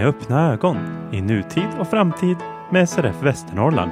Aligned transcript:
med 0.00 0.08
öppna 0.08 0.52
ögon 0.52 0.76
i 1.12 1.20
nutid 1.20 1.68
och 1.78 1.90
framtid 1.90 2.36
med 2.70 2.88
SRF 2.88 3.22
Västernorrland. 3.22 3.90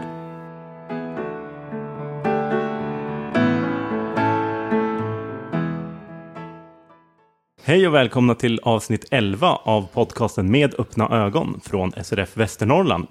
Hej 7.63 7.89
och 7.89 7.95
välkomna 7.95 8.35
till 8.35 8.61
avsnitt 8.63 9.05
11 9.11 9.49
av 9.49 9.89
podcasten 9.93 10.51
Med 10.51 10.75
öppna 10.81 11.09
ögon 11.09 11.61
från 11.65 11.93
SRF 12.05 12.37
Västernorrland. 12.37 13.07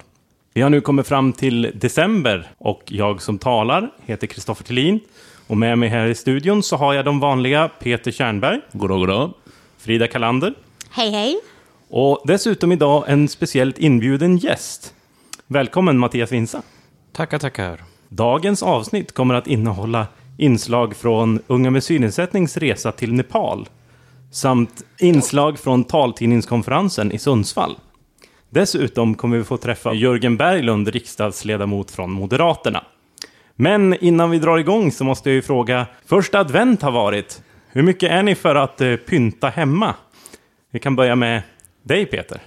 Vi 0.54 0.60
har 0.60 0.70
nu 0.70 0.80
kommit 0.80 1.06
fram 1.06 1.32
till 1.32 1.72
december 1.74 2.46
och 2.58 2.82
jag 2.86 3.22
som 3.22 3.38
talar 3.38 3.90
heter 4.06 4.26
Kristoffer 4.26 4.64
Tillin. 4.64 5.00
Och 5.46 5.56
med 5.56 5.78
mig 5.78 5.88
här 5.88 6.06
i 6.06 6.14
studion 6.14 6.62
så 6.62 6.76
har 6.76 6.94
jag 6.94 7.04
de 7.04 7.20
vanliga 7.20 7.68
Peter 7.68 8.10
Kärnberg, 8.10 8.60
Goddag, 8.72 8.98
goddag. 8.98 9.32
Frida 9.78 10.06
Kalander 10.06 10.54
Hej 10.90 11.10
hej! 11.10 11.40
Och 11.90 12.22
dessutom 12.24 12.72
idag 12.72 13.04
en 13.06 13.28
speciellt 13.28 13.78
inbjuden 13.78 14.36
gäst. 14.36 14.94
Välkommen 15.46 15.98
Mattias 15.98 16.32
Vinsa. 16.32 16.62
Tackar, 17.12 17.38
tackar. 17.38 17.84
Dagens 18.08 18.62
avsnitt 18.62 19.12
kommer 19.12 19.34
att 19.34 19.46
innehålla 19.46 20.06
inslag 20.36 20.96
från 20.96 21.40
Unga 21.46 21.70
med 21.70 21.84
synnedsättnings 21.84 22.56
resa 22.56 22.92
till 22.92 23.12
Nepal 23.12 23.68
samt 24.30 24.84
inslag 24.98 25.58
från 25.58 25.84
taltidningskonferensen 25.84 27.12
i 27.12 27.18
Sundsvall. 27.18 27.76
Dessutom 28.50 29.14
kommer 29.14 29.38
vi 29.38 29.44
få 29.44 29.56
träffa 29.56 29.94
Jörgen 29.94 30.36
Berglund, 30.36 30.88
riksdagsledamot 30.88 31.90
från 31.90 32.12
Moderaterna. 32.12 32.84
Men 33.54 33.94
innan 34.00 34.30
vi 34.30 34.38
drar 34.38 34.58
igång 34.58 34.92
så 34.92 35.04
måste 35.04 35.30
jag 35.30 35.34
ju 35.34 35.42
fråga, 35.42 35.86
första 36.06 36.38
advent 36.38 36.82
har 36.82 36.90
varit. 36.90 37.42
Hur 37.70 37.82
mycket 37.82 38.10
är 38.10 38.22
ni 38.22 38.34
för 38.34 38.54
att 38.54 38.80
eh, 38.80 38.96
pynta 38.96 39.48
hemma? 39.48 39.94
Vi 40.70 40.78
kan 40.78 40.96
börja 40.96 41.16
med 41.16 41.42
dig 41.88 42.06
Peter. 42.06 42.40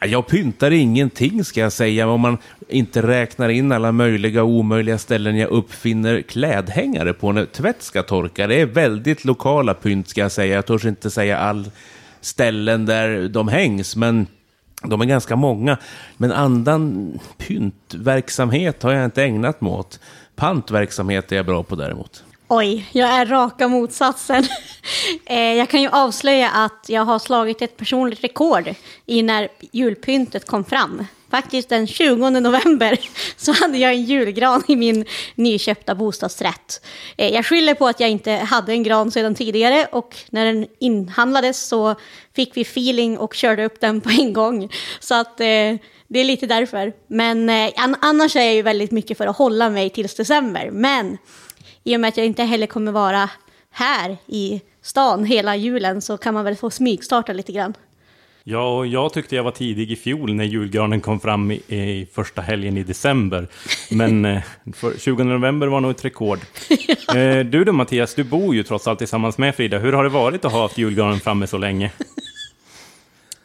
Jag 0.00 0.26
pyntar 0.26 0.70
ingenting 0.70 1.44
ska 1.44 1.60
jag 1.60 1.72
säga, 1.72 2.08
om 2.08 2.20
man 2.20 2.38
inte 2.68 3.02
räknar 3.02 3.48
in 3.48 3.72
alla 3.72 3.92
möjliga 3.92 4.42
och 4.42 4.48
omöjliga 4.48 4.98
ställen 4.98 5.36
jag 5.36 5.50
uppfinner 5.50 6.22
klädhängare 6.22 7.12
på 7.12 7.32
när 7.32 7.44
tvätt 7.44 7.82
ska 7.82 8.02
torka. 8.02 8.46
Det 8.46 8.60
är 8.60 8.66
väldigt 8.66 9.24
lokala 9.24 9.74
pynt 9.74 10.08
ska 10.08 10.20
jag 10.20 10.32
säga. 10.32 10.54
Jag 10.54 10.66
törs 10.66 10.84
inte 10.84 11.10
säga 11.10 11.38
all 11.38 11.70
ställen 12.20 12.86
där 12.86 13.28
de 13.28 13.48
hängs, 13.48 13.96
men 13.96 14.26
de 14.82 15.00
är 15.00 15.04
ganska 15.04 15.36
många. 15.36 15.76
Men 16.16 16.32
annan 16.32 17.12
pyntverksamhet 17.38 18.82
har 18.82 18.92
jag 18.92 19.04
inte 19.04 19.22
ägnat 19.22 19.60
mig 19.60 19.72
åt. 19.72 20.00
Pantverksamhet 20.36 21.32
är 21.32 21.36
jag 21.36 21.46
bra 21.46 21.62
på 21.62 21.76
däremot. 21.76 22.24
Oj, 22.52 22.86
jag 22.92 23.08
är 23.08 23.26
raka 23.26 23.68
motsatsen. 23.68 24.44
Eh, 25.26 25.54
jag 25.54 25.68
kan 25.68 25.82
ju 25.82 25.88
avslöja 25.88 26.50
att 26.50 26.84
jag 26.88 27.04
har 27.04 27.18
slagit 27.18 27.62
ett 27.62 27.76
personligt 27.76 28.24
rekord 28.24 28.74
i 29.06 29.22
när 29.22 29.48
julpyntet 29.72 30.46
kom 30.46 30.64
fram. 30.64 31.06
Faktiskt 31.30 31.68
den 31.68 31.86
20 31.86 32.30
november 32.30 33.00
så 33.36 33.52
hade 33.52 33.78
jag 33.78 33.92
en 33.92 34.04
julgran 34.04 34.62
i 34.68 34.76
min 34.76 35.04
nyköpta 35.34 35.94
bostadsrätt. 35.94 36.86
Eh, 37.16 37.34
jag 37.34 37.46
skyller 37.46 37.74
på 37.74 37.86
att 37.86 38.00
jag 38.00 38.10
inte 38.10 38.32
hade 38.32 38.72
en 38.72 38.82
gran 38.82 39.10
sedan 39.10 39.34
tidigare 39.34 39.86
och 39.92 40.16
när 40.30 40.44
den 40.46 40.66
inhandlades 40.78 41.68
så 41.68 41.94
fick 42.36 42.56
vi 42.56 42.60
feeling 42.60 43.18
och 43.18 43.34
körde 43.34 43.64
upp 43.64 43.80
den 43.80 44.00
på 44.00 44.10
en 44.10 44.32
gång. 44.32 44.72
Så 45.00 45.14
att 45.14 45.40
eh, 45.40 45.76
det 46.08 46.20
är 46.20 46.24
lite 46.24 46.46
därför. 46.46 46.92
Men 47.06 47.48
eh, 47.48 47.70
annars 48.00 48.36
är 48.36 48.44
jag 48.44 48.54
ju 48.54 48.62
väldigt 48.62 48.90
mycket 48.90 49.18
för 49.18 49.26
att 49.26 49.36
hålla 49.36 49.70
mig 49.70 49.90
tills 49.90 50.14
december. 50.14 50.70
Men 50.70 51.18
i 51.84 51.96
och 51.96 52.00
med 52.00 52.08
att 52.08 52.16
jag 52.16 52.26
inte 52.26 52.42
heller 52.42 52.66
kommer 52.66 52.92
vara 52.92 53.30
här 53.70 54.16
i 54.26 54.60
stan 54.82 55.24
hela 55.24 55.56
julen 55.56 56.02
så 56.02 56.16
kan 56.16 56.34
man 56.34 56.44
väl 56.44 56.56
få 56.56 56.70
smygstarta 56.70 57.32
lite 57.32 57.52
grann. 57.52 57.74
Ja, 58.44 58.78
och 58.78 58.86
jag 58.86 59.12
tyckte 59.12 59.36
jag 59.36 59.42
var 59.42 59.50
tidig 59.50 59.92
i 59.92 59.96
fjol 59.96 60.34
när 60.34 60.44
julgranen 60.44 61.00
kom 61.00 61.20
fram 61.20 61.50
i, 61.50 61.54
i 61.54 62.08
första 62.12 62.42
helgen 62.42 62.76
i 62.76 62.82
december. 62.82 63.48
Men 63.90 64.24
eh, 64.24 64.42
för 64.74 64.98
20 64.98 65.24
november 65.24 65.66
var 65.66 65.80
nog 65.80 65.90
ett 65.90 66.04
rekord. 66.04 66.38
Eh, 67.14 67.44
du 67.44 67.64
då 67.64 67.72
Mattias, 67.72 68.14
du 68.14 68.24
bor 68.24 68.54
ju 68.54 68.62
trots 68.62 68.88
allt 68.88 68.98
tillsammans 68.98 69.38
med 69.38 69.54
Frida. 69.54 69.78
Hur 69.78 69.92
har 69.92 70.04
det 70.04 70.10
varit 70.10 70.44
att 70.44 70.52
ha 70.52 70.62
haft 70.62 70.78
julgranen 70.78 71.20
framme 71.20 71.46
så 71.46 71.58
länge? 71.58 71.92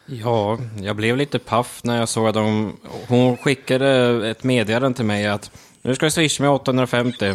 Ja, 0.08 0.58
jag 0.82 0.96
blev 0.96 1.16
lite 1.16 1.38
paff 1.38 1.80
när 1.84 1.98
jag 1.98 2.08
såg 2.08 2.28
att 2.28 2.34
de... 2.34 2.76
Hon 3.08 3.36
skickade 3.36 3.88
ett 4.30 4.44
meddelande 4.44 4.96
till 4.96 5.04
mig 5.04 5.26
att 5.26 5.50
nu 5.82 5.94
ska 5.94 6.06
du 6.06 6.10
swisha 6.10 6.42
med 6.42 6.50
850. 6.50 7.30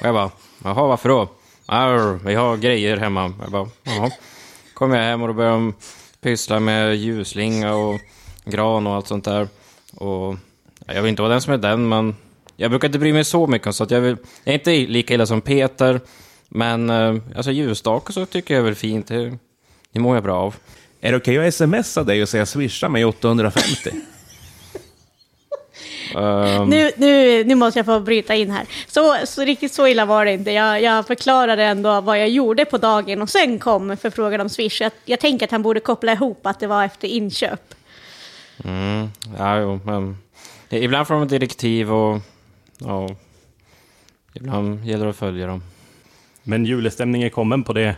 Och 0.00 0.06
jag 0.06 0.14
bara, 0.14 0.30
jaha, 0.64 0.86
varför 0.86 1.08
då? 1.08 1.28
Arr, 1.66 2.18
vi 2.24 2.34
har 2.34 2.56
grejer 2.56 2.96
hemma. 2.96 3.32
Jag 3.42 3.50
bara, 3.50 3.68
jaha. 3.82 4.10
Kom 4.74 4.92
jag 4.92 5.02
hem 5.02 5.22
och 5.22 5.28
då 5.28 5.34
började 5.34 5.56
de 5.56 5.74
pyssla 6.20 6.60
med 6.60 6.96
ljusslinga 6.96 7.74
och 7.74 8.00
gran 8.44 8.86
och 8.86 8.94
allt 8.94 9.06
sånt 9.06 9.24
där. 9.24 9.48
Och 9.96 10.36
jag 10.86 11.02
vill 11.02 11.08
inte 11.08 11.22
vara 11.22 11.32
den 11.32 11.40
som 11.40 11.52
är 11.52 11.58
den, 11.58 11.88
men 11.88 12.16
jag 12.56 12.70
brukar 12.70 12.88
inte 12.88 12.98
bry 12.98 13.12
mig 13.12 13.24
så 13.24 13.46
mycket 13.46 13.74
så 13.74 13.84
att 13.84 13.90
jag, 13.90 14.00
vill, 14.00 14.16
jag 14.44 14.54
är 14.54 14.58
inte 14.58 14.92
lika 14.92 15.14
illa 15.14 15.26
som 15.26 15.40
Peter. 15.40 16.00
Men 16.48 16.90
eh, 16.90 17.16
alltså 17.36 17.50
ljusstake 17.50 18.12
så 18.12 18.26
tycker 18.26 18.54
jag 18.54 18.60
är 18.60 18.64
väl 18.64 18.74
fint. 18.74 19.06
Det, 19.06 19.38
det 19.92 20.00
mår 20.00 20.16
jag 20.16 20.22
bra 20.24 20.36
av. 20.36 20.54
Är 21.00 21.10
det 21.10 21.16
okej 21.16 21.48
att 21.48 21.54
smsa 21.54 22.04
dig 22.04 22.22
och 22.22 22.28
säga 22.28 22.46
swisha 22.46 22.88
mig 22.88 23.04
850? 23.04 23.90
Ehm, 26.14 26.68
Nu, 26.68 26.90
nu, 26.96 27.44
nu 27.44 27.54
måste 27.54 27.78
jag 27.78 27.86
få 27.86 28.00
bryta 28.00 28.34
in 28.34 28.50
här. 28.50 28.66
Så, 28.86 29.16
så 29.24 29.44
riktigt 29.44 29.72
så 29.72 29.86
illa 29.86 30.04
var 30.06 30.24
det 30.24 30.32
inte. 30.32 30.50
Jag, 30.50 30.82
jag 30.82 31.06
förklarade 31.06 31.64
ändå 31.64 32.00
vad 32.00 32.20
jag 32.20 32.28
gjorde 32.28 32.64
på 32.64 32.78
dagen 32.78 33.22
och 33.22 33.30
sen 33.30 33.58
kom 33.58 33.96
förfrågan 33.96 34.40
om 34.40 34.48
Swish. 34.48 34.80
Jag, 34.80 34.92
jag 35.04 35.20
tänker 35.20 35.46
att 35.46 35.50
han 35.52 35.62
borde 35.62 35.80
koppla 35.80 36.12
ihop 36.12 36.46
att 36.46 36.60
det 36.60 36.66
var 36.66 36.84
efter 36.84 37.08
inköp. 37.08 37.74
Mm, 38.64 39.08
ja, 39.38 39.58
jo, 39.60 39.80
men 39.84 40.16
ibland 40.70 41.06
får 41.06 41.14
de 41.14 41.28
direktiv 41.28 41.92
och 41.92 42.18
ja, 42.78 43.08
ibland 44.34 44.84
gäller 44.84 45.04
det 45.04 45.10
att 45.10 45.16
följa 45.16 45.46
dem. 45.46 45.62
Men 46.42 46.64
julestämning 46.64 47.22
är 47.22 47.28
kommen 47.28 47.64
på 47.64 47.72
det 47.72 47.96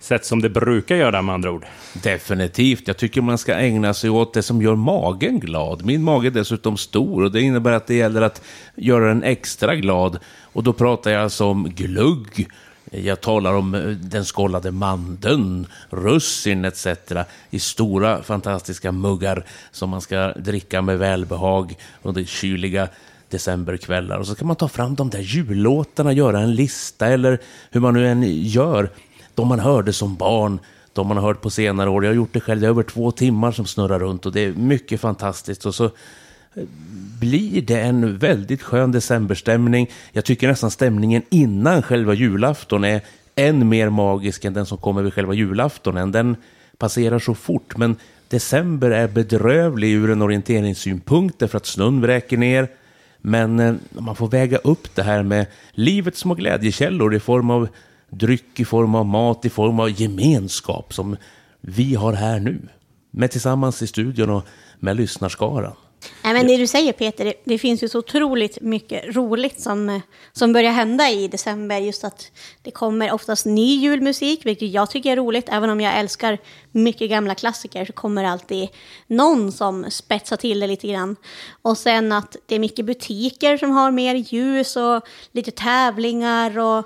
sätt 0.00 0.24
som 0.24 0.42
det 0.42 0.48
brukar 0.48 0.96
göra 0.96 1.22
med 1.22 1.34
andra 1.34 1.50
ord. 1.50 1.66
Definitivt. 2.02 2.88
Jag 2.88 2.96
tycker 2.96 3.20
man 3.20 3.38
ska 3.38 3.54
ägna 3.54 3.94
sig 3.94 4.10
åt 4.10 4.34
det 4.34 4.42
som 4.42 4.62
gör 4.62 4.74
magen 4.74 5.40
glad. 5.40 5.84
Min 5.84 6.02
mage 6.02 6.28
är 6.28 6.30
dessutom 6.30 6.76
stor 6.76 7.22
och 7.22 7.32
det 7.32 7.40
innebär 7.40 7.72
att 7.72 7.86
det 7.86 7.94
gäller 7.94 8.22
att 8.22 8.42
göra 8.74 9.08
den 9.08 9.22
extra 9.22 9.76
glad. 9.76 10.18
Och 10.52 10.62
då 10.62 10.72
pratar 10.72 11.10
jag 11.10 11.22
alltså 11.22 11.44
om 11.44 11.70
glugg. 11.70 12.48
Jag 12.90 13.20
talar 13.20 13.54
om 13.54 13.74
eh, 13.74 13.80
den 13.88 14.24
skållade 14.24 14.70
mandeln, 14.70 15.66
russin 15.90 16.64
etc. 16.64 16.86
i 17.50 17.58
stora 17.58 18.22
fantastiska 18.22 18.92
muggar 18.92 19.44
som 19.70 19.90
man 19.90 20.00
ska 20.00 20.32
dricka 20.32 20.82
med 20.82 20.98
välbehag 20.98 21.74
under 22.02 22.24
kyliga 22.24 22.88
decemberkvällar. 23.28 24.18
Och 24.18 24.26
så 24.26 24.34
kan 24.34 24.46
man 24.46 24.56
ta 24.56 24.68
fram 24.68 24.94
de 24.94 25.10
där 25.10 25.18
jullåtarna, 25.18 26.12
göra 26.12 26.40
en 26.40 26.54
lista 26.54 27.06
eller 27.06 27.38
hur 27.70 27.80
man 27.80 27.94
nu 27.94 28.08
än 28.08 28.22
gör. 28.42 28.90
De 29.40 29.48
man 29.48 29.60
hörde 29.60 29.92
som 29.92 30.16
barn, 30.16 30.58
de 30.92 31.06
man 31.06 31.16
har 31.16 31.24
hört 31.24 31.40
på 31.40 31.50
senare 31.50 31.90
år. 31.90 32.04
Jag 32.04 32.10
har 32.10 32.16
gjort 32.16 32.32
det 32.32 32.40
själv, 32.40 32.60
det 32.60 32.66
är 32.66 32.70
över 32.70 32.82
två 32.82 33.10
timmar 33.10 33.52
som 33.52 33.66
snurrar 33.66 33.98
runt 33.98 34.26
och 34.26 34.32
det 34.32 34.40
är 34.40 34.52
mycket 34.52 35.00
fantastiskt. 35.00 35.66
Och 35.66 35.74
så 35.74 35.84
eh, 35.84 35.90
blir 37.20 37.62
det 37.62 37.80
en 37.80 38.18
väldigt 38.18 38.62
skön 38.62 38.92
decemberstämning. 38.92 39.90
Jag 40.12 40.24
tycker 40.24 40.48
nästan 40.48 40.70
stämningen 40.70 41.22
innan 41.30 41.82
själva 41.82 42.14
julafton 42.14 42.84
är 42.84 43.00
än 43.34 43.68
mer 43.68 43.90
magisk 43.90 44.44
än 44.44 44.54
den 44.54 44.66
som 44.66 44.78
kommer 44.78 45.02
vid 45.02 45.14
själva 45.14 45.34
julaftonen. 45.34 46.12
Den 46.12 46.36
passerar 46.78 47.18
så 47.18 47.34
fort, 47.34 47.76
men 47.76 47.96
december 48.28 48.90
är 48.90 49.08
bedrövlig 49.08 49.92
ur 49.92 50.10
en 50.10 50.22
orienteringssynpunkt 50.22 51.38
därför 51.38 51.56
att 51.56 51.66
snön 51.66 52.00
vräker 52.00 52.36
ner. 52.36 52.68
Men 53.18 53.60
eh, 53.60 53.74
man 53.90 54.16
får 54.16 54.28
väga 54.28 54.58
upp 54.58 54.94
det 54.94 55.02
här 55.02 55.22
med 55.22 55.46
livets 55.72 56.20
små 56.20 56.34
glädjekällor 56.34 57.14
i 57.14 57.20
form 57.20 57.50
av 57.50 57.68
dryck, 58.10 58.60
i 58.60 58.64
form 58.64 58.94
av 58.94 59.06
mat, 59.06 59.44
i 59.44 59.50
form 59.50 59.80
av 59.80 60.00
gemenskap 60.00 60.94
som 60.94 61.16
vi 61.60 61.94
har 61.94 62.12
här 62.12 62.40
nu. 62.40 62.68
Med 63.10 63.30
tillsammans 63.30 63.82
i 63.82 63.86
studion 63.86 64.30
och 64.30 64.44
med 64.78 64.96
lyssnarskaran. 64.96 65.74
Nej, 66.24 66.34
men 66.34 66.46
det 66.46 66.56
du 66.56 66.66
säger 66.66 66.92
Peter, 66.92 67.24
det, 67.24 67.34
det 67.44 67.58
finns 67.58 67.82
ju 67.82 67.88
så 67.88 67.98
otroligt 67.98 68.60
mycket 68.60 69.16
roligt 69.16 69.60
som, 69.60 70.00
som 70.32 70.52
börjar 70.52 70.72
hända 70.72 71.10
i 71.10 71.28
december. 71.28 71.78
Just 71.78 72.04
att 72.04 72.32
det 72.62 72.70
kommer 72.70 73.12
oftast 73.12 73.46
ny 73.46 73.76
julmusik, 73.76 74.46
vilket 74.46 74.70
jag 74.70 74.90
tycker 74.90 75.12
är 75.12 75.16
roligt. 75.16 75.48
Även 75.48 75.70
om 75.70 75.80
jag 75.80 75.98
älskar 75.98 76.38
mycket 76.70 77.10
gamla 77.10 77.34
klassiker 77.34 77.84
så 77.84 77.92
kommer 77.92 78.22
det 78.22 78.30
alltid 78.30 78.68
någon 79.06 79.52
som 79.52 79.90
spetsar 79.90 80.36
till 80.36 80.60
det 80.60 80.66
lite 80.66 80.88
grann. 80.88 81.16
Och 81.62 81.78
sen 81.78 82.12
att 82.12 82.36
det 82.46 82.54
är 82.54 82.58
mycket 82.58 82.84
butiker 82.84 83.56
som 83.56 83.70
har 83.70 83.90
mer 83.90 84.14
ljus 84.14 84.76
och 84.76 85.04
lite 85.32 85.50
tävlingar 85.50 86.58
och 86.58 86.84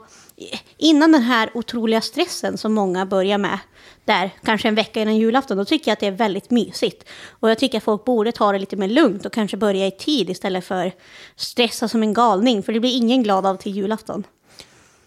innan 0.76 1.12
den 1.12 1.22
här 1.22 1.50
otroliga 1.54 2.00
stressen 2.00 2.58
som 2.58 2.74
många 2.74 3.06
börjar 3.06 3.38
med, 3.38 3.58
där 4.04 4.30
kanske 4.44 4.68
en 4.68 4.74
vecka 4.74 5.02
innan 5.02 5.16
julafton, 5.16 5.56
då 5.56 5.64
tycker 5.64 5.90
jag 5.90 5.92
att 5.92 6.00
det 6.00 6.06
är 6.06 6.10
väldigt 6.10 6.50
mysigt. 6.50 7.08
Och 7.28 7.50
jag 7.50 7.58
tycker 7.58 7.78
att 7.78 7.84
folk 7.84 8.04
borde 8.04 8.32
ta 8.32 8.52
det 8.52 8.58
lite 8.58 8.76
mer 8.76 8.88
lugnt 8.88 9.26
och 9.26 9.32
kanske 9.32 9.56
börja 9.56 9.86
i 9.86 9.90
tid 9.90 10.30
istället 10.30 10.64
för 10.64 10.92
stressa 11.36 11.88
som 11.88 12.02
en 12.02 12.14
galning, 12.14 12.62
för 12.62 12.72
det 12.72 12.80
blir 12.80 12.96
ingen 12.96 13.22
glad 13.22 13.46
av 13.46 13.56
till 13.56 13.76
julafton. 13.76 14.24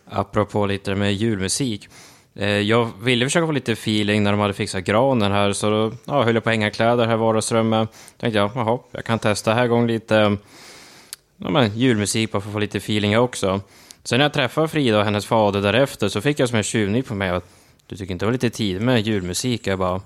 Apropå 0.10 0.66
lite 0.66 0.96
med 0.96 1.14
julmusik. 1.14 1.90
Eh, 2.36 2.48
jag 2.48 2.90
ville 3.02 3.26
försöka 3.26 3.46
få 3.46 3.52
lite 3.52 3.72
feeling 3.72 4.24
när 4.24 4.32
de 4.32 4.40
hade 4.40 4.54
fixat 4.54 4.84
granen 4.84 5.32
här, 5.32 5.54
så 5.54 5.70
då 5.70 5.92
ja, 6.06 6.24
höll 6.24 6.36
jag 6.36 6.44
på 6.44 6.50
att 6.50 6.54
hänga 6.54 6.72
kläder 6.72 7.06
här 7.06 7.14
i 7.14 7.18
vardagsrummet. 7.18 7.90
Tänkte 8.18 8.40
jag, 8.40 8.52
jaha, 8.56 8.80
jag 8.92 9.06
kan 9.06 9.20
testa 9.20 9.54
här 9.54 9.68
gång 9.68 9.88
lite 9.88 10.38
ja, 11.38 11.50
men, 11.50 11.78
julmusik 11.78 12.32
bara 12.32 12.42
för 12.42 12.50
att 12.50 12.54
få 12.54 12.60
lite 12.60 12.78
feeling 12.78 13.20
också. 13.20 13.62
Sen 14.08 14.18
när 14.18 14.26
jag 14.26 14.34
träffade 14.34 14.68
Frida 14.68 15.00
och 15.00 15.06
hennes 15.06 15.26
fader 15.26 15.62
därefter 15.62 16.10
så 16.10 16.22
fick 16.22 16.40
jag 16.40 16.50
som 16.50 16.58
en 16.58 16.64
tjuvnyp 16.64 17.08
på 17.08 17.16
mig 17.16 17.30
att 17.30 17.46
du 17.88 17.96
tycker 17.96 18.12
inte 18.12 18.26
det 18.26 18.28
var 18.28 18.34
lite 18.34 18.50
tid 18.50 18.82
med 18.82 19.08
julmusik? 19.08 19.68
Jag 19.68 19.80
bara, 19.80 20.02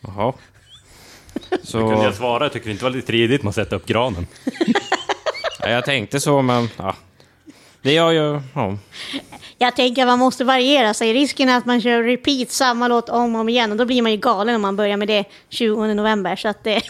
jaha. 0.00 0.32
Kunde 1.50 1.66
Så 1.66 1.78
jag 1.78 2.14
svara, 2.14 2.44
jag 2.44 2.52
tycker 2.52 2.66
det 2.66 2.72
inte 2.72 2.84
var 2.84 2.90
lite 2.90 3.06
tidigt 3.06 3.42
med 3.42 3.48
att 3.48 3.54
sätta 3.54 3.76
upp 3.76 3.86
granen. 3.86 4.26
ja, 5.60 5.68
jag 5.68 5.84
tänkte 5.84 6.20
så, 6.20 6.42
men 6.42 6.68
ja. 6.76 6.96
Det 7.82 7.92
gör 7.92 8.10
ju, 8.10 8.40
ja. 8.54 8.76
Jag 9.58 9.76
tänker 9.76 10.02
att 10.02 10.08
man 10.08 10.18
måste 10.18 10.44
variera 10.44 10.94
sig. 10.94 11.12
Risken 11.12 11.48
är 11.48 11.56
att 11.56 11.66
man 11.66 11.80
kör 11.80 12.02
repeat 12.02 12.50
samma 12.50 12.88
låt 12.88 13.08
om 13.08 13.34
och 13.34 13.40
om 13.40 13.48
igen 13.48 13.72
och 13.72 13.76
då 13.76 13.84
blir 13.84 14.02
man 14.02 14.12
ju 14.12 14.18
galen 14.18 14.54
om 14.54 14.62
man 14.62 14.76
börjar 14.76 14.96
med 14.96 15.08
det 15.08 15.24
20 15.48 15.94
november. 15.94 16.36
Så 16.36 16.48
att 16.48 16.64
det, 16.64 16.82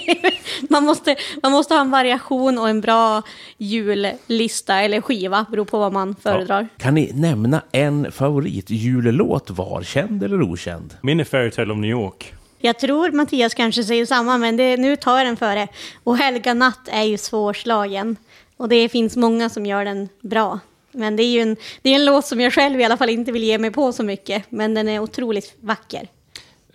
man, 0.68 0.84
måste, 0.84 1.16
man 1.42 1.52
måste 1.52 1.74
ha 1.74 1.80
en 1.80 1.90
variation 1.90 2.58
och 2.58 2.68
en 2.68 2.80
bra 2.80 3.22
jullista 3.58 4.80
eller 4.82 5.00
skiva, 5.00 5.46
beror 5.50 5.64
på 5.64 5.78
vad 5.78 5.92
man 5.92 6.16
föredrar. 6.22 6.68
Kan 6.78 6.94
ni 6.94 7.12
nämna 7.14 7.62
en 7.72 8.12
favoritjullåt 8.12 9.50
var, 9.50 9.82
känd 9.82 10.22
eller 10.22 10.42
okänd? 10.42 10.94
Min 11.00 11.20
är 11.20 11.24
Fairytale 11.24 11.72
of 11.72 11.78
New 11.78 11.90
York. 11.90 12.32
Jag 12.58 12.78
tror 12.78 13.12
Mattias 13.12 13.54
kanske 13.54 13.84
säger 13.84 14.06
samma, 14.06 14.38
men 14.38 14.56
det, 14.56 14.76
nu 14.76 14.96
tar 14.96 15.18
jag 15.18 15.26
den 15.26 15.36
före. 15.36 15.68
Och 16.04 16.16
Helga 16.16 16.54
natt 16.54 16.88
är 16.92 17.02
ju 17.02 17.18
svårslagen. 17.18 18.16
Och 18.56 18.68
det 18.68 18.88
finns 18.88 19.16
många 19.16 19.48
som 19.48 19.66
gör 19.66 19.84
den 19.84 20.08
bra. 20.20 20.60
Men 20.92 21.16
det 21.16 21.22
är 21.22 21.30
ju 21.30 21.40
en, 21.40 21.56
det 21.82 21.90
är 21.90 21.94
en 21.94 22.04
låt 22.04 22.26
som 22.26 22.40
jag 22.40 22.52
själv 22.52 22.80
i 22.80 22.84
alla 22.84 22.96
fall 22.96 23.08
inte 23.08 23.32
vill 23.32 23.44
ge 23.44 23.58
mig 23.58 23.70
på 23.70 23.92
så 23.92 24.02
mycket. 24.02 24.44
Men 24.48 24.74
den 24.74 24.88
är 24.88 24.98
otroligt 24.98 25.54
vacker. 25.60 26.08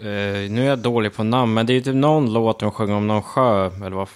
Eh, 0.01 0.51
nu 0.51 0.61
är 0.61 0.65
jag 0.65 0.79
dålig 0.79 1.13
på 1.13 1.23
namn, 1.23 1.53
men 1.53 1.65
det 1.65 1.73
är 1.73 1.75
ju 1.75 1.81
typ 1.81 1.95
någon 1.95 2.33
låt 2.33 2.59
de 2.59 2.71
sjunger 2.71 2.93
om 2.95 3.07
någon 3.07 3.21
sjö, 3.23 3.65
eller 3.65 3.89
vad? 3.95 4.07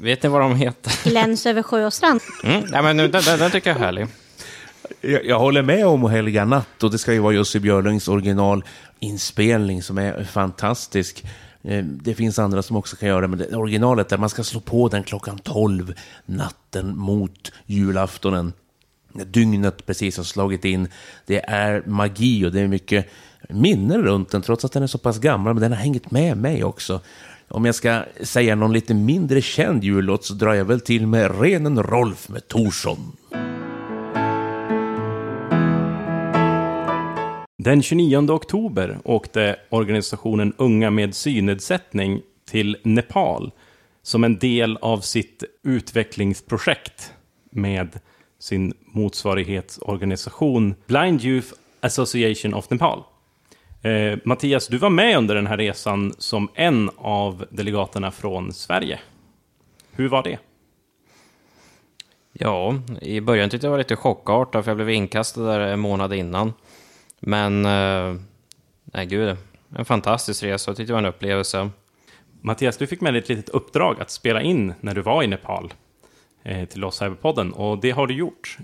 Vet 0.00 0.22
ni 0.22 0.28
vad 0.28 0.40
de 0.40 0.56
heter? 0.56 1.04
Gläns 1.10 1.46
över 1.46 1.62
sjö 1.62 1.86
och 1.86 1.92
strand. 1.92 2.20
Mm? 2.44 2.64
Ja, 2.72 2.82
men 2.82 2.96
nu, 2.96 3.08
den, 3.08 3.22
den, 3.24 3.38
den 3.38 3.50
tycker 3.50 3.70
jag 3.70 3.76
är 3.76 3.84
härlig. 3.84 4.06
Jag, 5.00 5.24
jag 5.24 5.38
håller 5.38 5.62
med 5.62 5.86
om 5.86 6.04
Helga 6.04 6.44
natt 6.44 6.82
och 6.82 6.90
det 6.90 6.98
ska 6.98 7.12
ju 7.12 7.18
vara 7.18 7.32
Jussi 7.34 7.60
Björlings 7.60 8.08
originalinspelning 8.08 9.82
som 9.82 9.98
är 9.98 10.24
fantastisk. 10.24 11.24
Eh, 11.62 11.84
Det 11.84 12.14
finns 12.14 12.38
andra 12.38 12.62
som 12.62 12.76
också 12.76 12.96
kan 12.96 13.08
göra 13.08 13.20
det, 13.20 13.28
men 13.28 13.38
det 13.38 13.56
originalet 13.56 14.08
där 14.08 14.18
man 14.18 14.28
ska 14.30 14.44
slå 14.44 14.60
på 14.60 14.88
den 14.88 15.02
klockan 15.02 15.38
12 15.38 15.94
natten 16.26 16.96
mot 16.98 17.52
julaftonen. 17.66 18.52
Dygnet 19.12 19.86
precis 19.86 20.16
har 20.16 20.24
slagit 20.24 20.64
in. 20.64 20.88
Det 21.26 21.44
är 21.44 21.82
magi 21.86 22.46
och 22.46 22.52
det 22.52 22.60
är 22.60 22.68
mycket 22.68 23.06
minnen 23.52 24.02
runt 24.02 24.30
den, 24.30 24.42
trots 24.42 24.64
att 24.64 24.72
den 24.72 24.82
är 24.82 24.86
så 24.86 24.98
pass 24.98 25.18
gammal, 25.18 25.54
men 25.54 25.62
den 25.62 25.72
har 25.72 25.78
hängt 25.78 26.10
med 26.10 26.36
mig 26.36 26.64
också. 26.64 27.00
Om 27.48 27.64
jag 27.64 27.74
ska 27.74 28.02
säga 28.22 28.54
någon 28.54 28.72
lite 28.72 28.94
mindre 28.94 29.42
känd 29.42 29.84
jullåt 29.84 30.24
så 30.24 30.34
drar 30.34 30.54
jag 30.54 30.64
väl 30.64 30.80
till 30.80 31.06
med 31.06 31.40
Renen 31.40 31.82
Rolf 31.82 32.28
med 32.28 32.48
Torsson. 32.48 33.12
Den 37.58 37.82
29 37.82 38.30
oktober 38.30 38.98
åkte 39.04 39.56
organisationen 39.68 40.52
Unga 40.56 40.90
med 40.90 41.14
synnedsättning 41.14 42.22
till 42.50 42.76
Nepal 42.82 43.52
som 44.02 44.24
en 44.24 44.38
del 44.38 44.76
av 44.76 45.00
sitt 45.00 45.44
utvecklingsprojekt 45.62 47.12
med 47.50 47.98
sin 48.38 48.72
motsvarighetsorganisation 48.84 50.74
Blind 50.86 51.24
Youth 51.24 51.48
Association 51.80 52.54
of 52.54 52.70
Nepal. 52.70 53.02
Eh, 53.82 54.18
Mattias, 54.24 54.68
du 54.68 54.78
var 54.78 54.90
med 54.90 55.18
under 55.18 55.34
den 55.34 55.46
här 55.46 55.56
resan 55.56 56.14
som 56.18 56.48
en 56.54 56.90
av 56.96 57.44
delegaterna 57.50 58.10
från 58.10 58.52
Sverige. 58.52 59.00
Hur 59.92 60.08
var 60.08 60.22
det? 60.22 60.38
Ja, 62.32 62.74
i 63.00 63.20
början 63.20 63.50
tyckte 63.50 63.66
jag 63.66 63.70
det 63.70 63.76
var 63.76 63.78
lite 63.78 63.96
chockartat 63.96 64.64
för 64.64 64.70
jag 64.70 64.76
blev 64.76 64.90
inkastad 64.90 65.40
där 65.40 65.60
en 65.60 65.80
månad 65.80 66.14
innan. 66.14 66.52
Men, 67.20 67.64
eh, 67.64 68.20
nej 68.84 69.06
gud, 69.06 69.36
en 69.76 69.84
fantastisk 69.84 70.42
resa. 70.42 70.70
Jag 70.70 70.76
tyckte 70.76 70.90
det 70.90 70.94
var 70.94 71.02
en 71.02 71.14
upplevelse. 71.14 71.70
Mattias, 72.40 72.76
du 72.76 72.86
fick 72.86 73.00
med 73.00 73.14
dig 73.14 73.22
ett 73.22 73.28
litet 73.28 73.48
uppdrag 73.48 74.00
att 74.00 74.10
spela 74.10 74.42
in 74.42 74.74
när 74.80 74.94
du 74.94 75.02
var 75.02 75.22
i 75.22 75.26
Nepal 75.26 75.74
eh, 76.42 76.68
till 76.68 76.84
oss 76.84 77.00
här 77.00 77.10
på 77.10 77.16
podden 77.16 77.52
och 77.52 77.78
det 77.80 77.90
har 77.90 78.06
du 78.06 78.14
gjort. 78.14 78.58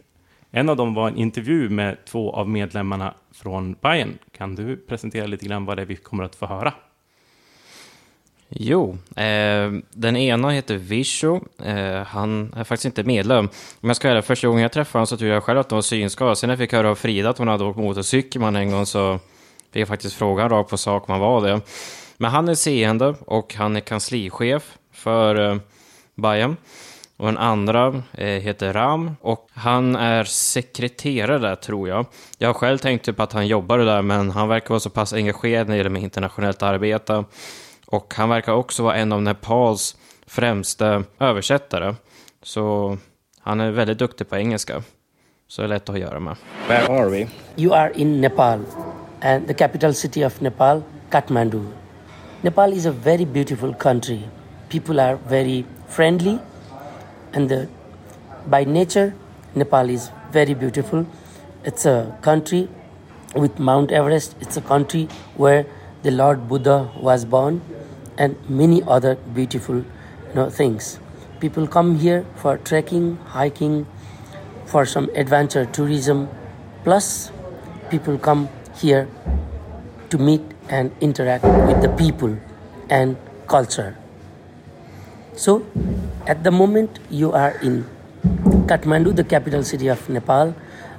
En 0.56 0.68
av 0.68 0.76
dem 0.76 0.94
var 0.94 1.08
en 1.08 1.16
intervju 1.16 1.68
med 1.68 2.04
två 2.04 2.32
av 2.32 2.48
medlemmarna 2.48 3.14
från 3.32 3.76
Bayern. 3.82 4.18
Kan 4.36 4.54
du 4.54 4.76
presentera 4.76 5.26
lite 5.26 5.46
grann 5.46 5.64
vad 5.64 5.78
det 5.78 5.82
är 5.82 5.86
vi 5.86 5.96
kommer 5.96 6.24
att 6.24 6.34
få 6.34 6.46
höra? 6.46 6.74
Jo, 8.48 8.98
eh, 9.16 9.72
den 9.90 10.16
ena 10.16 10.50
heter 10.50 10.76
Visho. 10.76 11.40
Eh, 11.64 12.02
han 12.02 12.52
är 12.56 12.64
faktiskt 12.64 12.84
inte 12.84 13.04
medlem. 13.04 13.48
Om 13.80 13.88
jag 13.88 13.96
ska 13.96 14.08
vara 14.08 14.12
ärlig, 14.12 14.24
första 14.24 14.48
gången 14.48 14.62
jag 14.62 14.72
träffade 14.72 14.98
honom 14.98 15.06
så 15.06 15.16
trodde 15.16 15.34
jag 15.34 15.42
själv 15.42 15.58
att 15.58 15.70
han 15.70 15.76
var 15.76 15.82
synskadad. 15.82 16.38
Sen 16.38 16.48
när 16.48 16.52
jag 16.52 16.58
fick 16.58 16.72
höra 16.72 16.90
av 16.90 16.94
Frida 16.94 17.30
att 17.30 17.38
hon 17.38 17.48
hade 17.48 17.64
åkt 17.64 17.78
motorcykel 17.78 18.40
med 18.40 18.46
honom 18.46 18.62
en 18.62 18.70
gång 18.70 18.86
så 18.86 19.18
fick 19.72 19.80
jag 19.80 19.88
faktiskt 19.88 20.16
frågan 20.16 20.48
rakt 20.48 20.70
på 20.70 20.76
sak 20.76 21.08
om 21.08 21.12
han 21.12 21.20
var 21.20 21.48
det. 21.48 21.60
Men 22.16 22.30
han 22.30 22.48
är 22.48 22.54
seende 22.54 23.14
och 23.26 23.54
han 23.54 23.76
är 23.76 23.80
kanslichef 23.80 24.78
för 24.92 25.50
eh, 25.50 25.58
Bayern. 26.14 26.56
Och 27.16 27.26
den 27.26 27.38
andra 27.38 28.02
eh, 28.12 28.26
heter 28.26 28.72
Ram 28.72 29.16
och 29.20 29.48
han 29.52 29.96
är 29.96 30.24
sekreterare 30.24 31.38
där 31.38 31.54
tror 31.54 31.88
jag. 31.88 32.06
Jag 32.38 32.48
har 32.48 32.54
själv 32.54 32.78
tänkt 32.78 33.04
typ 33.04 33.20
att 33.20 33.32
han 33.32 33.46
jobbade 33.46 33.84
där 33.84 34.02
men 34.02 34.30
han 34.30 34.48
verkar 34.48 34.68
vara 34.68 34.80
så 34.80 34.90
pass 34.90 35.12
engagerad 35.12 35.66
när 35.66 35.74
det 35.74 35.78
gäller 35.78 35.90
med 35.90 36.02
internationellt 36.02 36.62
arbete. 36.62 37.24
Och 37.86 38.14
han 38.16 38.28
verkar 38.28 38.52
också 38.52 38.82
vara 38.82 38.94
en 38.96 39.12
av 39.12 39.22
Nepals 39.22 39.96
främsta 40.26 41.04
översättare. 41.20 41.94
Så 42.42 42.96
han 43.40 43.60
är 43.60 43.70
väldigt 43.70 43.98
duktig 43.98 44.28
på 44.28 44.36
engelska. 44.36 44.82
Så 45.48 45.62
det 45.62 45.66
är 45.66 45.68
lätt 45.68 45.88
att 45.88 45.98
göra 45.98 46.20
med. 46.20 46.36
Where 46.68 46.86
are 46.86 47.08
we? 47.08 47.26
You 47.56 47.74
are 47.74 47.92
in 47.94 48.20
Nepal, 48.20 48.60
and 49.22 49.46
the 49.46 49.54
capital 49.54 49.94
city 49.94 50.24
of 50.24 50.40
Nepal, 50.40 50.82
Kathmandu. 51.10 51.66
Nepal 52.40 52.72
is 52.72 52.86
a 52.86 52.94
very 53.04 53.24
beautiful 53.24 53.74
country. 53.74 54.20
People 54.68 55.02
are 55.02 55.18
very 55.28 55.64
friendly, 55.88 56.38
and 57.36 57.50
the, 57.50 57.68
by 58.46 58.64
nature, 58.64 59.14
Nepal 59.54 59.90
is 59.90 60.10
very 60.32 60.54
beautiful. 60.54 61.06
It's 61.64 61.84
a 61.84 62.16
country 62.22 62.68
with 63.34 63.58
Mount 63.58 63.92
Everest. 63.92 64.36
It's 64.40 64.56
a 64.56 64.62
country 64.62 65.08
where 65.36 65.66
the 66.02 66.10
Lord 66.10 66.48
Buddha 66.48 66.90
was 66.96 67.26
born, 67.26 67.60
and 68.16 68.36
many 68.48 68.82
other 68.84 69.16
beautiful 69.34 69.76
you 69.76 70.34
know, 70.34 70.48
things. 70.48 70.98
People 71.40 71.66
come 71.66 71.98
here 71.98 72.24
for 72.36 72.56
trekking, 72.56 73.16
hiking, 73.16 73.86
for 74.64 74.86
some 74.86 75.10
adventure 75.14 75.66
tourism. 75.66 76.28
Plus, 76.84 77.30
people 77.90 78.16
come 78.16 78.48
here 78.80 79.08
to 80.08 80.16
meet 80.16 80.40
and 80.70 80.90
interact 81.02 81.44
with 81.44 81.82
the 81.82 81.90
people 81.90 82.38
and 82.88 83.18
culture. 83.46 83.96
So, 85.36 85.66
at 86.26 86.44
the 86.44 86.50
moment, 86.50 86.98
you 87.10 87.32
are 87.32 87.50
in 87.62 87.84
Kathmandu, 88.68 89.14
the 89.14 89.22
capital 89.22 89.62
city 89.62 89.88
of 89.88 90.08
Nepal, 90.08 90.54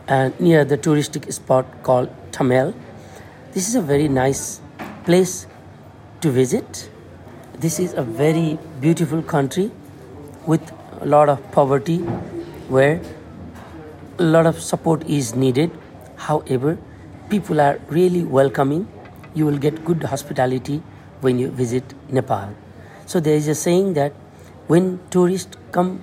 and 0.08 0.40
near 0.40 0.64
the 0.64 0.78
touristic 0.78 1.34
spot 1.34 1.66
called 1.82 2.10
Thamel. 2.32 2.76
This 3.54 3.68
is 3.68 3.74
a 3.74 3.82
very 3.82 4.08
nice 4.08 4.62
place 5.06 5.48
to 6.22 6.30
visit. 6.30 6.88
This 7.58 7.80
is 7.80 7.96
a 7.96 8.04
very 8.04 8.60
beautiful 8.80 9.24
country 9.24 9.72
with 10.46 10.72
a 11.02 11.08
lot 11.08 11.30
of 11.30 11.52
poverty 11.52 11.98
where 12.78 13.02
a 14.20 14.24
lot 14.24 14.46
of 14.46 14.62
support 14.62 15.04
is 15.10 15.34
needed. 15.34 15.72
However, 16.16 16.78
people 17.32 17.60
are 17.60 17.80
really 17.90 18.24
welcoming. 18.24 18.88
You 19.34 19.48
will 19.48 19.58
get 19.58 19.84
good 19.84 20.04
hospitality 20.04 20.84
when 21.22 21.40
you 21.40 21.50
visit 21.50 21.84
Nepal. 22.12 22.54
So 23.08 23.20
there 23.20 23.36
is 23.36 23.48
a 23.48 23.56
saying 23.56 23.94
that 23.94 24.14
when 24.68 25.00
tourists 25.10 25.58
come 25.72 26.02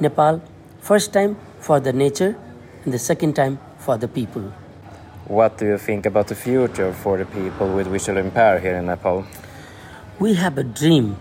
Nepal, 0.00 0.42
first 0.80 1.12
time 1.12 1.36
for 1.58 1.80
the 1.80 1.92
nature 1.92 2.36
and 2.84 2.94
the 2.94 2.98
second 2.98 3.34
time 3.34 3.58
for 3.78 3.98
the 3.98 4.08
people. 4.08 4.52
What 5.26 5.58
do 5.58 5.66
you 5.66 5.78
think 5.78 6.06
about 6.06 6.28
the 6.28 6.34
future 6.34 6.92
for 6.92 7.18
the 7.18 7.24
people 7.26 7.74
with 7.74 7.86
visual 7.86 8.18
impair 8.18 8.60
here 8.60 8.76
in 8.76 8.86
Nepal? 8.86 9.24
We 10.18 10.34
have 10.34 10.58
a 10.58 10.64
dream 10.64 11.16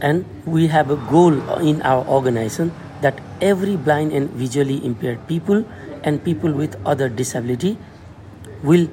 and 0.00 0.24
we 0.46 0.66
have 0.68 0.90
a 0.90 0.96
goal 1.10 1.34
in 1.58 1.82
our 1.82 2.06
organization 2.06 2.72
that 3.00 3.18
every 3.40 3.76
blind 3.76 4.12
and 4.12 4.30
visually 4.30 4.84
impaired 4.84 5.26
people 5.26 5.64
and 6.04 6.22
people 6.22 6.52
with 6.52 6.76
other 6.86 7.08
disability 7.08 7.78
will 8.62 8.88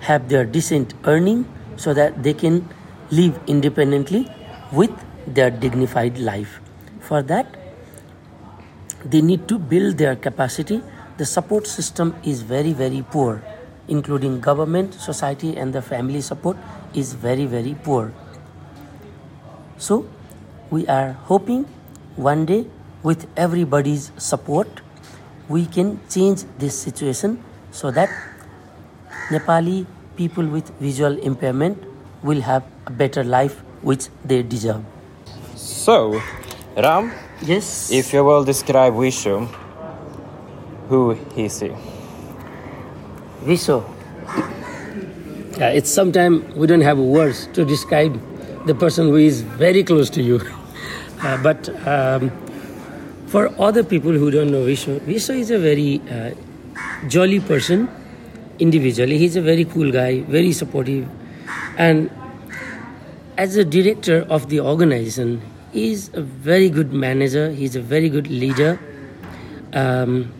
have 0.00 0.28
their 0.28 0.44
decent 0.44 0.94
earning 1.04 1.46
so 1.76 1.94
that 1.94 2.22
they 2.22 2.34
can 2.34 2.68
live 3.10 3.38
independently 3.46 4.26
with 4.72 4.90
their 5.34 5.50
dignified 5.50 6.18
life. 6.18 6.60
For 7.00 7.22
that, 7.22 7.56
they 9.04 9.22
need 9.22 9.48
to 9.48 9.58
build 9.58 9.98
their 9.98 10.16
capacity 10.16 10.82
the 11.18 11.26
support 11.26 11.66
system 11.66 12.14
is 12.22 12.42
very, 12.42 12.72
very 12.72 13.02
poor, 13.02 13.42
including 13.88 14.38
government, 14.40 14.94
society, 14.94 15.56
and 15.56 15.72
the 15.72 15.82
family 15.82 16.20
support 16.20 16.56
is 16.94 17.12
very, 17.14 17.44
very 17.44 17.74
poor. 17.82 18.12
So, 19.78 20.06
we 20.70 20.86
are 20.86 21.14
hoping 21.30 21.64
one 22.14 22.46
day, 22.46 22.66
with 23.02 23.26
everybody's 23.36 24.12
support, 24.16 24.68
we 25.48 25.66
can 25.66 25.98
change 26.08 26.44
this 26.58 26.78
situation 26.78 27.42
so 27.72 27.90
that 27.90 28.10
Nepali 29.30 29.86
people 30.14 30.46
with 30.46 30.70
visual 30.78 31.18
impairment 31.18 31.82
will 32.22 32.42
have 32.42 32.62
a 32.86 32.92
better 32.92 33.24
life 33.24 33.58
which 33.82 34.06
they 34.24 34.44
deserve. 34.44 34.84
So, 35.68 36.18
Ram, 36.76 37.12
Yes. 37.44 37.92
if 37.92 38.14
you 38.14 38.24
will 38.24 38.42
describe 38.42 38.94
Vishu, 38.94 39.46
who 40.88 41.12
is 41.36 41.60
he? 41.60 41.72
Viso. 43.44 43.84
Yeah, 45.58 45.68
it's 45.68 45.90
sometimes 45.90 46.54
we 46.56 46.66
don't 46.66 46.80
have 46.80 46.98
words 46.98 47.48
to 47.52 47.66
describe 47.66 48.18
the 48.64 48.74
person 48.74 49.08
who 49.08 49.16
is 49.16 49.42
very 49.42 49.84
close 49.84 50.08
to 50.10 50.22
you. 50.22 50.40
Uh, 51.18 51.36
but 51.42 51.68
um, 51.84 52.30
for 53.26 53.50
other 53.60 53.82
people 53.82 54.12
who 54.12 54.30
don't 54.30 54.52
know 54.52 54.64
Viso, 54.64 55.00
Viso 55.00 55.32
is 55.34 55.50
a 55.50 55.58
very 55.58 56.00
uh, 56.08 56.30
jolly 57.08 57.40
person 57.40 57.88
individually. 58.60 59.18
He's 59.18 59.34
a 59.34 59.42
very 59.42 59.64
cool 59.64 59.90
guy, 59.90 60.20
very 60.20 60.52
supportive. 60.52 61.08
And 61.76 62.08
as 63.36 63.56
a 63.56 63.64
director 63.64 64.24
of 64.30 64.48
the 64.48 64.60
organization, 64.60 65.42
he's 65.72 66.10
a 66.14 66.22
very 66.22 66.68
good 66.70 66.92
manager, 66.92 67.50
he's 67.50 67.76
a 67.76 67.80
very 67.80 68.08
good 68.08 68.28
leader. 68.28 68.78
Um, 69.72 70.32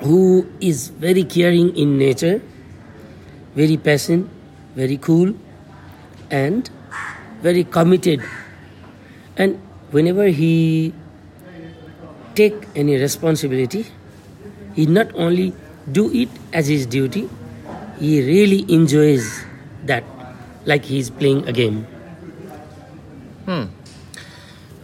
who 0.00 0.46
is 0.60 0.88
very 0.88 1.24
caring 1.24 1.76
in 1.76 1.98
nature, 1.98 2.40
very 3.54 3.76
patient, 3.76 4.28
very 4.74 4.96
cool, 4.96 5.34
and 6.30 6.70
very 7.42 7.64
committed. 7.64 8.22
And 9.36 9.60
whenever 9.90 10.26
he 10.26 10.94
take 12.34 12.54
any 12.74 12.96
responsibility, 12.96 13.86
he 14.74 14.86
not 14.86 15.14
only 15.14 15.52
do 15.92 16.10
it 16.12 16.28
as 16.52 16.66
his 16.66 16.86
duty, 16.86 17.28
he 17.98 18.24
really 18.24 18.64
enjoys 18.72 19.44
that, 19.84 20.04
like 20.64 20.84
he's 20.84 21.10
playing 21.10 21.46
a 21.46 21.52
game. 21.52 21.86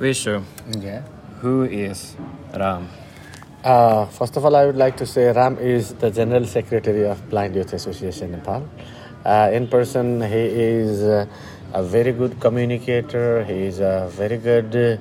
Vishu, 0.00 0.42
Yeah. 0.78 1.02
who 1.40 1.64
is 1.64 2.16
Ram? 2.54 2.88
Uh, 3.64 4.04
first 4.06 4.36
of 4.36 4.44
all, 4.44 4.54
I 4.54 4.66
would 4.66 4.76
like 4.76 4.96
to 4.98 5.06
say 5.06 5.32
Ram 5.32 5.56
is 5.58 5.94
the 5.94 6.10
General 6.10 6.44
Secretary 6.44 7.04
of 7.06 7.28
Blind 7.30 7.54
Youth 7.56 7.72
Association 7.72 8.32
Nepal. 8.32 8.68
Uh, 9.24 9.50
in 9.52 9.66
person, 9.68 10.20
he 10.20 10.44
is 10.82 11.02
uh, 11.02 11.26
a 11.72 11.82
very 11.82 12.12
good 12.12 12.38
communicator. 12.40 13.42
He 13.44 13.64
is 13.66 13.80
a 13.80 14.08
very 14.12 14.36
good 14.36 15.00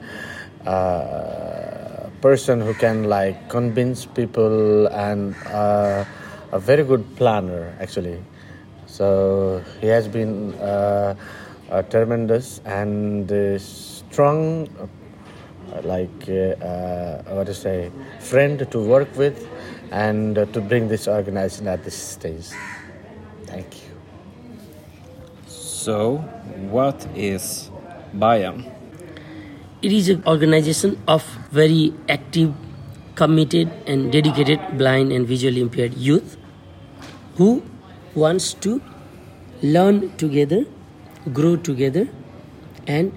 uh, 0.65 2.09
person 2.21 2.61
who 2.61 2.73
can 2.73 3.03
like 3.03 3.49
convince 3.49 4.05
people 4.05 4.87
and 4.87 5.35
uh, 5.47 6.05
a 6.53 6.59
very 6.59 6.83
good 6.83 7.03
planner 7.17 7.75
actually. 7.81 8.23
So 8.87 9.61
he 9.81 9.87
has 9.87 10.07
been 10.07 10.53
uh, 10.55 11.15
tremendous 11.89 12.61
and 12.65 13.29
uh, 13.31 13.59
strong 14.15 14.69
like 15.83 16.29
uh, 16.29 16.55
uh, 16.63 17.35
what 17.35 17.47
to 17.47 17.53
say 17.53 17.91
friend 18.19 18.65
to 18.71 18.79
work 18.79 19.11
with 19.17 19.47
and 19.91 20.37
uh, 20.37 20.45
to 20.55 20.61
bring 20.61 20.87
this 20.87 21.07
organization 21.07 21.67
at 21.67 21.83
this 21.83 21.95
stage 22.15 22.47
thank 23.51 23.67
you 23.83 23.95
So, 25.85 26.17
what 26.73 27.05
is 27.13 27.69
Bayan? 28.13 28.65
It 29.83 29.93
is 29.93 30.09
an 30.09 30.23
organization 30.25 30.97
of 31.07 31.21
very 31.51 31.93
active, 32.09 32.53
committed, 33.13 33.69
and 33.85 34.11
dedicated 34.11 34.59
blind 34.79 35.11
and 35.11 35.27
visually 35.27 35.61
impaired 35.61 35.93
youth 35.93 36.37
who 37.37 37.61
wants 38.15 38.53
to 38.65 38.81
learn 39.61 40.09
together, 40.17 40.65
grow 41.33 41.55
together, 41.55 42.07
and 42.87 43.13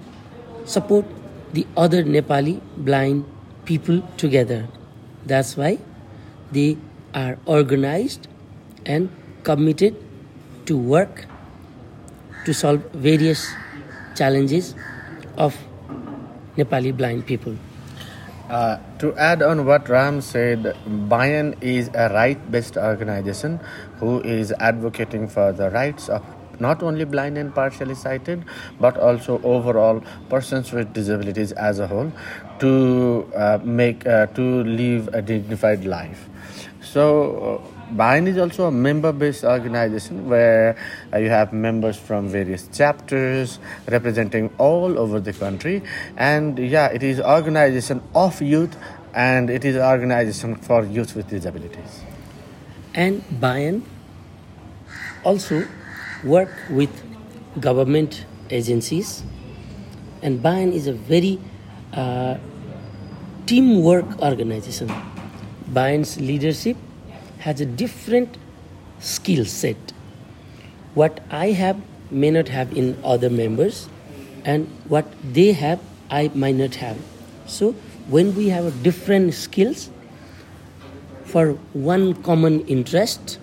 support 0.69 1.05
the 1.53 1.65
other 1.75 2.03
Nepali 2.03 2.61
blind 2.77 3.25
people 3.65 4.01
together. 4.17 4.67
That's 5.25 5.57
why 5.57 5.79
they 6.51 6.77
are 7.13 7.37
organized 7.45 8.27
and 8.85 9.09
committed 9.43 9.95
to 10.67 10.77
work 10.77 11.25
to 12.45 12.53
solve 12.53 12.85
various 12.93 13.49
challenges 14.15 14.75
of 15.37 15.57
Nepali 16.57 16.95
blind 16.95 17.25
people. 17.25 17.55
Uh, 18.49 18.77
to 18.97 19.13
add 19.15 19.43
on 19.43 19.65
what 19.65 19.87
Ram 19.89 20.21
said, 20.21 20.75
Bayan 21.07 21.55
is 21.61 21.89
a 21.93 22.09
right-based 22.09 22.77
organization 22.77 23.59
who 23.99 24.21
is 24.21 24.51
advocating 24.59 25.27
for 25.27 25.51
the 25.51 25.69
rights 25.69 26.09
of 26.09 26.23
not 26.59 26.83
only 26.83 27.05
blind 27.05 27.37
and 27.37 27.53
partially 27.53 27.95
sighted, 27.95 28.45
but 28.79 28.97
also 28.97 29.41
overall 29.43 30.03
persons 30.29 30.71
with 30.71 30.93
disabilities 30.93 31.51
as 31.53 31.79
a 31.79 31.87
whole 31.87 32.11
to 32.59 33.31
uh, 33.35 33.59
make 33.63 34.05
uh, 34.05 34.27
to 34.27 34.63
live 34.63 35.09
a 35.13 35.21
dignified 35.21 35.85
life. 35.85 36.29
So. 36.81 37.61
Uh, 37.65 37.75
Bayan 37.91 38.27
is 38.27 38.37
also 38.37 38.65
a 38.65 38.71
member-based 38.71 39.43
organization 39.43 40.29
where 40.29 40.77
uh, 41.11 41.17
you 41.17 41.29
have 41.29 41.51
members 41.51 41.97
from 41.97 42.27
various 42.27 42.67
chapters 42.67 43.57
representing 43.87 44.51
all 44.59 44.99
over 44.99 45.19
the 45.19 45.33
country, 45.33 45.81
and 46.15 46.59
yeah, 46.59 46.87
it 46.87 47.01
is 47.01 47.19
organization 47.19 48.03
of 48.13 48.41
youth, 48.43 48.77
and 49.13 49.49
it 49.49 49.65
is 49.65 49.75
organization 49.75 50.55
for 50.55 50.85
youth 50.85 51.15
with 51.15 51.29
disabilities. 51.29 52.03
And 52.93 53.23
Bayan 53.39 53.83
also 55.23 55.65
work 56.23 56.51
with 56.69 56.89
government 57.59 58.25
agencies, 58.49 59.23
and 60.21 60.41
Bayan 60.41 60.71
is 60.71 60.87
a 60.87 60.93
very 60.93 61.39
uh, 61.93 62.37
teamwork 63.45 64.21
organization. 64.21 64.91
Bayan's 65.67 66.19
leadership 66.19 66.77
has 67.39 67.61
a 67.61 67.65
different 67.65 68.37
skill 68.99 69.45
set. 69.45 69.77
What 70.93 71.19
I 71.31 71.51
have 71.51 71.81
may 72.11 72.31
not 72.31 72.47
have 72.49 72.75
in 72.75 72.97
other 73.03 73.29
members, 73.29 73.87
and 74.45 74.67
what 74.87 75.05
they 75.23 75.53
have, 75.53 75.79
I 76.09 76.31
might 76.33 76.55
not 76.55 76.75
have. 76.75 76.97
So, 77.45 77.73
when 78.07 78.35
we 78.35 78.49
have 78.49 78.65
a 78.65 78.71
different 78.71 79.33
skills 79.33 79.89
for 81.25 81.53
one 81.73 82.21
common 82.23 82.61
interest, 82.67 83.39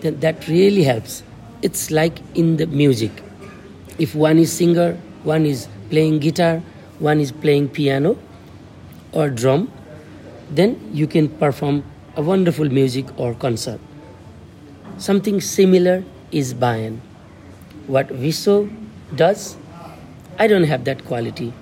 then 0.00 0.20
that 0.20 0.46
really 0.48 0.82
helps. 0.82 1.23
It's 1.64 1.90
like 1.90 2.18
in 2.34 2.58
the 2.58 2.66
music. 2.66 3.10
If 3.98 4.14
one 4.14 4.38
is 4.38 4.52
singer, 4.52 4.98
one 5.22 5.46
is 5.46 5.66
playing 5.88 6.18
guitar, 6.18 6.62
one 6.98 7.20
is 7.20 7.32
playing 7.32 7.70
piano 7.70 8.18
or 9.12 9.30
drum, 9.30 9.72
then 10.50 10.78
you 10.92 11.06
can 11.06 11.30
perform 11.30 11.82
a 12.16 12.22
wonderful 12.22 12.68
music 12.68 13.06
or 13.18 13.32
concert. 13.32 13.80
Something 14.98 15.40
similar 15.40 16.04
is 16.32 16.52
Bayan. 16.52 17.00
What 17.86 18.08
Viso 18.08 18.68
does, 19.14 19.56
I 20.38 20.46
don't 20.46 20.64
have 20.64 20.84
that 20.84 21.06
quality. 21.06 21.54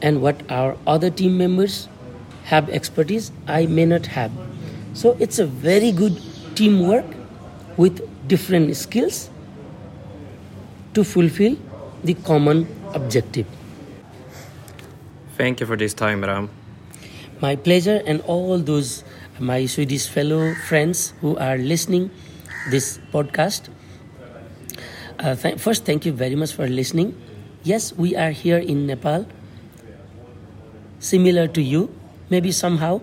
And 0.00 0.22
what 0.22 0.40
our 0.50 0.78
other 0.86 1.10
team 1.10 1.36
members 1.36 1.88
have 2.44 2.70
expertise, 2.70 3.32
I 3.46 3.66
may 3.66 3.84
not 3.84 4.06
have. 4.06 4.32
So 4.94 5.14
it's 5.20 5.38
a 5.38 5.44
very 5.44 5.92
good 5.92 6.22
teamwork 6.54 7.04
with 7.76 8.00
different 8.26 8.74
skills 8.76 9.30
to 10.94 11.04
fulfill 11.04 11.56
the 12.04 12.14
common 12.14 12.66
objective. 12.94 13.46
Thank 15.36 15.60
you 15.60 15.66
for 15.66 15.76
this 15.76 15.94
time, 15.94 16.22
Ram. 16.22 16.48
My 17.40 17.56
pleasure, 17.56 18.02
and 18.06 18.20
all 18.22 18.58
those 18.58 19.04
my 19.40 19.66
Swedish 19.66 20.06
fellow 20.08 20.54
friends 20.68 21.12
who 21.20 21.36
are 21.36 21.58
listening 21.58 22.10
this 22.70 22.98
podcast. 23.12 23.68
Uh, 25.18 25.34
th- 25.34 25.58
first, 25.58 25.84
thank 25.84 26.06
you 26.06 26.12
very 26.12 26.34
much 26.34 26.52
for 26.52 26.66
listening. 26.68 27.14
Yes, 27.62 27.92
we 27.92 28.14
are 28.16 28.30
here 28.30 28.58
in 28.58 28.86
Nepal, 28.86 29.26
similar 30.98 31.48
to 31.48 31.62
you. 31.62 31.90
Maybe 32.30 32.52
somehow 32.52 33.00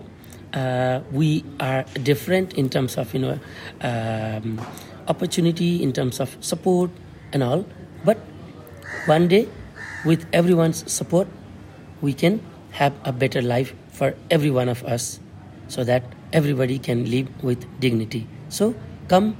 uh, 0.54 1.00
we 1.12 1.44
are 1.60 1.84
different 2.02 2.54
in 2.54 2.68
terms 2.68 2.96
of 2.96 3.12
you 3.14 3.20
know 3.20 3.38
um, 3.80 4.60
opportunity, 5.06 5.82
in 5.82 5.92
terms 5.92 6.20
of 6.20 6.36
support 6.40 6.90
and 7.32 7.42
all. 7.42 7.64
But 8.04 8.18
one 9.06 9.28
day, 9.28 9.48
with 10.04 10.26
everyone's 10.32 10.84
support, 10.92 11.28
we 12.00 12.12
can 12.12 12.40
have 12.70 12.92
a 13.04 13.12
better 13.12 13.42
life 13.42 13.74
for 13.92 14.14
every 14.30 14.50
one 14.50 14.70
of 14.70 14.82
us, 14.84 15.20
so 15.68 15.84
that 15.84 16.02
everybody 16.32 16.78
can 16.78 17.10
live 17.10 17.28
with 17.42 17.66
dignity. 17.80 18.26
So 18.48 18.74
come 19.08 19.36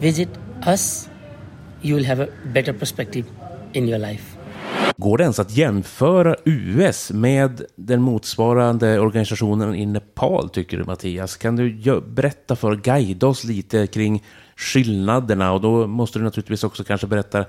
visit 0.00 0.28
us. 0.66 1.08
You 1.82 1.96
will 1.96 2.04
have 2.04 2.22
a 2.22 2.28
better 2.44 2.72
perspective 2.72 3.26
in 3.72 3.88
your 3.88 3.98
life. 3.98 4.38
Går 4.96 5.18
det 5.18 5.24
ens 5.24 5.38
att 5.38 5.56
jämföra 5.56 6.36
US 6.44 7.10
med 7.12 7.62
den 7.76 8.02
motsvarande 8.02 8.98
organisationen 8.98 9.74
i 9.74 9.86
Nepal, 9.86 10.48
tycker 10.48 10.76
du 10.76 10.84
Mattias? 10.84 11.36
Kan 11.36 11.56
du 11.56 12.00
berätta 12.00 12.56
för, 12.56 12.76
guida 12.76 13.26
oss 13.26 13.44
lite 13.44 13.86
kring 13.86 14.22
skillnaderna 14.56 15.52
och 15.52 15.60
då 15.60 15.86
måste 15.86 16.18
du 16.18 16.24
naturligtvis 16.24 16.64
också 16.64 16.84
kanske 16.84 17.06
berätta 17.06 17.44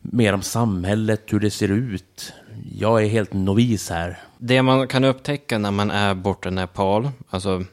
mer 0.00 0.32
om 0.32 0.42
samhället, 0.42 1.22
hur 1.26 1.40
det 1.40 1.50
ser 1.50 1.68
ut. 1.68 2.32
Jag 2.78 3.04
är 3.04 3.08
helt 3.08 3.32
novis 3.32 3.90
här. 3.90 4.18
Det 4.38 4.62
man 4.62 4.88
kan 4.88 5.04
upptäcka 5.04 5.58
när 5.58 5.70
man 5.70 5.90
är 5.90 6.14
borta 6.14 6.48
i 6.48 6.52
Nepal, 6.52 7.10
alltså 7.30 7.64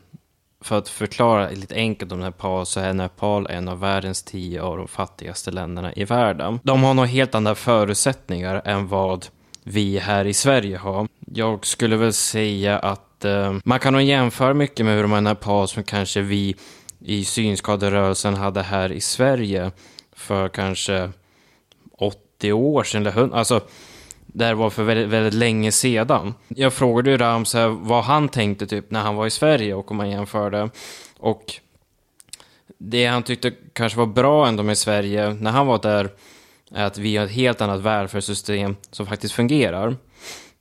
för 0.61 0.77
att 0.77 0.89
förklara 0.89 1.49
lite 1.49 1.75
enkelt 1.75 2.11
om 2.11 2.19
Nepal 2.19 2.65
så 2.65 2.79
är 2.79 2.93
Nepal 2.93 3.47
en 3.47 3.67
av 3.67 3.79
världens 3.79 4.23
tio 4.23 4.61
av 4.61 4.77
de 4.77 4.87
fattigaste 4.87 5.51
länderna 5.51 5.93
i 5.93 6.03
världen. 6.03 6.59
De 6.63 6.83
har 6.83 6.93
nog 6.93 7.05
helt 7.05 7.35
andra 7.35 7.55
förutsättningar 7.55 8.61
än 8.65 8.87
vad 8.87 9.25
vi 9.63 9.97
här 9.97 10.25
i 10.25 10.33
Sverige 10.33 10.77
har. 10.77 11.07
Jag 11.19 11.65
skulle 11.65 11.95
väl 11.95 12.13
säga 12.13 12.79
att 12.79 13.25
eh, 13.25 13.55
man 13.63 13.79
kan 13.79 13.93
nog 13.93 14.01
jämföra 14.01 14.53
mycket 14.53 14.85
med 14.85 14.95
hur 14.95 15.01
de 15.01 15.13
är 15.13 15.17
i 15.17 15.21
Nepal 15.21 15.67
som 15.67 15.83
kanske 15.83 16.21
vi 16.21 16.55
i 17.05 17.25
synskaderörelsen 17.25 18.35
hade 18.35 18.61
här 18.61 18.91
i 18.91 19.01
Sverige 19.01 19.71
för 20.13 20.49
kanske 20.49 21.11
80 21.91 22.53
år 22.53 22.83
sedan 22.83 23.01
eller 23.01 23.11
100, 23.11 23.37
alltså 23.37 23.61
det 24.25 24.45
här 24.45 24.53
var 24.53 24.69
för 24.69 24.83
väldigt, 24.83 25.07
väldigt 25.07 25.33
länge 25.33 25.71
sedan. 25.71 26.33
Jag 26.47 26.73
frågade 26.73 27.11
ju 27.11 27.17
Rams 27.17 27.53
här 27.53 27.67
vad 27.67 28.03
han 28.03 28.29
tänkte 28.29 28.67
typ 28.67 28.91
när 28.91 29.01
han 29.01 29.15
var 29.15 29.27
i 29.27 29.29
Sverige 29.29 29.73
och 29.73 29.91
om 29.91 29.97
man 29.97 30.09
jämförde. 30.09 30.69
Och 31.17 31.53
det 32.77 33.05
han 33.05 33.23
tyckte 33.23 33.51
kanske 33.73 33.99
var 33.99 34.05
bra 34.05 34.47
ändå 34.47 34.63
med 34.63 34.77
Sverige 34.77 35.33
när 35.33 35.51
han 35.51 35.67
var 35.67 35.79
där 35.81 36.09
är 36.71 36.85
att 36.85 36.97
vi 36.97 37.17
har 37.17 37.25
ett 37.25 37.31
helt 37.31 37.61
annat 37.61 37.81
välfärdssystem 37.81 38.75
som 38.91 39.05
faktiskt 39.05 39.33
fungerar. 39.33 39.95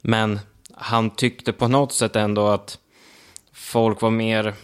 Men 0.01 0.41
han 0.75 1.11
tyckte 1.11 1.53
på 1.53 1.69
något 1.69 1.93
sätt 1.93 2.17
ändå 2.17 2.49
att 2.49 2.79
folk 3.53 4.01
var 4.01 4.11
mer 4.11 4.55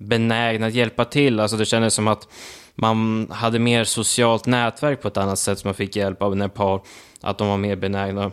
benägna 0.00 0.66
att 0.66 0.74
hjälpa 0.74 1.04
till. 1.04 1.40
Alltså 1.40 1.56
det 1.56 1.64
kändes 1.64 1.94
som 1.94 2.08
att 2.08 2.28
man 2.74 3.26
hade 3.30 3.58
mer 3.58 3.84
socialt 3.84 4.46
nätverk 4.46 5.02
på 5.02 5.08
ett 5.08 5.16
annat 5.16 5.38
sätt 5.38 5.58
som 5.58 5.68
man 5.68 5.74
fick 5.74 5.96
hjälp 5.96 6.22
av 6.22 6.36
Nepal. 6.36 6.80
Att 7.20 7.38
de 7.38 7.48
var 7.48 7.56
mer 7.56 7.76
benägna 7.76 8.32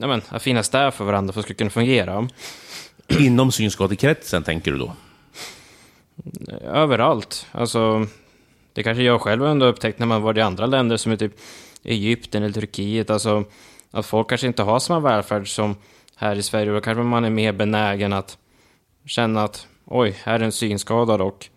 ja, 0.00 0.06
men, 0.06 0.22
att 0.28 0.42
finnas 0.42 0.68
där 0.68 0.90
för 0.90 1.04
varandra 1.04 1.32
för 1.32 1.40
att 1.40 1.42
det 1.42 1.46
skulle 1.46 1.56
kunna 1.56 1.70
fungera. 1.70 2.28
Inom 3.08 3.52
synskadekretsen 3.52 4.42
tänker 4.42 4.72
du 4.72 4.78
då? 4.78 4.92
Överallt. 6.62 7.46
Alltså, 7.52 8.06
det 8.72 8.82
kanske 8.82 9.02
jag 9.02 9.20
själv 9.20 9.44
ändå 9.46 9.66
upptäckt 9.66 9.98
när 9.98 10.06
man 10.06 10.22
varit 10.22 10.38
i 10.38 10.40
andra 10.40 10.66
länder 10.66 10.96
som 10.96 11.12
är 11.12 11.16
typ 11.16 11.32
Egypten 11.82 12.42
eller 12.42 12.54
Turkiet. 12.54 13.10
Alltså, 13.10 13.44
att 13.90 14.06
folk 14.06 14.28
kanske 14.28 14.46
inte 14.46 14.62
har 14.62 14.78
samma 14.78 15.00
välfärd 15.00 15.54
som 15.54 15.76
här 16.16 16.36
i 16.36 16.42
Sverige. 16.42 16.72
Då 16.72 16.80
kanske 16.80 17.02
man 17.02 17.24
är 17.24 17.30
mer 17.30 17.52
benägen 17.52 18.12
att 18.12 18.38
känna 19.06 19.44
att 19.44 19.66
oj, 19.86 20.16
här 20.24 20.40
är 20.40 20.44
en 20.44 20.52
synskadad 20.52 21.20
och 21.20 21.48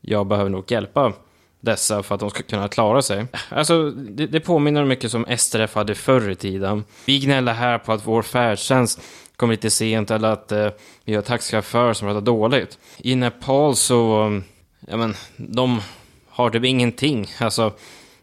jag 0.00 0.26
behöver 0.26 0.50
nog 0.50 0.72
hjälpa 0.72 1.12
dessa 1.60 2.02
för 2.02 2.14
att 2.14 2.20
de 2.20 2.30
ska 2.30 2.42
kunna 2.42 2.68
klara 2.68 3.02
sig. 3.02 3.26
Alltså, 3.48 3.90
det, 3.90 4.26
det 4.26 4.40
påminner 4.40 4.84
mycket 4.84 5.10
som 5.10 5.26
STRF 5.38 5.74
hade 5.74 5.94
förr 5.94 6.30
i 6.30 6.34
tiden. 6.34 6.84
Vi 7.04 7.18
gnäller 7.18 7.52
här 7.52 7.78
på 7.78 7.92
att 7.92 8.06
vår 8.06 8.22
färdtjänst 8.22 9.00
kommer 9.36 9.54
lite 9.54 9.70
sent 9.70 10.10
eller 10.10 10.28
att 10.28 10.52
eh, 10.52 10.68
vi 11.04 11.14
har 11.14 11.22
taxichaufförer 11.22 11.92
som 11.92 12.08
pratar 12.08 12.20
dåligt. 12.20 12.78
I 12.98 13.14
Nepal 13.14 13.76
så, 13.76 14.22
um, 14.22 14.44
ja 14.80 14.96
men, 14.96 15.14
de 15.36 15.80
har 16.28 16.50
typ 16.50 16.64
ingenting. 16.64 17.26
Alltså, 17.38 17.72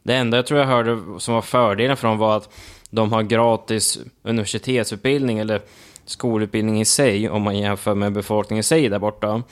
det 0.04 0.16
enda 0.16 0.38
jag 0.38 0.46
tror 0.46 0.60
jag 0.60 0.68
hörde 0.68 1.00
som 1.18 1.34
var 1.34 1.42
fördelen 1.42 1.98
för 1.98 2.08
dem 2.08 2.18
var 2.18 2.38
att 2.38 2.50
de 2.90 3.14
har 3.14 3.24
gratis 3.24 4.00
universitetsutbildning 4.24 5.40
eller 5.40 5.62
skolutbildning 6.10 6.82
i 6.82 6.86
sig 6.86 7.30
om 7.30 7.42
man 7.42 7.58
jämför 7.58 7.96
med 7.96 8.12
befolkningen 8.12 8.60
i 8.60 8.64
sig 8.64 8.90
där 8.90 9.00
borta. 9.00 9.44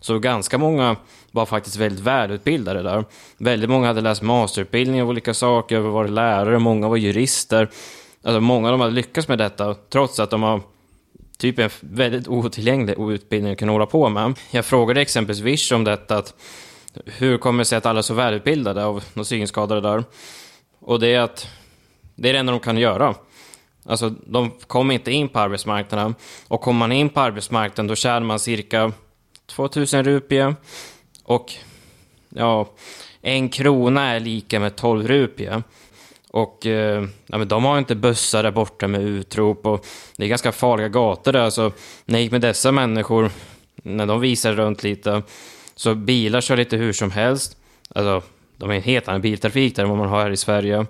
Så 0.00 0.18
ganska 0.18 0.58
många 0.58 0.96
var 1.30 1.46
faktiskt 1.46 1.76
väldigt 1.76 2.04
välutbildade 2.04 2.82
där. 2.82 3.04
Väldigt 3.36 3.70
många 3.70 3.86
hade 3.86 4.00
läst 4.00 4.22
masterutbildning 4.22 5.02
av 5.02 5.08
olika 5.08 5.34
saker, 5.34 5.78
varit 5.78 6.10
lärare, 6.10 6.58
många 6.58 6.88
var 6.88 6.96
jurister. 6.96 7.70
Alltså 8.22 8.40
många 8.40 8.68
av 8.68 8.72
dem 8.72 8.80
hade 8.80 8.92
lyckats 8.92 9.28
med 9.28 9.38
detta, 9.38 9.74
trots 9.74 10.20
att 10.20 10.30
de 10.30 10.42
har 10.42 10.60
typ 11.38 11.58
en 11.58 11.70
väldigt 11.80 12.28
otillgänglig 12.28 12.94
utbildning 12.98 13.52
att 13.52 13.58
kunna 13.58 13.72
hålla 13.72 13.86
på 13.86 14.08
med. 14.08 14.34
Jag 14.50 14.64
frågade 14.64 15.00
exempelvis 15.00 15.42
Vish 15.42 15.72
om 15.72 15.84
detta, 15.84 16.16
att 16.16 16.34
hur 17.06 17.38
kommer 17.38 17.58
det 17.58 17.64
sig 17.64 17.78
att 17.78 17.86
alla 17.86 17.98
är 17.98 18.02
så 18.02 18.14
välutbildade 18.14 18.84
av 18.84 19.04
de 19.14 19.24
synskadade 19.24 19.80
där? 19.80 20.04
Och 20.80 21.00
det 21.00 21.08
är 21.08 21.20
att 21.20 21.48
det 22.14 22.28
är 22.28 22.32
det 22.32 22.38
enda 22.38 22.52
de 22.52 22.60
kan 22.60 22.78
göra. 22.78 23.14
Alltså, 23.86 24.10
de 24.10 24.50
kommer 24.50 24.94
inte 24.94 25.12
in 25.12 25.28
på 25.28 25.38
arbetsmarknaden. 25.38 26.14
Och 26.48 26.60
kommer 26.60 26.78
man 26.78 26.92
in 26.92 27.08
på 27.08 27.20
arbetsmarknaden 27.20 27.86
då 27.86 27.94
tjänar 27.94 28.20
man 28.20 28.38
cirka 28.38 28.92
2000 29.46 30.04
rupie. 30.04 30.54
Och 31.24 31.52
ja, 32.28 32.68
en 33.22 33.48
krona 33.48 34.02
är 34.10 34.20
lika 34.20 34.60
med 34.60 34.76
12 34.76 35.08
rupie. 35.08 35.62
Och 36.30 36.66
eh, 36.66 37.04
ja, 37.26 37.38
men 37.38 37.48
de 37.48 37.64
har 37.64 37.78
inte 37.78 37.94
bussar 37.94 38.42
där 38.42 38.50
borta 38.50 38.88
med 38.88 39.02
utrop 39.02 39.66
och 39.66 39.86
det 40.16 40.24
är 40.24 40.28
ganska 40.28 40.52
farliga 40.52 40.88
gator 40.88 41.32
där. 41.32 41.50
Så 41.50 41.72
när 42.04 42.14
jag 42.18 42.22
gick 42.22 42.32
med 42.32 42.40
dessa 42.40 42.72
människor, 42.72 43.30
när 43.74 44.06
de 44.06 44.20
visade 44.20 44.56
runt 44.56 44.82
lite, 44.82 45.22
så 45.74 45.94
bilar 45.94 46.40
kör 46.40 46.56
lite 46.56 46.76
hur 46.76 46.92
som 46.92 47.10
helst. 47.10 47.56
Alltså, 47.94 48.22
de 48.56 48.70
är 48.70 48.74
en 48.74 48.82
helt 48.82 49.08
annan 49.08 49.20
biltrafik 49.20 49.76
där 49.76 49.82
än 49.82 49.88
vad 49.88 49.98
man 49.98 50.08
har 50.08 50.22
här 50.22 50.30
i 50.30 50.36
Sverige. 50.36 50.86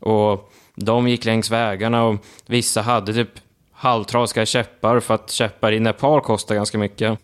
Och 0.00 0.52
de 0.80 1.08
gick 1.08 1.24
längs 1.24 1.50
vägarna 1.50 2.04
och 2.04 2.24
vissa 2.46 2.82
hade 2.82 3.14
typ 3.14 3.30
halvtrasiga 3.72 4.46
käppar 4.46 5.00
för 5.00 5.14
att 5.14 5.30
käppar 5.30 5.72
i 5.72 5.80
Nepal 5.80 6.20
kostar 6.20 6.54
ganska 6.54 6.78
mycket. 6.78 7.18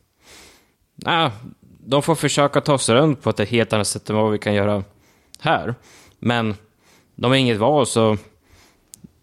Nej, 0.95 1.31
de 1.87 2.03
får 2.03 2.15
försöka 2.15 2.61
ta 2.61 2.79
sig 2.79 2.95
runt 2.95 3.23
på 3.23 3.31
ett 3.31 3.49
helt 3.49 3.73
annat 3.73 3.87
sätt 3.87 4.11
än 4.11 4.17
vad 4.17 4.33
vi 4.33 4.39
kan 4.39 4.55
göra 4.55 4.85
här. 5.41 5.75
Men 6.19 6.55
de 7.15 7.31
har 7.31 7.39
inget 7.39 7.59
val 7.59 7.87
så 7.87 8.17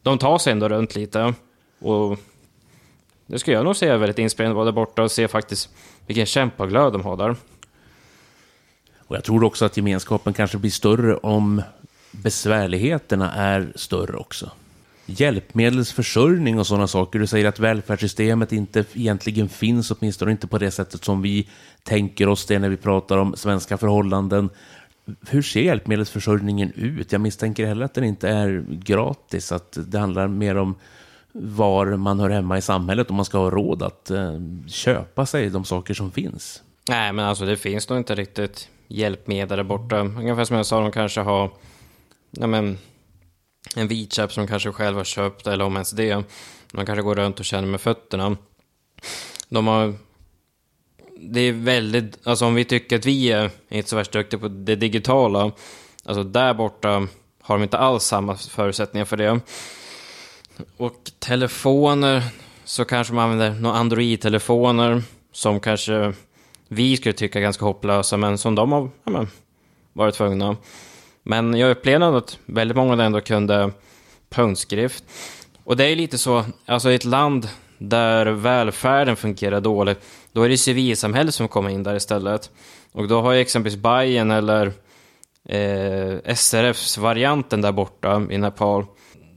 de 0.02 0.18
tar 0.18 0.38
sig 0.38 0.54
ändå 0.54 0.70
runt 0.70 0.96
lite. 0.96 1.34
Och 1.80 2.20
det 3.26 3.40
skulle 3.40 3.58
jag 3.58 3.66
nog 3.66 3.76
säga 3.76 3.94
är 3.94 3.98
väldigt 3.98 4.20
inspirerande 4.20 4.54
att 4.54 4.56
vara 4.56 4.66
där 4.66 4.72
borta 4.72 5.04
och 5.04 5.12
se 5.12 5.28
faktiskt 5.28 5.70
vilken 6.06 6.26
kämpaglöd 6.26 6.94
de 6.94 7.02
har 7.02 7.18
där. 7.18 7.36
Och 8.98 9.16
jag 9.16 9.24
tror 9.24 9.44
också 9.44 9.66
att 9.66 9.78
gemenskapen 9.78 10.34
kanske 10.34 10.58
blir 10.58 10.72
större 10.72 11.16
om 11.18 11.62
besvärligheterna 12.14 13.32
är 13.32 13.74
större 13.76 14.18
också. 14.18 14.52
Hjälpmedelsförsörjning 15.06 16.60
och 16.60 16.68
sådana 16.68 16.88
saker. 16.88 17.20
Du 17.20 17.28
säger 17.28 17.48
att 17.48 17.60
välfärdssystemet 17.60 18.52
inte 18.52 18.86
egentligen 18.94 19.50
finns, 19.50 19.92
åtminstone 19.92 20.32
inte 20.32 20.48
på 20.48 20.58
det 20.58 20.72
sättet 20.72 21.04
som 21.04 21.22
vi 21.22 21.50
tänker 21.84 22.28
oss 22.28 22.46
det 22.46 22.60
när 22.60 22.70
vi 22.70 22.78
pratar 22.78 23.18
om 23.18 23.36
svenska 23.36 23.78
förhållanden. 23.78 24.50
Hur 25.30 25.42
ser 25.42 25.62
hjälpmedelsförsörjningen 25.62 26.72
ut? 26.76 27.12
Jag 27.12 27.22
misstänker 27.22 27.66
heller 27.66 27.86
att 27.86 27.94
den 27.94 28.04
inte 28.04 28.30
är 28.30 28.66
gratis, 28.70 29.52
att 29.52 29.78
det 29.88 30.00
handlar 30.00 30.28
mer 30.28 30.58
om 30.58 30.76
var 31.32 31.86
man 31.86 32.20
hör 32.20 32.30
hemma 32.30 32.58
i 32.58 32.62
samhället 32.62 33.10
om 33.10 33.16
man 33.16 33.26
ska 33.26 33.38
ha 33.38 33.50
råd 33.50 33.84
att 33.84 34.12
eh, 34.12 34.40
köpa 34.68 35.26
sig 35.26 35.50
de 35.50 35.66
saker 35.66 35.94
som 35.94 36.12
finns. 36.12 36.64
Nej, 36.90 37.14
men 37.14 37.26
alltså 37.26 37.46
det 37.46 37.58
finns 37.58 37.90
nog 37.90 37.98
inte 38.00 38.16
riktigt 38.16 38.70
hjälpmedel 38.88 39.58
där 39.58 39.64
borta. 39.64 40.00
Ungefär 40.00 40.46
som 40.46 40.56
jag 40.56 40.66
sa, 40.66 40.82
de 40.82 40.92
kanske 40.92 41.22
har 41.22 41.52
ja, 42.40 42.48
men, 42.48 42.78
en 43.76 43.88
vit 43.88 44.14
käpp 44.14 44.34
som 44.34 44.46
de 44.46 44.50
kanske 44.50 44.72
själv 44.72 44.98
har 44.98 45.04
köpt, 45.04 45.48
eller 45.48 45.66
om 45.66 45.74
ens 45.74 45.92
det. 45.92 46.24
Man 46.74 46.86
kanske 46.86 47.02
går 47.02 47.16
runt 47.16 47.40
och 47.40 47.46
känner 47.46 47.68
med 47.68 47.82
fötterna. 47.82 48.38
De 49.50 49.68
har... 49.68 49.94
Det 51.18 51.40
är 51.40 51.54
väldigt... 51.54 52.28
Alltså 52.28 52.46
om 52.46 52.56
vi 52.56 52.66
tycker 52.66 52.96
att 52.96 53.06
vi 53.06 53.32
är 53.32 53.52
inte 53.70 53.90
så 53.90 53.96
värst 53.96 54.12
duktiga 54.12 54.40
på 54.40 54.48
det 54.48 54.76
digitala, 54.76 55.52
alltså 56.06 56.24
där 56.24 56.54
borta 56.54 57.08
har 57.42 57.58
de 57.58 57.64
inte 57.64 57.78
alls 57.78 58.04
samma 58.04 58.36
förutsättningar 58.36 59.06
för 59.06 59.18
det. 59.18 59.40
Och 60.78 61.12
telefoner, 61.20 62.24
så 62.64 62.86
kanske 62.86 63.14
man 63.14 63.32
använder 63.32 63.62
några 63.62 63.78
Android-telefoner 63.78 65.04
som 65.32 65.60
kanske 65.60 66.14
vi 66.68 66.98
skulle 66.98 67.14
tycka 67.14 67.40
är 67.40 67.44
ganska 67.44 67.66
hopplösa, 67.66 68.18
men 68.18 68.38
som 68.38 68.56
de 68.56 68.72
har 68.72 68.90
ja, 69.04 69.12
men, 69.12 69.28
varit 69.94 70.16
tvungna. 70.16 70.58
Men 71.24 71.54
jag 71.54 71.72
upplevde 71.72 72.18
att 72.18 72.38
väldigt 72.46 72.78
många 72.78 73.04
ändå 73.04 73.22
kunde 73.22 73.72
punktskrift. 74.30 75.04
Och 75.64 75.78
det 75.78 75.86
är 75.86 75.96
lite 75.96 76.18
så, 76.18 76.46
alltså 76.66 76.92
i 76.92 76.96
ett 76.96 77.06
land 77.06 77.48
där 77.78 78.26
välfärden 78.26 79.16
fungerar 79.16 79.62
dåligt, 79.62 80.00
då 80.32 80.42
är 80.42 80.50
det 80.50 80.58
civilsamhället 80.58 81.36
som 81.36 81.48
kommer 81.48 81.70
in 81.70 81.84
där 81.84 81.96
istället. 81.96 82.50
Och 82.92 83.08
då 83.08 83.22
har 83.22 83.32
ju 83.32 83.40
exempelvis 83.40 83.80
Bayern 83.82 84.32
eller 84.32 84.72
eh, 85.50 86.36
SRFs 86.36 86.98
varianten 86.98 87.62
där 87.62 87.72
borta 87.72 88.28
i 88.30 88.38
Nepal, 88.38 88.86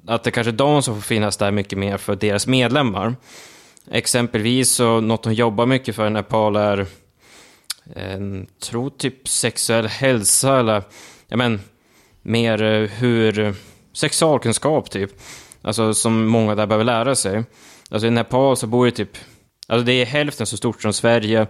att 0.07 0.25
det 0.25 0.31
kanske 0.31 0.51
är 0.51 0.53
de 0.53 0.83
som 0.83 0.95
får 0.95 1.03
finnas 1.03 1.37
där 1.37 1.51
mycket 1.51 1.79
mer 1.79 1.97
för 1.97 2.17
deras 2.17 2.47
medlemmar. 2.47 3.17
exempelvis 3.91 4.71
så 4.71 5.01
något 5.01 5.23
de 5.23 5.35
jobbar 5.35 5.67
mycket 5.67 5.97
för 5.97 6.07
i 6.07 6.11
Nepal 6.11 6.57
är 6.57 6.87
eh, 7.95 8.21
tror 8.63 8.91
typ 8.91 9.29
sexuell 9.29 9.87
hälsa 9.87 10.59
eller 10.59 10.83
ja 11.29 11.37
men 11.37 11.61
mer 12.27 12.63
eh, 12.63 12.89
hur 12.89 13.39
eh, 13.39 13.53
sexualkunskap 13.93 14.91
typ. 14.91 15.11
Alltså 15.63 15.95
som 15.95 16.27
många 16.27 16.55
där 16.55 16.67
behöver 16.67 16.85
lära 16.85 17.15
sig. 17.15 17.45
Alltså 17.91 18.07
i 18.07 18.11
Nepal 18.11 18.57
så 18.57 18.67
bor 18.67 18.87
det 18.87 18.93
typ, 18.93 19.17
alltså 19.69 19.85
det 19.85 19.93
är 19.93 20.07
hälften 20.07 20.47
så 20.47 20.57
stort 20.57 20.83
som 20.83 20.93
Sverige, 20.93 21.47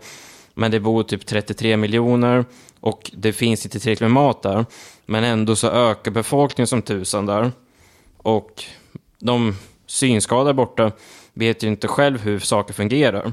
men 0.54 0.70
det 0.70 0.80
bor 0.80 1.02
typ 1.02 1.26
33 1.26 1.76
miljoner 1.76 2.44
och 2.80 3.10
det 3.14 3.32
finns 3.32 3.66
inte 3.66 3.78
tillräckligt 3.78 4.00
med 4.00 4.10
mat 4.10 4.42
där. 4.42 4.66
Men 5.06 5.24
ändå 5.24 5.56
så 5.56 5.70
ökar 5.70 6.10
befolkningen 6.10 6.66
som 6.66 6.82
tusan 6.82 7.26
där. 7.26 7.52
Och 8.16 8.64
de 9.18 9.56
synskadade 9.86 10.54
borta 10.54 10.92
vet 11.32 11.62
ju 11.62 11.68
inte 11.68 11.88
själv 11.88 12.20
hur 12.20 12.38
saker 12.38 12.74
fungerar. 12.74 13.32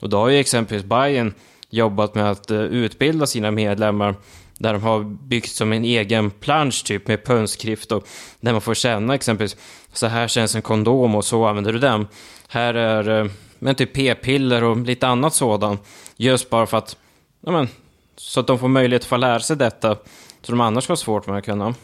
Och 0.00 0.08
då 0.08 0.16
har 0.16 0.28
ju 0.28 0.38
exempelvis 0.38 0.86
Bayern 0.86 1.34
jobbat 1.70 2.14
med 2.14 2.30
att 2.30 2.50
eh, 2.50 2.60
utbilda 2.60 3.26
sina 3.26 3.50
medlemmar 3.50 4.14
där 4.60 4.72
de 4.72 4.82
har 4.82 5.04
byggt 5.04 5.50
som 5.50 5.72
en 5.72 5.84
egen 5.84 6.30
plansch 6.30 6.84
typ 6.84 7.08
med 7.08 7.24
punskrift 7.24 7.92
och 7.92 8.06
där 8.40 8.52
man 8.52 8.60
får 8.60 8.74
känna 8.74 9.14
exempelvis 9.14 9.56
så 9.92 10.06
här 10.06 10.28
känns 10.28 10.54
en 10.54 10.62
kondom 10.62 11.14
och 11.14 11.24
så 11.24 11.46
använder 11.46 11.72
du 11.72 11.78
den. 11.78 12.06
Här 12.48 12.74
är 12.74 13.20
eh, 13.20 13.30
men 13.58 13.74
typ 13.74 13.92
p-piller 13.92 14.64
och 14.64 14.76
lite 14.76 15.08
annat 15.08 15.34
sådant. 15.34 15.82
Just 16.16 16.50
bara 16.50 16.66
för 16.66 16.78
att, 16.78 16.96
ja 17.40 17.52
men, 17.52 17.68
så 18.16 18.40
att 18.40 18.46
de 18.46 18.58
får 18.58 18.68
möjlighet 18.68 19.02
att 19.02 19.08
få 19.08 19.16
lära 19.16 19.40
sig 19.40 19.56
detta. 19.56 19.96
Så 20.42 20.52
de 20.52 20.60
annars 20.60 20.88
har 20.88 20.96
svårt 20.96 21.26
med 21.26 21.38
att 21.38 21.44
kunna. 21.44 21.74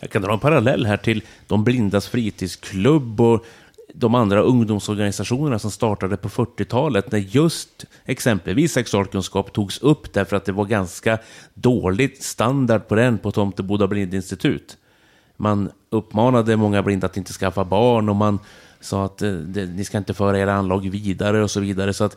Jag 0.00 0.10
kan 0.10 0.22
dra 0.22 0.32
en 0.32 0.38
parallell 0.38 0.86
här 0.86 0.96
till 0.96 1.22
de 1.46 1.64
blindas 1.64 2.08
fritidsklubb 2.08 3.20
och 3.20 3.44
de 3.94 4.14
andra 4.14 4.40
ungdomsorganisationerna 4.40 5.58
som 5.58 5.70
startade 5.70 6.16
på 6.16 6.28
40-talet 6.28 7.12
när 7.12 7.18
just 7.18 7.84
exempelvis 8.04 8.72
sexualkunskap 8.72 9.52
togs 9.52 9.78
upp 9.78 10.12
därför 10.12 10.36
att 10.36 10.44
det 10.44 10.52
var 10.52 10.64
ganska 10.64 11.18
dåligt 11.54 12.22
standard 12.22 12.88
på 12.88 12.94
den 12.94 13.18
på 13.18 13.32
Tomteboda 13.32 13.86
blindinstitut. 13.86 14.76
Man 15.36 15.70
uppmanade 15.90 16.56
många 16.56 16.82
blinda 16.82 17.06
att 17.06 17.16
inte 17.16 17.32
skaffa 17.32 17.64
barn 17.64 18.08
och 18.08 18.16
man 18.16 18.38
sa 18.80 19.04
att 19.04 19.22
eh, 19.22 19.32
det, 19.32 19.66
ni 19.66 19.84
ska 19.84 19.98
inte 19.98 20.14
föra 20.14 20.38
era 20.38 20.54
anlag 20.54 20.90
vidare 20.90 21.42
och 21.42 21.50
så 21.50 21.60
vidare. 21.60 21.92
Så 21.92 22.04
att, 22.04 22.16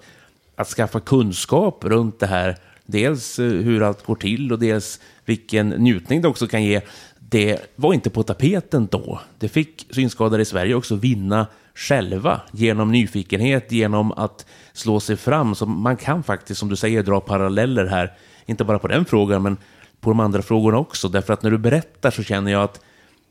att 0.56 0.68
skaffa 0.68 1.00
kunskap 1.00 1.84
runt 1.86 2.20
det 2.20 2.28
här, 2.28 2.58
dels 2.86 3.40
eh, 3.40 3.46
hur 3.46 3.84
allt 3.84 4.06
går 4.06 4.16
till 4.16 4.52
och 4.52 4.60
dels 4.60 5.00
vilken 5.26 5.70
njutning 5.70 6.22
det 6.22 6.28
också 6.28 6.48
kan 6.48 6.64
ge, 6.64 6.82
det 7.20 7.60
var 7.76 7.94
inte 7.94 8.10
på 8.10 8.24
tapeten 8.24 8.88
då. 8.92 9.20
Det 9.40 9.50
fick 9.50 9.88
synskadade 9.92 10.42
i 10.42 10.46
Sverige 10.46 10.76
också 10.76 10.96
vinna 10.96 11.48
själva 11.76 12.42
genom 12.52 12.92
nyfikenhet, 12.92 13.72
genom 13.72 14.12
att 14.12 14.46
slå 14.74 15.00
sig 15.00 15.18
fram. 15.18 15.56
Så 15.56 15.66
man 15.66 15.98
kan 15.98 16.24
faktiskt, 16.24 16.60
som 16.60 16.70
du 16.70 16.76
säger, 16.76 17.04
dra 17.04 17.20
paralleller 17.20 17.86
här. 17.86 18.14
Inte 18.46 18.64
bara 18.64 18.80
på 18.80 18.88
den 18.88 19.06
frågan, 19.06 19.44
men 19.44 19.58
på 20.00 20.10
de 20.10 20.20
andra 20.20 20.42
frågorna 20.42 20.78
också. 20.78 21.10
Därför 21.10 21.34
att 21.34 21.44
när 21.44 21.52
du 21.52 21.58
berättar 21.58 22.12
så 22.12 22.24
känner 22.24 22.52
jag 22.52 22.64
att 22.64 22.82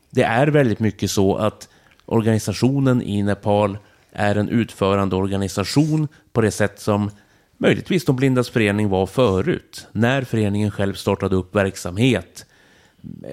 det 0.09 0.23
är 0.23 0.47
väldigt 0.47 0.79
mycket 0.79 1.11
så 1.11 1.35
att 1.35 1.69
organisationen 2.05 3.01
i 3.01 3.23
Nepal 3.23 3.77
är 4.11 4.35
en 4.35 4.49
utförande 4.49 5.15
organisation 5.15 6.07
på 6.33 6.41
det 6.41 6.51
sätt 6.51 6.79
som 6.79 7.11
möjligtvis 7.57 8.05
de 8.05 8.15
blindas 8.15 8.49
förening 8.49 8.89
var 8.89 9.05
förut. 9.05 9.87
När 9.91 10.21
föreningen 10.21 10.71
själv 10.71 10.93
startade 10.93 11.35
upp 11.35 11.55
verksamhet. 11.55 12.45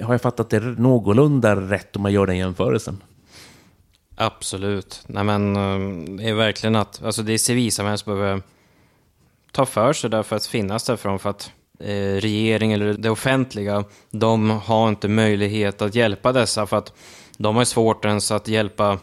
Har 0.03 0.14
jag 0.14 0.22
fattat 0.22 0.51
det 0.51 0.61
någorlunda 0.61 1.57
rätt 1.57 1.96
om 1.96 2.03
man 2.03 2.12
gör 2.12 2.27
den 2.27 2.38
jämförelsen? 2.38 3.01
Absolut. 4.27 5.03
Nej 5.07 5.25
men 5.25 5.55
det 6.17 6.29
är 6.29 6.35
verkligen 6.35 6.77
att, 6.77 7.03
alltså 7.03 7.23
det 7.23 7.33
är 7.33 7.39
civilsamhället 7.39 8.01
som 8.01 8.15
behöver 8.15 8.43
ta 9.53 9.67
för 9.67 9.93
sig 9.93 10.11
där 10.11 10.23
för 10.23 10.37
att 10.37 10.47
finnas 10.47 10.85
därifrån 10.85 11.19
för 11.19 11.31
att 11.31 11.53
eh, 11.81 12.21
regering 12.21 12.73
eller 12.73 12.93
det 12.93 13.11
offentliga, 13.11 13.85
de 14.11 14.51
har 14.51 14.89
inte 14.89 15.09
möjlighet 15.09 15.83
att 15.83 15.95
hjälpa 15.95 16.33
dessa 16.33 16.67
för 16.67 16.77
att 16.77 16.93
de 17.39 17.57
har 17.57 17.65
svårt 17.65 18.05
ens 18.05 18.31
att 18.31 18.49
hjälpa 18.49 18.99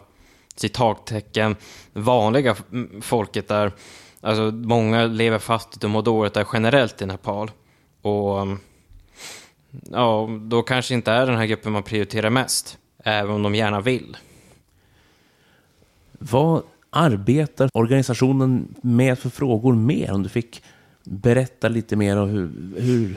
citattecken 0.56 1.56
vanliga 1.92 2.56
folket 3.02 3.48
där. 3.48 3.72
Alltså 4.20 4.42
många 4.42 5.06
lever 5.06 5.38
fattigt 5.38 5.84
och 5.84 5.90
mår 5.90 6.02
dåligt 6.02 6.34
där 6.34 6.46
generellt 6.52 7.02
i 7.02 7.06
Nepal. 7.06 7.50
Och 8.02 8.46
ja, 9.90 10.28
då 10.40 10.62
kanske 10.62 10.94
inte 10.94 11.12
är 11.12 11.26
den 11.26 11.36
här 11.36 11.46
gruppen 11.46 11.72
man 11.72 11.82
prioriterar 11.82 12.30
mest, 12.30 12.78
även 13.04 13.34
om 13.34 13.42
de 13.42 13.54
gärna 13.54 13.80
vill. 13.80 14.16
Vad 16.22 16.62
arbetar 16.90 17.70
organisationen 17.74 18.74
med 18.82 19.18
för 19.18 19.30
frågor 19.30 19.74
mer? 19.74 20.12
Om 20.12 20.22
du 20.22 20.28
fick 20.28 20.62
berätta 21.04 21.68
lite 21.68 21.96
mer 21.96 22.16
om 22.16 22.28
hur, 22.28 22.50
hur 22.80 23.16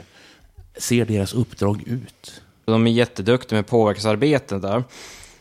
ser 0.76 1.04
deras 1.04 1.34
uppdrag 1.34 1.82
ut? 1.86 2.42
De 2.64 2.86
är 2.86 2.90
jätteduktiga 2.90 3.56
med 3.56 3.66
påverkansarbeten 3.66 4.60
där. 4.60 4.84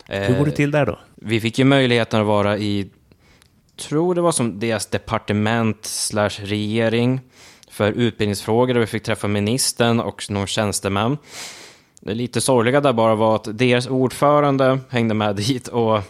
Hur 0.05 0.37
går 0.37 0.45
det 0.45 0.51
till 0.51 0.71
där 0.71 0.85
då? 0.85 0.99
Vi 1.15 1.41
fick 1.41 1.59
ju 1.59 1.65
möjligheten 1.65 2.21
att 2.21 2.27
vara 2.27 2.57
i, 2.57 2.89
tror 3.75 4.15
det 4.15 4.21
var 4.21 4.31
som 4.31 4.59
deras 4.59 4.85
departement 4.85 5.85
slash 5.85 6.29
regering 6.29 7.21
för 7.69 7.91
utbildningsfrågor. 7.91 8.73
Där 8.73 8.81
vi 8.81 8.87
fick 8.87 9.03
träffa 9.03 9.27
ministern 9.27 9.99
och 9.99 10.23
någon 10.29 10.47
tjänstemän. 10.47 11.17
Det 12.01 12.13
lite 12.13 12.41
sorgliga 12.41 12.81
där 12.81 12.93
bara 12.93 13.15
var 13.15 13.35
att 13.35 13.57
deras 13.57 13.87
ordförande 13.87 14.79
hängde 14.89 15.13
med 15.13 15.35
dit 15.35 15.67
och 15.67 16.01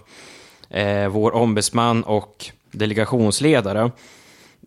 eh, 0.74 1.08
vår 1.08 1.36
ombudsman 1.36 2.04
och 2.04 2.46
delegationsledare. 2.72 3.92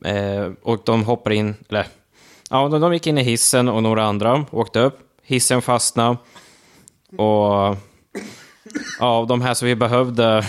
Eh, 0.04 0.50
och 0.62 0.80
de 0.84 1.04
hoppade 1.04 1.36
in, 1.36 1.54
eller 1.68 1.86
ja, 2.50 2.68
de, 2.68 2.80
de 2.80 2.92
gick 2.92 3.06
in 3.06 3.18
i 3.18 3.22
hissen 3.22 3.68
och 3.68 3.82
några 3.82 4.04
andra 4.04 4.46
åkte 4.50 4.80
upp. 4.80 4.98
Hissen 5.22 5.62
fastnade 5.62 6.16
och 7.16 7.76
ja, 9.00 9.26
de 9.28 9.40
här 9.40 9.54
som 9.54 9.68
vi 9.68 9.74
behövde 9.74 10.46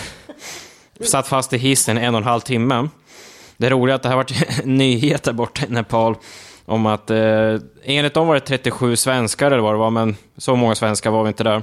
satt 1.00 1.28
fast 1.28 1.52
i 1.52 1.58
hissen 1.58 1.98
en 1.98 2.14
och 2.14 2.18
en 2.20 2.24
halv 2.24 2.40
timme. 2.40 2.88
Det 3.56 3.70
roliga 3.70 3.94
är 3.94 3.96
att 3.96 4.02
det 4.02 4.08
här 4.08 4.16
varit 4.16 4.64
nyheter 4.64 5.32
borta 5.32 5.66
i 5.66 5.70
Nepal 5.70 6.16
om 6.68 6.86
att 6.86 7.10
eh, 7.10 7.56
enligt 7.82 8.14
dem 8.14 8.26
var 8.26 8.34
det 8.34 8.40
37 8.40 8.96
svenskar 8.96 9.46
eller 9.50 9.62
vad 9.62 9.74
det 9.74 9.78
var, 9.78 9.90
men 9.90 10.16
så 10.36 10.56
många 10.56 10.74
svenskar 10.74 11.10
var 11.10 11.22
vi 11.22 11.28
inte 11.28 11.44
där. 11.44 11.62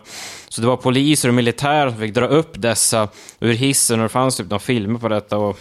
Så 0.50 0.62
det 0.62 0.68
var 0.68 0.78
poliser 0.78 1.30
och 1.30 1.36
militär 1.36 1.90
som 1.90 2.00
fick 2.00 2.14
dra 2.14 2.28
upp 2.28 2.62
dessa 2.62 3.08
ur 3.40 3.54
hissen 3.54 4.00
och 4.00 4.04
det 4.04 4.10
fanns 4.10 4.38
typ 4.38 4.50
några 4.50 4.60
filmer 4.60 5.00
på 5.00 5.08
detta 5.08 5.38
och 5.38 5.60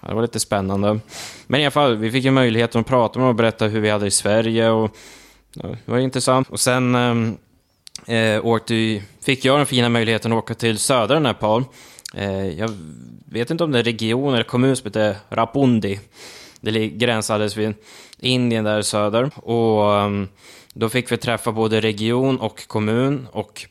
ja, 0.00 0.08
det 0.08 0.14
var 0.14 0.22
lite 0.22 0.40
spännande. 0.40 1.00
Men 1.46 1.60
i 1.60 1.64
alla 1.64 1.70
fall, 1.70 1.96
vi 1.96 2.10
fick 2.10 2.24
ju 2.24 2.30
möjligheten 2.30 2.80
att 2.80 2.86
prata 2.86 3.18
med 3.18 3.24
dem 3.24 3.30
och 3.30 3.34
berätta 3.34 3.66
hur 3.66 3.80
vi 3.80 3.90
hade 3.90 4.06
i 4.06 4.10
Sverige 4.10 4.70
och 4.70 4.96
ja, 5.54 5.68
det 5.84 5.92
var 5.92 5.98
intressant. 5.98 6.48
Och 6.48 6.60
sen 6.60 6.94
eh, 8.06 8.16
eh 8.16 8.46
åkte, 8.46 9.02
fick 9.22 9.44
jag 9.44 9.58
den 9.58 9.66
fina 9.66 9.88
möjligheten 9.88 10.32
att 10.32 10.38
åka 10.38 10.54
till 10.54 10.78
södra 10.78 11.18
Nepal. 11.18 11.64
Eh, 12.14 12.48
jag 12.48 12.70
vet 13.24 13.50
inte 13.50 13.64
om 13.64 13.72
det 13.72 13.78
är 13.78 13.82
region 13.84 14.34
eller 14.34 14.44
kommun 14.44 14.76
som 14.76 14.86
heter 14.86 15.16
Rapundi. 15.28 16.00
Det 16.60 16.88
gränsades 16.88 17.56
vid 17.56 17.74
Indien 18.22 18.64
där 18.64 18.82
söder. 18.82 19.30
Och 19.36 20.04
um, 20.04 20.28
då 20.74 20.88
fick 20.88 21.12
vi 21.12 21.16
träffa 21.16 21.52
både 21.52 21.80
region 21.80 22.40
och 22.40 22.68
kommun 22.68 23.28
och 23.32 23.66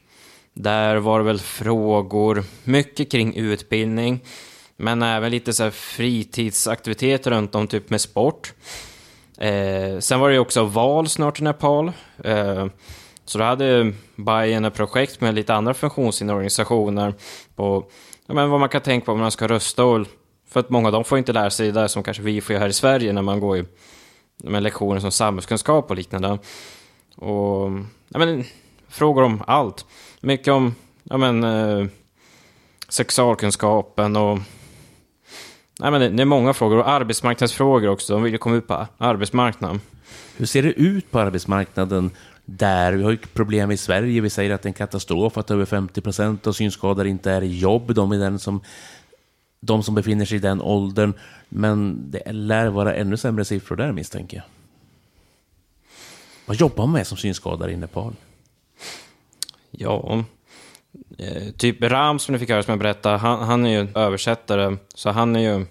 där 0.53 0.95
var 0.95 1.19
det 1.19 1.25
väl 1.25 1.39
frågor, 1.39 2.43
mycket 2.63 3.11
kring 3.11 3.35
utbildning, 3.35 4.19
men 4.77 5.01
även 5.01 5.31
lite 5.31 5.53
så 5.53 5.71
fritidsaktiviteter 5.71 7.31
runt 7.31 7.55
om, 7.55 7.67
typ 7.67 7.89
med 7.89 8.01
sport. 8.01 8.53
Eh, 9.37 9.99
sen 9.99 10.19
var 10.19 10.29
det 10.29 10.33
ju 10.33 10.39
också 10.39 10.63
val 10.63 11.09
snart 11.09 11.39
i 11.39 11.43
Nepal. 11.43 11.91
Eh, 12.23 12.67
så 13.25 13.37
då 13.37 13.43
hade 13.43 13.93
Bayern 14.15 14.65
ett 14.65 14.73
projekt 14.73 15.21
med 15.21 15.35
lite 15.35 15.53
andra 15.53 15.73
funktionshinderorganisationer. 15.73 17.13
på 17.55 17.85
ja, 18.27 18.33
men 18.33 18.49
vad 18.49 18.59
man 18.59 18.69
kan 18.69 18.81
tänka 18.81 19.05
på 19.05 19.11
om 19.11 19.19
man 19.19 19.31
ska 19.31 19.47
rösta. 19.47 19.83
Och, 19.83 20.07
för 20.49 20.59
att 20.59 20.69
många 20.69 20.87
av 20.87 20.91
dem 20.91 21.03
får 21.03 21.17
inte 21.17 21.33
lära 21.33 21.49
sig 21.49 21.65
det 21.65 21.79
där 21.79 21.87
som 21.87 22.03
kanske 22.03 22.23
vi 22.23 22.41
får 22.41 22.53
göra 22.53 22.61
här 22.63 22.69
i 22.69 22.73
Sverige 22.73 23.13
när 23.13 23.21
man 23.21 23.39
går 23.39 23.57
i 23.57 23.65
med 24.43 24.63
lektioner 24.63 24.99
som 24.99 25.11
samhällskunskap 25.11 25.89
och 25.89 25.95
liknande. 25.95 26.39
Och 27.15 27.71
ja, 28.07 28.19
men, 28.19 28.43
frågor 28.89 29.23
om 29.23 29.43
allt. 29.47 29.85
Mycket 30.21 30.53
om 30.53 30.75
ja, 31.03 31.17
men, 31.17 31.43
eh, 31.43 31.87
sexualkunskapen 32.89 34.15
och 34.15 34.39
ja, 35.79 35.91
men 35.91 36.15
det 36.15 36.23
är 36.23 36.25
många 36.25 36.53
frågor 36.53 36.77
och 36.77 36.89
arbetsmarknadsfrågor 36.89 37.87
också. 37.89 38.13
De 38.13 38.23
vill 38.23 38.33
ju 38.33 38.37
komma 38.37 38.55
ut 38.55 38.67
på 38.67 38.87
arbetsmarknaden. 38.97 39.81
Hur 40.37 40.45
ser 40.45 40.63
det 40.63 40.73
ut 40.73 41.11
på 41.11 41.19
arbetsmarknaden 41.19 42.11
där? 42.45 42.93
Vi 42.93 43.03
har 43.03 43.11
ju 43.11 43.17
problem 43.17 43.71
i 43.71 43.77
Sverige. 43.77 44.21
Vi 44.21 44.29
säger 44.29 44.51
att 44.51 44.61
det 44.61 44.67
är 44.67 44.69
en 44.69 44.73
katastrof 44.73 45.37
att 45.37 45.51
över 45.51 45.65
50 45.65 46.01
procent 46.01 46.47
av 46.47 46.53
synskadade 46.53 47.09
inte 47.09 47.31
är 47.31 47.41
i 47.41 47.57
jobb. 47.59 47.95
De 47.95 48.11
är 48.11 48.17
den 48.17 48.39
som, 48.39 48.61
de 49.61 49.83
som 49.83 49.95
befinner 49.95 50.25
sig 50.25 50.37
i 50.37 50.39
den 50.39 50.61
åldern. 50.61 51.13
Men 51.49 52.05
det 52.11 52.31
lär 52.31 52.67
vara 52.67 52.95
ännu 52.95 53.17
sämre 53.17 53.45
siffror 53.45 53.75
där 53.75 53.91
misstänker 53.91 54.37
jag. 54.37 54.45
Vad 56.45 56.57
jobbar 56.57 56.85
man 56.85 56.93
med 56.93 57.07
som 57.07 57.17
synskadad 57.17 57.71
i 57.71 57.77
Nepal? 57.77 58.15
Ja, 59.71 60.23
eh, 61.17 61.51
typ 61.57 61.83
Ram 61.83 62.19
som 62.19 62.33
ni 62.33 62.39
fick 62.39 62.49
höra 62.49 62.63
som 62.63 62.71
jag 62.71 62.79
berättade, 62.79 63.17
han, 63.17 63.43
han 63.43 63.65
är 63.65 63.81
ju 63.81 63.87
översättare, 63.95 64.77
så 64.95 65.09
han 65.09 65.35
är 65.35 65.39
ju 65.39 65.65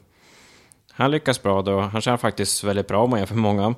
han 1.00 1.10
lyckas 1.10 1.42
bra 1.42 1.62
då. 1.62 1.80
Han 1.80 2.00
tjänar 2.00 2.16
faktiskt 2.16 2.64
väldigt 2.64 2.88
bra 2.88 3.04
om 3.04 3.10
man 3.10 3.18
jämför 3.18 3.34
med 3.34 3.42
många. 3.42 3.74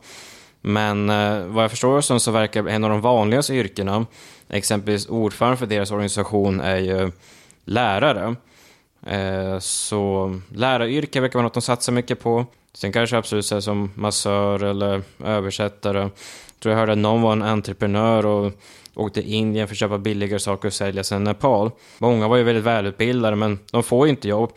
Men 0.60 1.10
eh, 1.10 1.44
vad 1.44 1.64
jag 1.64 1.70
förstår 1.70 2.00
som 2.00 2.20
så 2.20 2.30
verkar 2.30 2.68
en 2.68 2.84
av 2.84 2.90
de 2.90 3.00
vanligaste 3.00 3.54
yrkena, 3.54 4.06
exempelvis 4.48 5.06
ordförande 5.06 5.56
för 5.56 5.66
deras 5.66 5.90
organisation, 5.90 6.60
är 6.60 6.76
ju 6.76 7.12
lärare. 7.64 8.36
Eh, 9.06 9.58
så 9.58 10.34
läraryrke 10.54 11.20
verkar 11.20 11.38
vara 11.38 11.42
något 11.42 11.54
de 11.54 11.62
satsar 11.62 11.92
mycket 11.92 12.20
på. 12.20 12.46
Sen 12.74 12.92
kanske 12.92 13.16
absolut 13.16 13.46
så 13.46 13.54
här 13.54 13.60
som 13.60 13.90
massör 13.94 14.62
eller 14.62 15.02
översättare. 15.24 15.98
Jag 15.98 16.10
tror 16.60 16.72
jag 16.72 16.78
hörde 16.78 16.92
att 16.92 16.98
någon 16.98 17.22
var 17.22 17.32
en 17.32 17.42
entreprenör 17.42 18.26
och 18.26 18.52
åkte 18.94 19.22
till 19.22 19.32
Indien 19.34 19.68
för 19.68 19.74
att 19.74 19.78
köpa 19.78 19.98
billigare 19.98 20.40
saker 20.40 20.68
och 20.68 20.74
sälja 20.74 21.04
sen 21.04 21.24
Nepal. 21.24 21.70
Många 21.98 22.28
var 22.28 22.36
ju 22.36 22.42
väldigt 22.42 22.64
välutbildade 22.64 23.36
men 23.36 23.58
de 23.70 23.82
får 23.82 24.06
ju 24.06 24.10
inte 24.10 24.28
jobb. 24.28 24.52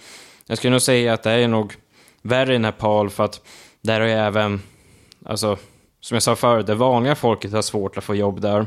Jag 0.45 0.57
skulle 0.57 0.71
nog 0.71 0.81
säga 0.81 1.13
att 1.13 1.23
det 1.23 1.31
är 1.31 1.47
nog 1.47 1.73
värre 2.21 2.55
i 2.55 2.59
Nepal 2.59 3.09
för 3.09 3.23
att 3.23 3.41
där 3.81 3.99
har 3.99 4.07
ju 4.07 4.13
även, 4.13 4.61
alltså 5.25 5.57
som 5.99 6.15
jag 6.15 6.23
sa 6.23 6.35
förut, 6.35 6.67
det 6.67 6.75
vanliga 6.75 7.15
folket 7.15 7.51
har 7.51 7.61
svårt 7.61 7.97
att 7.97 8.03
få 8.03 8.15
jobb 8.15 8.41
där. 8.41 8.65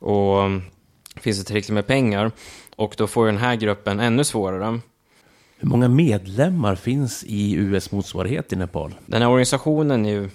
Och 0.00 0.42
mm, 0.42 0.62
finns 1.16 1.38
det 1.38 1.44
tillräckligt 1.44 1.74
med 1.74 1.86
pengar. 1.86 2.30
Och 2.76 2.94
då 2.96 3.06
får 3.06 3.26
ju 3.26 3.32
den 3.32 3.40
här 3.40 3.56
gruppen 3.56 4.00
ännu 4.00 4.24
svårare. 4.24 4.80
Hur 5.60 5.68
många 5.68 5.88
medlemmar 5.88 6.74
finns 6.74 7.24
i 7.24 7.54
US 7.54 7.92
motsvarighet 7.92 8.52
i 8.52 8.56
Nepal? 8.56 8.94
Den 9.06 9.22
här 9.22 9.28
organisationen 9.28 10.06
är 10.06 10.10
ju 10.10 10.30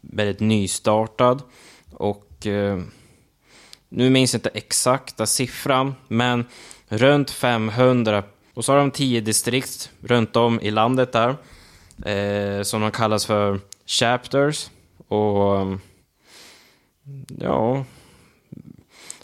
väldigt 0.00 0.40
nystartad 0.40 1.42
och 1.92 2.46
eh, 2.46 2.80
nu 3.88 4.10
minns 4.10 4.32
jag 4.32 4.38
inte 4.38 4.48
exakta 4.48 5.26
siffran, 5.26 5.94
men 6.08 6.44
runt 6.88 7.30
500. 7.30 8.22
Och 8.54 8.64
så 8.64 8.72
har 8.72 8.78
de 8.78 8.90
10 8.90 9.20
distrikt 9.20 9.90
runt 10.00 10.36
om 10.36 10.60
i 10.60 10.70
landet 10.70 11.12
där, 11.12 11.36
eh, 12.10 12.62
som 12.62 12.80
de 12.80 12.90
kallas 12.90 13.26
för 13.26 13.60
chapters. 13.86 14.70
Och 15.08 15.78
ja, 17.40 17.84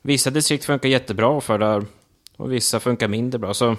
vissa 0.02 0.30
distrikt 0.30 0.64
funkar 0.64 0.88
jättebra 0.88 1.40
för 1.40 1.58
där 1.58 1.84
och 2.36 2.52
vissa 2.52 2.80
funkar 2.80 3.08
mindre 3.08 3.38
bra. 3.38 3.54
Så 3.54 3.76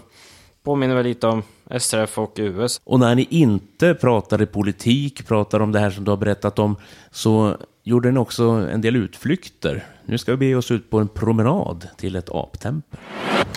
påminner 0.64 0.96
väl 0.96 1.06
lite 1.06 1.28
om 1.28 1.44
SRF 1.80 2.18
och 2.18 2.34
US. 2.36 2.82
Och 2.84 3.00
när 3.00 3.16
ni 3.16 3.28
inte 3.30 3.94
pratade 3.94 4.46
politik, 4.46 5.28
pratade 5.28 5.64
om 5.64 5.72
det 5.72 5.80
här 5.80 5.90
som 5.90 6.04
du 6.04 6.12
har 6.12 6.18
berättat 6.18 6.60
om, 6.60 6.76
så 7.12 7.58
gjorde 7.84 8.12
ni 8.12 8.20
också 8.20 8.44
en 8.44 8.82
del 8.82 8.96
utflykter. 8.96 9.84
Nu 10.06 10.18
ska 10.18 10.32
vi 10.32 10.38
be 10.38 10.56
oss 10.56 10.72
ut 10.72 10.90
på 10.90 11.00
en 11.00 11.08
promenad 11.08 11.88
till 11.98 12.16
ett 12.16 12.30
aptempel. 12.32 13.00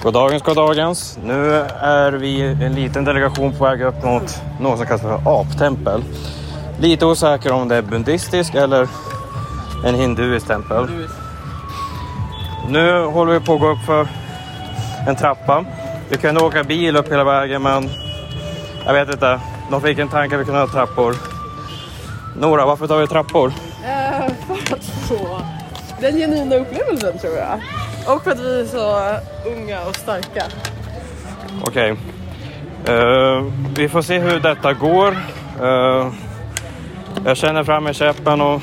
Goddagens, 0.03 0.43
goddagens. 0.43 1.19
Nu 1.25 1.55
är 1.81 2.13
vi 2.13 2.41
en 2.41 2.75
liten 2.75 3.05
delegation 3.05 3.53
på 3.53 3.65
väg 3.65 3.83
upp 3.83 4.05
mot 4.05 4.41
något 4.61 4.79
som 4.79 4.87
kallas 4.87 5.03
för 5.03 5.41
aptempel. 5.41 6.03
Lite 6.81 7.07
osäker 7.07 7.53
om 7.53 7.69
det 7.69 7.77
är 7.77 7.83
buddhistisk 7.83 8.55
eller 8.55 8.89
en 9.85 9.95
hinduisk 9.95 10.47
tempel. 10.47 10.89
Nu 12.69 13.05
håller 13.05 13.39
vi 13.39 13.47
på 13.47 13.55
att 13.55 13.61
gå 13.61 13.69
upp 13.69 13.85
för 13.87 14.09
en 15.09 15.17
trappa. 15.17 15.65
Vi 16.09 16.17
kunde 16.17 16.41
åka 16.41 16.65
bil 16.65 16.97
upp 16.97 17.13
hela 17.13 17.25
vägen 17.25 17.63
men 17.63 17.91
jag 18.87 18.93
vet 18.93 19.09
inte. 19.09 19.41
De 19.71 19.81
fick 19.81 19.99
en 19.99 20.09
tanke 20.09 20.35
att 20.35 20.41
vi 20.41 20.45
kunde 20.45 20.61
ha 20.61 20.69
trappor. 20.69 21.15
Nora, 22.37 22.67
varför 22.67 22.87
tar 22.87 22.99
vi 22.99 23.07
trappor? 23.07 23.53
Eh, 23.85 24.33
för 24.47 24.75
att 24.75 24.85
få 24.85 25.41
den 26.01 26.17
genuina 26.17 26.57
upplevelsen 26.57 27.19
tror 27.19 27.35
jag. 27.37 27.61
Och 28.15 28.25
för 28.25 28.31
att 28.31 28.41
vi 28.41 28.61
är 28.61 28.65
så 28.65 29.19
unga 29.49 29.85
och 29.85 29.97
starka. 29.97 30.45
Okej. 31.65 31.97
Eh, 32.85 33.45
vi 33.77 33.89
får 33.89 34.03
se 34.03 34.19
hur 34.19 34.41
detta 34.41 34.73
går. 34.73 35.17
Eh, 35.63 36.09
jag 37.25 37.37
känner 37.37 37.65
fram 37.65 37.89
i 37.89 37.95
käppen 37.95 38.41
och 38.41 38.63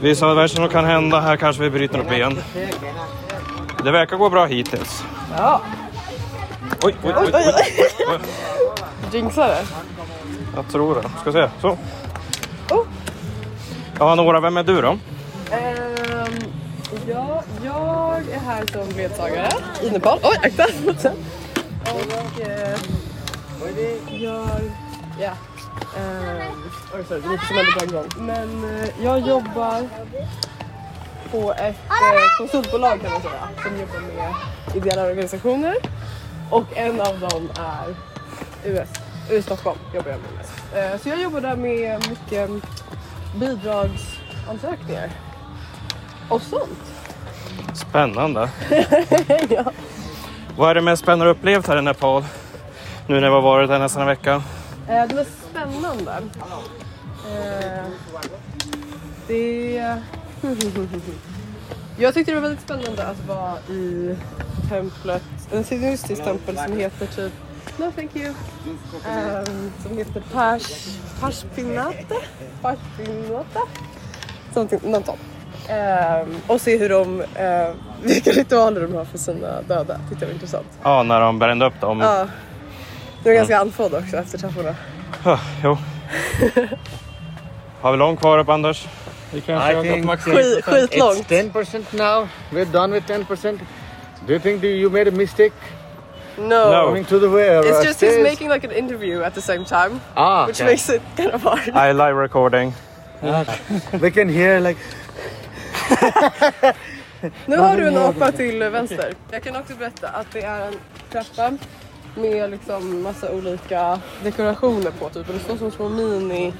vissa 0.00 0.26
av 0.26 0.36
värsta 0.36 0.56
som 0.56 0.68
kan 0.68 0.84
hända. 0.84 1.20
Här 1.20 1.36
kanske 1.36 1.62
vi 1.62 1.70
bryter 1.70 1.98
upp 1.98 2.08
ben. 2.08 2.38
Det 3.84 3.90
verkar 3.90 4.16
gå 4.16 4.30
bra 4.30 4.46
hittills. 4.46 5.04
Ja. 5.36 5.60
Oj, 6.84 6.94
oj, 7.04 7.14
oj. 7.16 7.30
oj, 7.34 7.54
oj. 8.08 8.18
Jinxade. 9.12 9.58
Jag 10.54 10.68
tror 10.68 10.94
det. 10.94 11.08
Ska 11.20 11.32
se. 11.32 11.50
Så. 11.60 11.68
Oh. 12.70 12.86
Ja, 13.98 14.14
Nora, 14.14 14.40
vem 14.40 14.56
är 14.56 14.62
du 14.62 14.82
då? 14.82 14.98
Ehm, 15.50 16.34
ja, 17.08 17.42
jag 17.64 18.22
är 18.32 18.38
här 18.38 18.66
som 18.72 18.96
ledsagare 18.96 19.48
i 19.82 19.90
Nepal. 19.90 20.18
Oj, 20.22 20.36
akta! 20.42 20.66
Och 21.82 22.40
eh, 22.40 22.78
jag... 24.22 24.48
Ja. 25.20 25.32
Ehm, 25.96 26.52
oj, 26.94 27.04
sorry, 27.08 27.20
det 27.20 27.86
som 27.86 27.92
gång. 27.92 28.06
Men 28.18 28.64
eh, 28.64 28.88
jag 29.02 29.18
jobbar 29.20 29.88
på 31.30 31.52
ett 31.52 31.76
eh, 31.88 32.38
konsultbolag 32.38 33.00
kan 33.00 33.10
man 33.12 33.22
säga 33.22 33.48
som 33.62 33.80
jobbar 33.80 34.00
med 34.16 34.34
ideella 34.76 35.06
organisationer 35.06 35.76
och 36.52 36.76
en 36.76 37.00
av 37.00 37.20
dem 37.20 37.50
är 37.58 37.94
US, 38.64 38.88
US 39.30 39.44
Stockholm 39.44 39.78
jobbar 39.94 40.10
jag 40.10 40.20
med 40.20 40.32
mest. 40.38 40.52
Eh, 40.74 41.00
så 41.02 41.08
jag 41.08 41.22
jobbar 41.22 41.40
där 41.40 41.56
med 41.56 42.08
mycket 42.08 42.50
bidragsansökningar 43.40 45.10
och 46.28 46.42
sånt. 46.42 46.92
Spännande. 47.74 48.50
Vad 50.56 50.70
är 50.70 50.74
det 50.74 50.80
mest 50.80 51.02
spännande 51.02 51.24
du 51.24 51.30
upplevt 51.30 51.66
här 51.66 51.78
i 51.78 51.82
Nepal? 51.82 52.24
Nu 53.06 53.20
när 53.20 53.28
vi 53.28 53.34
har 53.34 53.42
varit 53.42 53.70
här 53.70 53.78
nästan 53.78 54.02
en 54.02 54.08
vecka. 54.08 54.42
Eh, 54.88 55.06
det 55.08 55.14
var 55.14 55.26
spännande. 55.50 56.16
Eh, 57.30 57.84
det... 59.26 60.02
Jag 61.98 62.14
tyckte 62.14 62.32
det 62.32 62.40
var 62.40 62.48
väldigt 62.48 62.64
spännande 62.64 63.06
att 63.06 63.26
vara 63.26 63.58
i 63.58 64.16
templet, 64.68 65.22
en 65.52 65.64
hinduistisk 65.64 66.24
tempel 66.24 66.56
som 66.58 66.76
heter 66.78 67.06
typ 67.06 67.32
No 67.78 67.92
thank 67.96 68.16
you. 68.16 68.34
Ehm, 69.08 69.72
som 69.82 69.98
heter 69.98 70.22
Pars, 70.32 70.98
Parspinate? 71.20 72.14
Parspinate? 72.62 73.60
Någonting- 74.54 74.90
Något 74.90 75.06
sånt. 75.06 75.18
Ehm, 75.68 76.36
och 76.46 76.60
se 76.60 76.78
hur 76.78 76.88
de, 76.88 77.20
uh, 77.20 77.74
vilka 78.02 78.30
ritualer 78.30 78.80
de 78.80 78.94
har 78.94 79.04
för 79.04 79.18
sina 79.18 79.62
döda. 79.62 80.00
Tyckte 80.08 80.24
jag 80.24 80.28
var 80.28 80.34
intressant. 80.34 80.66
Ja, 80.82 81.02
när 81.02 81.20
de 81.20 81.38
brände 81.38 81.66
upp 81.66 81.80
dem. 81.80 82.00
Ja. 82.00 82.26
Det 83.22 83.28
var 83.28 83.36
ganska 83.36 83.58
andfådd 83.58 83.94
också 83.94 84.16
efter 84.16 84.38
trapporna. 84.38 84.74
Ja, 85.24 85.40
jo. 85.64 85.76
Har 87.80 87.92
vi 87.92 87.98
långt 87.98 88.20
kvar 88.20 88.38
upp, 88.38 88.48
Anders? 88.48 88.86
I 89.32 89.40
think 89.40 90.20
Skit, 90.20 90.64
skitlångt. 90.64 91.30
it's 91.30 91.52
10% 91.52 91.92
now. 91.92 92.28
We're 92.50 92.72
done 92.72 92.94
with 92.94 93.06
10%. 93.06 93.58
Do 94.26 94.32
you 94.32 94.38
think 94.38 94.62
you 94.62 94.90
made 94.90 95.08
a 95.08 95.10
mistake 95.10 95.52
No. 96.38 96.70
No. 96.70 96.86
coming 96.86 97.04
to 97.04 97.18
the 97.18 97.28
way? 97.28 97.58
It's 97.58 97.84
just 97.84 98.00
he's 98.00 98.18
making 98.22 98.48
like 98.48 98.64
an 98.64 98.72
interview 98.72 99.22
at 99.22 99.34
the 99.34 99.40
same 99.42 99.64
time, 99.64 100.00
Ah, 100.16 100.46
which 100.46 100.60
okay. 100.60 100.70
makes 100.70 100.88
it 100.88 101.02
kind 101.16 101.30
of 101.34 101.42
hard. 101.42 101.68
I 101.68 101.92
live 101.92 102.16
recording. 102.16 102.72
we 104.00 104.10
can 104.10 104.28
hear 104.28 104.60
like 104.60 104.78
Nu 107.46 107.56
har 107.56 107.76
du 107.76 107.88
en 107.88 107.96
apa 107.98 108.32
till 108.32 108.58
vänster. 108.62 109.12
Jag 109.30 109.42
kan 109.42 109.56
också 109.56 109.74
berätta 109.74 110.08
att 110.08 110.26
det 110.32 110.42
är 110.42 110.66
en 110.66 110.74
trappa 111.12 111.56
med 112.14 112.50
liksom 112.50 113.02
massa 113.02 113.30
olika 113.32 114.00
dekorationer 114.24 114.90
på 114.90 115.08
typ. 115.08 115.28
Och 115.28 115.34
det 115.34 115.40
står 115.40 115.56
som 115.56 115.70
små 115.70 115.88
mini 115.88 116.52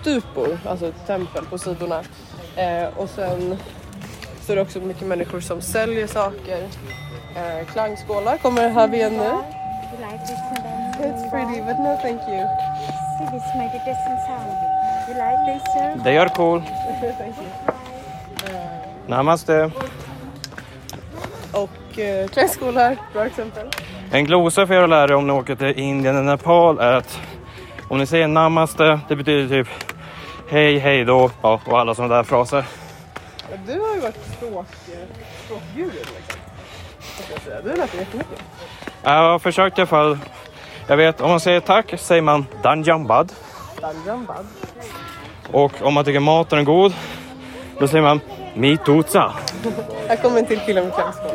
stupor, 0.00 0.58
alltså 0.66 0.92
tempel 1.06 1.44
på 1.44 1.58
sidorna. 1.58 2.00
Eh, 2.56 2.86
och 2.96 3.08
sen 3.10 3.56
så 4.46 4.52
är 4.52 4.56
det 4.56 4.62
också 4.62 4.80
mycket 4.80 5.06
människor 5.06 5.40
som 5.40 5.60
säljer 5.60 6.06
saker. 6.06 6.58
Eh, 7.36 7.66
klangskålar 7.72 8.36
kommer 8.36 8.68
här 8.68 8.88
vid 8.88 9.12
nu. 9.12 9.30
It's 11.00 11.30
pretty 11.30 11.60
but 11.60 11.78
no 11.78 11.96
thank 12.02 12.20
you. 12.28 12.46
See 13.18 13.26
this 13.32 13.54
meditation 13.56 14.16
sound. 14.26 14.52
You 15.08 15.14
like 15.14 15.42
this, 15.46 15.62
sir? 15.72 16.04
Det 16.04 16.10
är 16.10 16.28
cool. 16.28 16.62
thank 17.18 17.36
you. 17.36 17.46
Namaste. 19.06 19.70
Och 21.52 21.98
eh, 21.98 22.28
klangskålar, 22.28 22.96
bra 23.12 23.26
exempel. 23.26 23.66
En 24.12 24.24
glosa 24.24 24.66
för 24.66 24.74
er 24.74 24.82
att 24.82 24.90
lära 24.90 25.04
er 25.04 25.14
om 25.14 25.26
ni 25.26 25.32
åker 25.32 25.54
till 25.56 25.78
Indien 25.78 26.16
eller 26.16 26.30
Nepal 26.30 26.78
är 26.78 26.92
att 26.92 27.20
om 27.88 27.98
ni 27.98 28.06
säger 28.06 28.28
namaste, 28.28 29.00
det 29.08 29.16
betyder 29.16 29.48
typ 29.48 29.68
hej, 30.48 30.78
hej 30.78 31.04
då 31.04 31.30
ja, 31.42 31.60
och 31.66 31.80
alla 31.80 31.94
sådana 31.94 32.14
där 32.14 32.22
fraser. 32.22 32.64
Ja, 33.50 33.56
Du 33.66 33.80
har 33.80 33.94
ju 33.94 34.00
varit 34.00 34.18
språk, 34.36 34.66
språkguru 35.44 35.90
liksom. 35.92 36.40
Du 37.64 37.70
har 37.70 37.76
lärt 37.76 37.92
dig 37.92 38.00
jättemycket. 38.00 38.42
Jag 39.02 39.10
har 39.10 39.38
försökt 39.38 39.78
i 39.78 39.80
alla 39.80 39.86
fall. 39.86 40.18
Jag 40.86 40.96
vet, 40.96 41.20
om 41.20 41.30
man 41.30 41.40
säger 41.40 41.60
tack 41.60 41.94
säger 41.98 42.22
man 42.22 42.46
danjambad. 42.62 43.32
Danjambad. 43.80 44.46
Och 45.52 45.72
om 45.82 45.94
man 45.94 46.04
tycker 46.04 46.20
maten 46.20 46.58
är 46.58 46.62
god, 46.62 46.94
då 47.78 47.88
säger 47.88 48.02
man 48.02 48.20
mitutsa. 48.54 49.32
Här 50.08 50.16
kommer 50.16 50.38
en 50.38 50.46
till 50.46 50.60
kille 50.60 50.82
med 50.82 50.94
klangskål. 50.94 51.30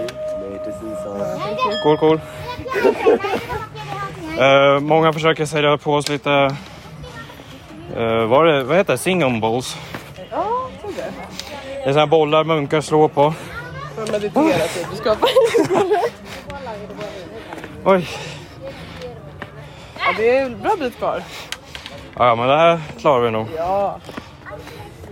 Cool, 1.83 1.97
cool. 1.97 2.19
Eh, 4.39 4.79
många 4.79 5.13
försöker 5.13 5.45
sälja 5.45 5.77
på 5.77 5.93
oss 5.93 6.09
lite 6.09 6.55
Uh, 7.97 8.25
var 8.25 8.45
det, 8.45 8.63
vad 8.63 8.77
heter 8.77 8.93
det? 8.93 8.97
Singing 8.97 9.39
balls? 9.39 9.77
Ja, 10.31 10.69
tror 10.81 10.91
det. 10.91 11.13
Det 11.83 11.89
är 11.89 11.93
sådana 11.93 11.99
här 11.99 12.07
bollar 12.07 12.43
munkar 12.43 12.81
slår 12.81 13.07
på. 13.07 13.33
För 13.95 14.03
att 14.03 14.11
meditera 14.11 14.67
typ. 14.67 14.87
Du 14.91 14.97
ska 14.97 15.15
Oj. 17.85 18.07
Ja, 19.99 20.13
det 20.17 20.37
är 20.37 20.45
en 20.45 20.61
bra 20.61 20.75
bit 20.79 20.97
kvar. 20.97 21.23
Ja, 22.17 22.35
men 22.35 22.47
det 22.47 22.57
här 22.57 22.79
klarar 22.99 23.21
vi 23.25 23.31
nog. 23.31 23.47
Ja. 23.57 23.99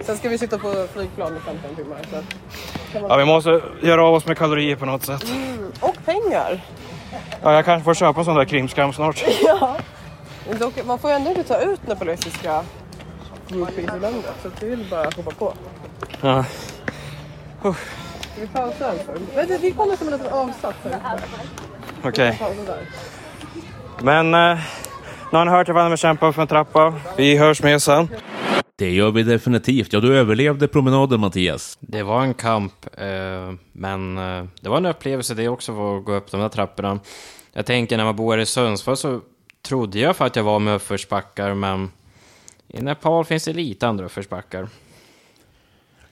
Sen 0.01 0.17
ska 0.17 0.29
vi 0.29 0.37
sitta 0.37 0.57
på 0.57 0.87
flygplan 0.93 1.37
i 1.37 1.39
15 1.39 1.75
timmar. 1.75 1.97
Så 2.11 2.99
man... 3.01 3.09
Ja, 3.09 3.15
vi 3.17 3.25
måste 3.25 3.61
göra 3.81 4.05
av 4.05 4.13
oss 4.13 4.25
med 4.25 4.37
kalorier 4.37 4.75
på 4.75 4.85
något 4.85 5.03
sätt. 5.05 5.23
mm. 5.29 5.71
Och 5.79 5.95
pengar. 6.05 6.61
Ja, 7.43 7.53
jag 7.53 7.65
kanske 7.65 7.83
får 7.83 7.93
köpa 7.93 8.19
en 8.19 8.25
sån 8.25 8.35
där 8.35 8.45
krimskram 8.45 8.93
snart. 8.93 9.23
Ja. 9.41 9.77
Man 10.85 10.99
får 10.99 11.09
ju 11.09 11.15
ändå 11.15 11.29
inte 11.29 11.43
ta 11.43 11.57
ut 11.57 11.87
nepalesiska 11.87 12.63
groupies 13.49 13.95
i 13.95 13.99
landet. 13.99 14.35
Så 14.43 14.49
det 14.59 14.65
är 14.65 14.69
väl 14.69 14.85
bara 14.89 15.03
hoppa 15.03 15.31
på. 15.31 15.53
Ja. 16.21 16.45
Ska 17.61 18.41
vi 18.41 18.47
pausa 18.47 18.91
en 18.91 18.99
stund? 18.99 19.61
Vi 19.61 19.71
kommer 19.71 19.95
som 19.95 20.07
en 20.07 20.13
liten 20.13 20.33
avsats 20.33 20.77
här. 20.83 21.19
Okej. 22.03 22.39
Där. 22.65 22.79
Men 24.01 24.33
eh, 24.33 24.59
nu 25.31 25.37
har 25.37 25.45
ni 25.45 25.51
hört 25.51 25.69
Ivana 25.69 25.89
med 25.89 25.99
kämpa 25.99 26.33
för 26.33 26.41
en 26.41 26.47
trappa. 26.47 26.93
Vi 27.17 27.37
hörs 27.37 27.63
med 27.63 27.81
sen. 27.81 28.07
Det 28.75 28.91
gör 28.91 29.11
vi 29.11 29.23
definitivt. 29.23 29.93
Ja, 29.93 29.99
du 29.99 30.17
överlevde 30.17 30.67
promenaden 30.67 31.19
Mattias. 31.19 31.77
Det 31.81 32.03
var 32.03 32.21
en 32.21 32.33
kamp, 32.33 32.73
eh, 32.97 33.07
men 33.71 34.17
eh, 34.17 34.45
det 34.61 34.69
var 34.69 34.77
en 34.77 34.85
upplevelse 34.85 35.33
det 35.33 35.47
också 35.47 35.75
för 35.75 35.97
att 35.97 36.05
gå 36.05 36.13
upp 36.13 36.31
de 36.31 36.41
där 36.41 36.49
trapporna. 36.49 36.99
Jag 37.53 37.65
tänker 37.65 37.97
när 37.97 38.05
man 38.05 38.15
bor 38.15 38.39
i 38.39 38.45
Sundsvall 38.45 38.97
så 38.97 39.21
trodde 39.67 39.99
jag 39.99 40.15
för 40.15 40.25
att 40.25 40.35
jag 40.35 40.43
var 40.43 40.59
med 40.59 40.75
uppförsbackar, 40.75 41.53
men 41.53 41.91
i 42.67 42.81
Nepal 42.81 43.25
finns 43.25 43.45
det 43.45 43.53
lite 43.53 43.87
andra 43.87 44.05
uppförsbackar. 44.05 44.69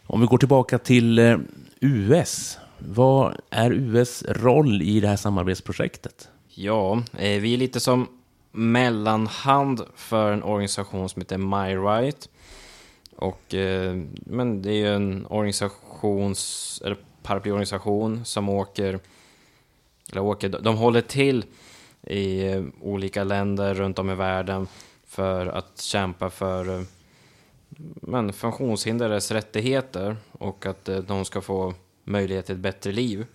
Om 0.07 0.21
vi 0.21 0.27
går 0.27 0.37
tillbaka 0.37 0.77
till 0.77 1.19
eh, 1.19 1.37
US. 1.79 2.57
Vad 2.77 3.35
är 3.49 3.71
US 3.71 4.23
roll 4.27 4.81
i 4.81 4.99
det 4.99 5.07
här 5.07 5.15
samarbetsprojektet? 5.15 6.29
Ja, 6.49 7.03
eh, 7.17 7.41
vi 7.41 7.53
är 7.53 7.57
lite 7.57 7.79
som 7.79 8.07
mellanhand 8.51 9.81
för 9.95 10.33
en 10.33 10.43
organisation 10.43 11.09
som 11.09 11.21
heter 11.21 11.37
MyRight. 11.37 12.29
Och, 13.15 13.53
eh, 13.53 13.95
men 14.15 14.61
det 14.61 14.71
är 14.71 14.77
ju 14.77 14.95
en 14.95 15.25
organisations, 15.25 16.81
eller 16.85 16.97
paraplyorganisation 17.23 18.25
som 18.25 18.49
åker, 18.49 18.99
eller 20.11 20.21
åker, 20.21 20.49
de 20.49 20.77
håller 20.77 21.01
till 21.01 21.45
i 22.07 22.43
olika 22.81 23.23
länder 23.23 23.73
runt 23.73 23.99
om 23.99 24.09
i 24.09 24.15
världen 24.15 24.67
för 25.15 25.47
att 25.47 25.81
kämpa 25.81 26.29
för 26.29 26.79
eh, 26.79 26.81
men, 28.01 28.33
funktionshindrades 28.33 29.31
rättigheter 29.31 30.17
och 30.31 30.65
att 30.65 30.89
eh, 30.89 30.97
de 30.97 31.25
ska 31.25 31.41
få 31.41 31.73
möjlighet 32.03 32.45
till 32.45 32.55
ett 32.55 32.61
bättre 32.61 32.91
liv. 32.91 33.25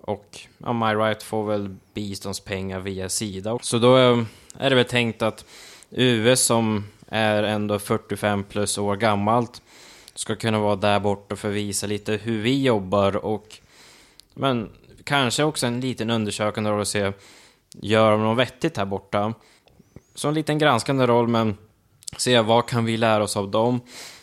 Och 0.00 0.40
ja, 0.58 0.72
MyRight 0.72 1.22
får 1.22 1.46
väl 1.46 1.76
biståndspengar 1.94 2.80
via 2.80 3.08
Sida. 3.08 3.58
Så 3.62 3.78
då 3.78 3.98
eh, 3.98 4.22
är 4.58 4.70
det 4.70 4.76
väl 4.76 4.84
tänkt 4.84 5.22
att 5.22 5.44
US 5.90 6.44
som 6.44 6.84
är 7.08 7.42
ändå 7.42 7.78
45 7.78 8.44
plus 8.44 8.78
år 8.78 8.96
gammalt 8.96 9.62
ska 10.14 10.36
kunna 10.36 10.58
vara 10.58 10.76
där 10.76 11.00
borta 11.00 11.36
för 11.36 11.48
att 11.48 11.54
visa 11.54 11.86
lite 11.86 12.12
hur 12.12 12.42
vi 12.42 12.62
jobbar 12.62 13.16
och 13.16 13.58
men 14.34 14.70
kanske 15.04 15.44
också 15.44 15.66
en 15.66 15.80
liten 15.80 16.10
undersökande 16.10 16.70
roll 16.70 16.80
att 16.80 16.88
se 16.88 17.12
gör 17.72 18.10
de 18.10 18.22
något 18.22 18.38
vettigt 18.38 18.76
här 18.76 18.84
borta. 18.84 19.34
Så 20.16 20.28
en 20.28 20.34
liten 20.34 20.58
granskande 20.58 21.06
roll 21.06 21.28
men 21.28 21.56
se 22.16 22.40
vad 22.40 22.66
kan 22.68 22.84
vi 22.84 22.96
lära 22.96 23.22
oss 23.24 23.36
av 23.36 23.50
dem 23.50 23.80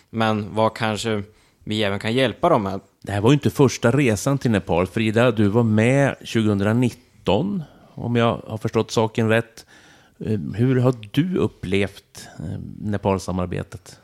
men 0.10 0.56
vad 0.56 0.75
kanske 0.77 1.23
vi 1.63 1.84
även 1.84 1.99
kan 1.99 2.13
hjälpa 2.13 2.49
dem 2.49 2.63
med. 2.63 2.79
Det 3.01 3.12
här 3.12 3.21
var 3.21 3.29
ju 3.29 3.34
inte 3.34 3.49
första 3.49 3.91
resan 3.91 4.38
till 4.38 4.51
Nepal. 4.51 4.88
Frida, 4.88 5.32
du 5.32 5.47
var 5.47 5.63
med 5.63 6.15
2019, 6.19 7.63
om 7.93 8.15
jag 8.15 8.41
har 8.47 8.58
förstått 8.58 8.91
saken 8.91 9.29
rätt. 9.29 9.65
Eh, 10.19 10.39
Hur 10.56 10.79
har 10.79 10.95
du 11.12 11.38
upplevt 11.38 12.27
eh, 12.39 12.60
Nepalsamarbetet? 12.82 13.99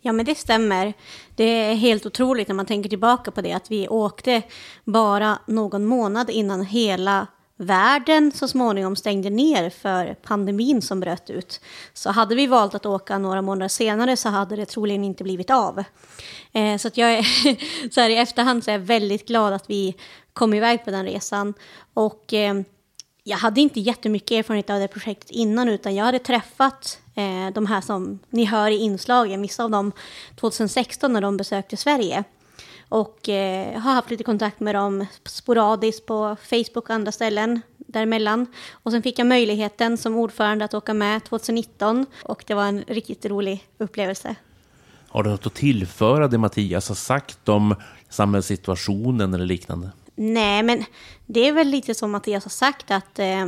Ja, 0.00 0.12
men 0.12 0.26
det 0.26 0.34
stämmer. 0.34 0.92
Det 1.34 1.44
är 1.44 1.74
helt 1.74 2.06
otroligt 2.06 2.48
när 2.48 2.54
man 2.54 2.66
tänker 2.66 2.88
tillbaka 2.88 3.30
på 3.30 3.40
det, 3.40 3.52
att 3.52 3.70
vi 3.70 3.88
åkte 3.88 4.42
bara 4.84 5.38
någon 5.46 5.84
månad 5.84 6.30
innan 6.30 6.64
hela 6.64 7.26
världen 7.56 8.32
så 8.32 8.48
småningom 8.48 8.96
stängde 8.96 9.30
ner 9.30 9.70
för 9.70 10.14
pandemin 10.14 10.82
som 10.82 11.00
bröt 11.00 11.30
ut. 11.30 11.60
Så 11.94 12.10
hade 12.10 12.34
vi 12.34 12.46
valt 12.46 12.74
att 12.74 12.86
åka 12.86 13.18
några 13.18 13.42
månader 13.42 13.68
senare 13.68 14.16
så 14.16 14.28
hade 14.28 14.56
det 14.56 14.66
troligen 14.66 15.04
inte 15.04 15.24
blivit 15.24 15.50
av. 15.50 15.84
Eh, 16.52 16.76
så 16.76 16.88
att 16.88 16.96
jag 16.96 17.12
är, 17.12 17.22
så 17.90 18.00
här 18.00 18.10
i 18.10 18.16
efterhand 18.16 18.64
så 18.64 18.70
är 18.70 18.72
jag 18.74 18.80
väldigt 18.80 19.28
glad 19.28 19.52
att 19.52 19.70
vi 19.70 19.96
kom 20.32 20.54
iväg 20.54 20.84
på 20.84 20.90
den 20.90 21.04
resan. 21.04 21.54
Och 21.94 22.34
eh, 22.34 22.54
jag 23.22 23.36
hade 23.36 23.60
inte 23.60 23.80
jättemycket 23.80 24.30
erfarenhet 24.30 24.70
av 24.70 24.80
det 24.80 24.88
projektet 24.88 25.30
innan, 25.30 25.68
utan 25.68 25.94
jag 25.94 26.04
hade 26.04 26.18
träffat 26.18 26.98
eh, 27.14 27.52
de 27.54 27.66
här 27.66 27.80
som 27.80 28.18
ni 28.30 28.44
hör 28.44 28.70
i 28.70 28.76
inslagen, 28.76 29.42
vissa 29.42 29.64
av 29.64 29.70
dem 29.70 29.92
2016 30.40 31.12
när 31.12 31.20
de 31.20 31.36
besökte 31.36 31.76
Sverige. 31.76 32.24
Och 32.88 33.28
eh, 33.28 33.80
har 33.80 33.92
haft 33.94 34.10
lite 34.10 34.24
kontakt 34.24 34.60
med 34.60 34.74
dem 34.74 35.06
sporadiskt 35.24 36.06
på 36.06 36.36
Facebook 36.42 36.76
och 36.76 36.90
andra 36.90 37.12
ställen 37.12 37.60
däremellan. 37.76 38.46
Och 38.72 38.92
sen 38.92 39.02
fick 39.02 39.18
jag 39.18 39.26
möjligheten 39.26 39.96
som 39.96 40.14
ordförande 40.14 40.64
att 40.64 40.74
åka 40.74 40.94
med 40.94 41.24
2019 41.24 42.06
och 42.22 42.44
det 42.46 42.54
var 42.54 42.64
en 42.64 42.84
riktigt 42.86 43.26
rolig 43.26 43.64
upplevelse. 43.78 44.34
Har 45.08 45.22
du 45.22 45.30
något 45.30 45.46
att 45.46 45.54
tillföra 45.54 46.28
det 46.28 46.38
Mattias 46.38 46.88
har 46.88 46.94
sagt 46.94 47.48
om 47.48 47.74
samhällssituationen 48.08 49.34
eller 49.34 49.46
liknande? 49.46 49.90
Nej, 50.14 50.62
men 50.62 50.84
det 51.26 51.48
är 51.48 51.52
väl 51.52 51.68
lite 51.68 51.94
som 51.94 52.10
Mattias 52.10 52.44
har 52.44 52.50
sagt 52.50 52.90
att 52.90 53.18
eh, 53.18 53.46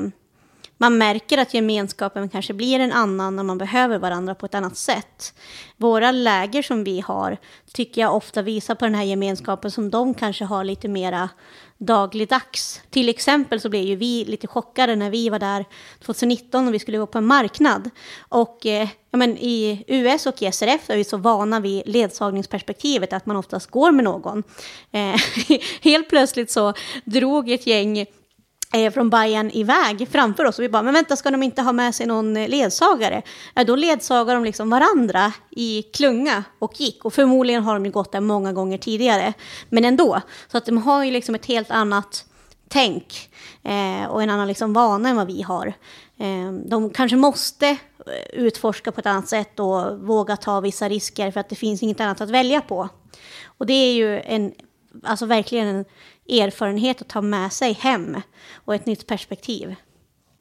man 0.78 0.98
märker 0.98 1.38
att 1.38 1.54
gemenskapen 1.54 2.28
kanske 2.28 2.54
blir 2.54 2.80
en 2.80 2.92
annan 2.92 3.36
när 3.36 3.42
man 3.42 3.58
behöver 3.58 3.98
varandra 3.98 4.34
på 4.34 4.46
ett 4.46 4.54
annat 4.54 4.76
sätt. 4.76 5.34
Våra 5.76 6.12
läger 6.12 6.62
som 6.62 6.84
vi 6.84 7.00
har 7.00 7.36
tycker 7.72 8.00
jag 8.00 8.16
ofta 8.16 8.42
visar 8.42 8.74
på 8.74 8.84
den 8.84 8.94
här 8.94 9.04
gemenskapen 9.04 9.70
som 9.70 9.90
de 9.90 10.14
kanske 10.14 10.44
har 10.44 10.64
lite 10.64 10.88
mera 10.88 11.28
dagligdags. 11.78 12.82
Till 12.90 13.08
exempel 13.08 13.60
så 13.60 13.68
blev 13.68 13.82
ju 13.82 13.96
vi 13.96 14.24
lite 14.24 14.46
chockade 14.46 14.96
när 14.96 15.10
vi 15.10 15.28
var 15.28 15.38
där 15.38 15.64
2019 16.04 16.68
och 16.68 16.74
vi 16.74 16.78
skulle 16.78 16.98
gå 16.98 17.06
på 17.06 17.18
en 17.18 17.26
marknad. 17.26 17.90
Och 18.28 18.66
eh, 18.66 18.88
ja, 19.10 19.18
men 19.18 19.38
i 19.38 19.84
US 19.86 20.26
och 20.26 20.42
i 20.42 20.52
SRF 20.52 20.90
är 20.90 20.96
vi 20.96 21.04
så 21.04 21.16
vana 21.16 21.60
vid 21.60 21.82
ledsagningsperspektivet 21.88 23.12
att 23.12 23.26
man 23.26 23.36
oftast 23.36 23.70
går 23.70 23.92
med 23.92 24.04
någon. 24.04 24.42
Eh, 24.90 25.20
helt 25.82 26.08
plötsligt 26.08 26.50
så 26.50 26.72
drog 27.04 27.50
ett 27.50 27.66
gäng 27.66 28.06
Eh, 28.72 28.92
från 28.92 29.10
Bayern 29.10 29.50
iväg 29.50 30.08
framför 30.10 30.44
oss 30.44 30.58
och 30.58 30.64
vi 30.64 30.68
bara, 30.68 30.82
men 30.82 30.94
vänta, 30.94 31.16
ska 31.16 31.30
de 31.30 31.42
inte 31.42 31.62
ha 31.62 31.72
med 31.72 31.94
sig 31.94 32.06
någon 32.06 32.36
eh, 32.36 32.48
ledsagare? 32.48 33.22
Ja, 33.54 33.64
då 33.64 33.76
ledsagar 33.76 34.34
de 34.34 34.44
liksom 34.44 34.70
varandra 34.70 35.32
i 35.50 35.82
klunga 35.82 36.44
och 36.58 36.80
gick 36.80 37.04
och 37.04 37.12
förmodligen 37.12 37.62
har 37.62 37.74
de 37.74 37.84
ju 37.84 37.90
gått 37.90 38.12
där 38.12 38.20
många 38.20 38.52
gånger 38.52 38.78
tidigare, 38.78 39.32
men 39.68 39.84
ändå. 39.84 40.20
Så 40.52 40.58
att 40.58 40.66
de 40.66 40.78
har 40.78 41.04
ju 41.04 41.10
liksom 41.10 41.34
ett 41.34 41.46
helt 41.46 41.70
annat 41.70 42.24
tänk 42.68 43.30
eh, 43.62 44.10
och 44.10 44.22
en 44.22 44.30
annan 44.30 44.48
liksom 44.48 44.72
vana 44.72 45.08
än 45.08 45.16
vad 45.16 45.26
vi 45.26 45.42
har. 45.42 45.66
Eh, 46.18 46.52
de 46.66 46.90
kanske 46.90 47.16
måste 47.16 47.68
eh, 47.68 47.76
utforska 48.32 48.92
på 48.92 49.00
ett 49.00 49.06
annat 49.06 49.28
sätt 49.28 49.60
och 49.60 49.98
våga 49.98 50.36
ta 50.36 50.60
vissa 50.60 50.88
risker 50.88 51.30
för 51.30 51.40
att 51.40 51.48
det 51.48 51.56
finns 51.56 51.82
inget 51.82 52.00
annat 52.00 52.20
att 52.20 52.30
välja 52.30 52.60
på. 52.60 52.88
Och 53.44 53.66
det 53.66 53.72
är 53.72 53.92
ju 53.92 54.20
en, 54.20 54.52
alltså 55.02 55.26
verkligen 55.26 55.66
en 55.66 55.84
erfarenhet 56.28 57.00
att 57.00 57.08
ta 57.08 57.20
med 57.20 57.52
sig 57.52 57.72
hem 57.72 58.20
och 58.54 58.74
ett 58.74 58.86
nytt 58.86 59.06
perspektiv. 59.06 59.74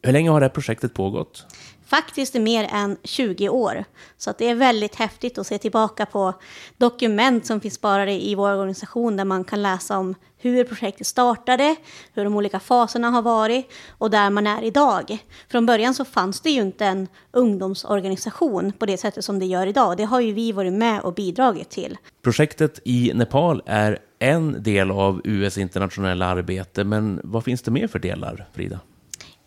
Hur 0.03 0.13
länge 0.13 0.29
har 0.29 0.39
det 0.39 0.43
här 0.45 0.53
projektet 0.53 0.93
pågått? 0.93 1.45
Faktiskt 1.85 2.35
i 2.35 2.39
mer 2.39 2.69
än 2.71 2.97
20 3.03 3.49
år. 3.49 3.83
Så 4.17 4.29
att 4.29 4.37
det 4.37 4.49
är 4.49 4.55
väldigt 4.55 4.95
häftigt 4.95 5.37
att 5.37 5.47
se 5.47 5.57
tillbaka 5.57 6.05
på 6.05 6.33
dokument 6.77 7.45
som 7.45 7.61
finns 7.61 7.73
sparade 7.73 8.11
i 8.11 8.35
vår 8.35 8.49
organisation 8.49 9.17
där 9.17 9.25
man 9.25 9.43
kan 9.43 9.63
läsa 9.63 9.97
om 9.97 10.15
hur 10.37 10.63
projektet 10.63 11.07
startade, 11.07 11.75
hur 12.13 12.23
de 12.23 12.35
olika 12.35 12.59
faserna 12.59 13.09
har 13.09 13.21
varit 13.21 13.71
och 13.89 14.09
där 14.09 14.29
man 14.29 14.47
är 14.47 14.63
idag. 14.63 15.17
Från 15.51 15.65
början 15.65 15.93
så 15.93 16.05
fanns 16.05 16.41
det 16.41 16.49
ju 16.49 16.61
inte 16.61 16.85
en 16.85 17.07
ungdomsorganisation 17.31 18.71
på 18.71 18.85
det 18.85 18.97
sättet 18.97 19.25
som 19.25 19.39
det 19.39 19.45
gör 19.45 19.67
idag. 19.67 19.97
Det 19.97 20.03
har 20.03 20.19
ju 20.19 20.33
vi 20.33 20.51
varit 20.51 20.73
med 20.73 21.01
och 21.01 21.13
bidragit 21.13 21.69
till. 21.69 21.97
Projektet 22.23 22.79
i 22.85 23.11
Nepal 23.15 23.61
är 23.65 23.99
en 24.19 24.63
del 24.63 24.91
av 24.91 25.21
US 25.23 25.57
internationella 25.57 26.25
arbete, 26.25 26.83
men 26.83 27.21
vad 27.23 27.43
finns 27.43 27.61
det 27.61 27.71
mer 27.71 27.87
för 27.87 27.99
delar, 27.99 28.47
Frida? 28.53 28.79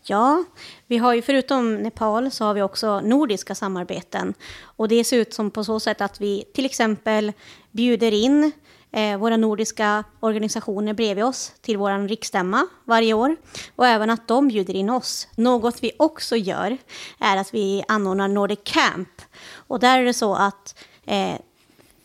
Ja, 0.02 0.44
vi 0.86 0.98
har 0.98 1.14
ju 1.14 1.22
förutom 1.22 1.74
Nepal 1.74 2.30
så 2.30 2.44
har 2.44 2.54
vi 2.54 2.62
också 2.62 3.00
nordiska 3.00 3.54
samarbeten. 3.54 4.34
Och 4.62 4.88
det 4.88 5.04
ser 5.04 5.16
ut 5.16 5.34
som 5.34 5.50
på 5.50 5.64
så 5.64 5.80
sätt 5.80 6.00
att 6.00 6.20
vi 6.20 6.44
till 6.54 6.64
exempel 6.64 7.32
bjuder 7.70 8.12
in 8.12 8.52
eh, 8.92 9.18
våra 9.18 9.36
nordiska 9.36 10.04
organisationer 10.20 10.94
bredvid 10.94 11.24
oss 11.24 11.52
till 11.60 11.76
vår 11.76 12.08
riksstämma 12.08 12.66
varje 12.84 13.14
år. 13.14 13.36
Och 13.76 13.86
även 13.86 14.10
att 14.10 14.28
de 14.28 14.48
bjuder 14.48 14.76
in 14.76 14.90
oss. 14.90 15.28
Något 15.36 15.82
vi 15.82 15.92
också 15.98 16.36
gör 16.36 16.78
är 17.18 17.36
att 17.36 17.54
vi 17.54 17.84
anordnar 17.88 18.28
Nordic 18.28 18.60
Camp. 18.64 19.22
Och 19.52 19.80
där 19.80 19.98
är 19.98 20.04
det 20.04 20.14
så 20.14 20.34
att 20.34 20.74
eh, 21.06 21.34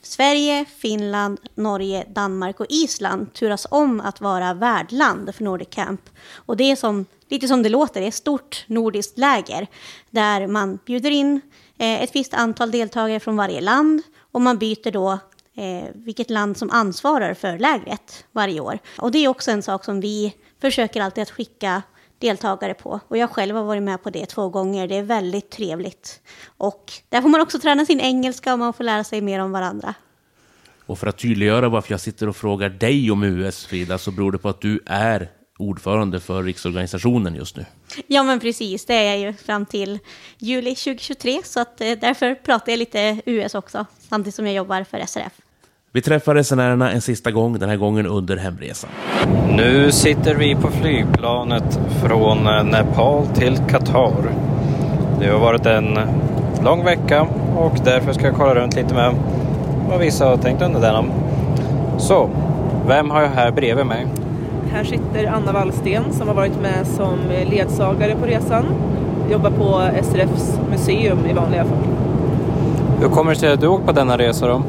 Sverige, 0.06 0.66
Finland, 0.78 1.40
Norge, 1.56 2.06
Danmark 2.10 2.60
och 2.60 2.66
Island 2.70 3.34
turas 3.34 3.68
om 3.70 4.02
att 4.02 4.22
vara 4.22 4.54
värdland 4.54 5.36
för 5.36 5.44
Nordic 5.44 5.68
Camp. 5.72 6.02
Och 6.36 6.58
det 6.58 6.72
är 6.72 6.76
som, 6.76 7.06
lite 7.30 7.48
som 7.48 7.64
det 7.64 7.70
låter, 7.70 8.00
det 8.00 8.06
är 8.06 8.08
ett 8.08 8.14
stort 8.14 8.66
nordiskt 8.68 9.18
läger 9.18 9.68
där 10.10 10.48
man 10.48 10.80
bjuder 10.86 11.12
in 11.12 11.42
eh, 11.78 12.04
ett 12.04 12.16
visst 12.16 12.34
antal 12.34 12.72
deltagare 12.72 13.20
från 13.20 13.36
varje 13.38 13.62
land 13.62 14.02
och 14.32 14.42
man 14.42 14.58
byter 14.58 14.92
då 14.92 15.12
eh, 15.56 15.90
vilket 15.94 16.30
land 16.30 16.58
som 16.58 16.72
ansvarar 16.72 17.34
för 17.34 17.58
lägret 17.58 18.26
varje 18.32 18.60
år. 18.60 18.80
Och 18.98 19.12
det 19.12 19.20
är 19.20 19.28
också 19.28 19.52
en 19.52 19.64
sak 19.64 19.86
som 19.86 20.02
vi 20.02 20.36
försöker 20.62 21.02
alltid 21.02 21.22
att 21.22 21.32
skicka 21.32 21.82
deltagare 22.20 22.74
på. 22.74 23.00
Och 23.08 23.18
jag 23.18 23.30
själv 23.30 23.56
har 23.56 23.64
varit 23.64 23.84
med 23.84 24.04
på 24.04 24.10
det 24.10 24.26
två 24.26 24.50
gånger. 24.50 24.88
Det 24.88 24.96
är 24.98 25.04
väldigt 25.04 25.50
trevligt. 25.50 26.22
Och 26.58 26.92
där 27.10 27.22
får 27.22 27.30
man 27.30 27.42
också 27.42 27.60
träna 27.60 27.86
sin 27.86 28.00
engelska 28.00 28.54
och 28.54 28.60
man 28.60 28.74
får 28.74 28.84
lära 28.84 29.04
sig 29.04 29.22
mer 29.22 29.40
om 29.40 29.52
varandra. 29.52 29.94
Och 30.86 31.00
för 31.00 31.08
att 31.08 31.18
tydliggöra 31.18 31.70
varför 31.70 31.94
jag 31.94 32.02
sitter 32.02 32.30
och 32.30 32.36
frågar 32.36 32.70
dig 32.70 33.12
om 33.12 33.24
US, 33.24 33.66
Frida, 33.66 33.98
så 33.98 34.12
beror 34.12 34.32
det 34.32 34.38
på 34.38 34.50
att 34.50 34.62
du 34.62 34.80
är 34.86 35.30
ordförande 35.58 36.20
för 36.20 36.44
riksorganisationen 36.44 37.36
just 37.36 37.58
nu. 37.58 37.66
Ja, 38.08 38.24
men 38.24 38.40
precis. 38.40 38.86
Det 38.86 38.94
är 38.94 39.04
jag 39.04 39.20
ju 39.20 39.34
fram 39.34 39.66
till 39.66 40.00
juli 40.38 40.76
2023. 40.76 41.42
Så 41.44 41.60
att, 41.60 41.82
eh, 41.82 41.92
därför 41.92 42.36
pratar 42.36 42.72
jag 42.72 42.80
lite 42.80 43.22
US 43.26 43.56
också, 43.56 43.86
samtidigt 44.00 44.36
som 44.36 44.46
jag 44.46 44.56
jobbar 44.56 44.84
för 44.84 44.98
SRF. 44.98 45.34
Vi 45.96 46.02
träffar 46.02 46.36
resenärerna 46.36 46.92
en 46.92 47.02
sista 47.02 47.32
gång, 47.32 47.60
den 47.60 47.70
här 47.70 47.78
gången 47.78 48.08
under 48.08 48.38
hemresan. 48.38 48.90
Nu 49.50 49.92
sitter 49.92 50.36
vi 50.36 50.56
på 50.56 50.68
flygplanet 50.68 51.80
från 52.04 52.44
Nepal 52.72 53.28
till 53.28 53.58
Qatar. 53.70 54.32
Det 55.20 55.28
har 55.28 55.40
varit 55.40 55.66
en 55.66 56.00
lång 56.64 56.84
vecka 56.84 57.28
och 57.56 57.78
därför 57.84 58.14
ska 58.14 58.26
jag 58.26 58.36
kolla 58.36 58.56
runt 58.56 58.76
lite 58.76 58.94
med 58.94 59.16
vad 59.90 60.00
vissa 60.00 60.26
har 60.26 60.38
tänkt 60.38 60.62
under 60.62 60.82
denna. 60.82 61.04
Så, 61.98 62.30
vem 62.88 63.10
har 63.10 63.22
jag 63.22 63.30
här 63.30 63.52
bredvid 63.52 63.86
mig? 63.86 64.08
Här 64.72 64.84
sitter 64.84 65.26
Anna 65.26 65.52
Wallsten 65.52 66.04
som 66.14 66.28
har 66.28 66.36
varit 66.36 66.62
med 66.62 66.88
som 66.88 67.20
ledsagare 67.50 68.16
på 68.16 68.26
resan. 68.26 68.66
Jobbar 69.32 69.52
på 69.52 69.82
SRFs 70.04 70.60
museum 70.72 71.26
i 71.30 71.34
vanliga 71.34 71.64
fall. 71.64 71.88
Hur 73.00 73.10
kommer 73.10 73.34
det 73.34 73.40
sig 73.40 73.54
att 73.54 73.62
du 73.62 73.68
åkt 73.68 73.86
på 73.86 73.92
denna 73.92 74.18
resa 74.18 74.48
då? 74.48 74.64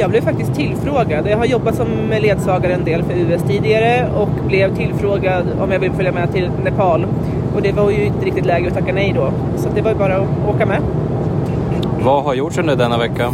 Jag 0.00 0.10
blev 0.10 0.20
faktiskt 0.20 0.54
tillfrågad. 0.54 1.26
Jag 1.26 1.38
har 1.38 1.44
jobbat 1.44 1.74
som 1.74 1.88
ledsagare 2.20 2.74
en 2.74 2.84
del 2.84 3.02
för 3.02 3.14
US 3.14 3.42
tidigare 3.42 4.08
och 4.16 4.28
blev 4.46 4.76
tillfrågad 4.76 5.44
om 5.60 5.72
jag 5.72 5.78
vill 5.78 5.92
följa 5.92 6.12
med 6.12 6.32
till 6.32 6.50
Nepal. 6.64 7.06
Och 7.54 7.62
det 7.62 7.72
var 7.72 7.90
ju 7.90 8.04
inte 8.04 8.26
riktigt 8.26 8.46
läge 8.46 8.68
att 8.68 8.74
tacka 8.74 8.92
nej 8.92 9.12
då. 9.16 9.32
Så 9.56 9.68
det 9.74 9.82
var 9.82 9.90
ju 9.90 9.96
bara 9.96 10.16
att 10.16 10.26
åka 10.48 10.66
med. 10.66 10.80
Vad 12.04 12.24
har 12.24 12.34
gjorts 12.34 12.58
under 12.58 12.76
denna 12.76 12.98
vecka? 12.98 13.32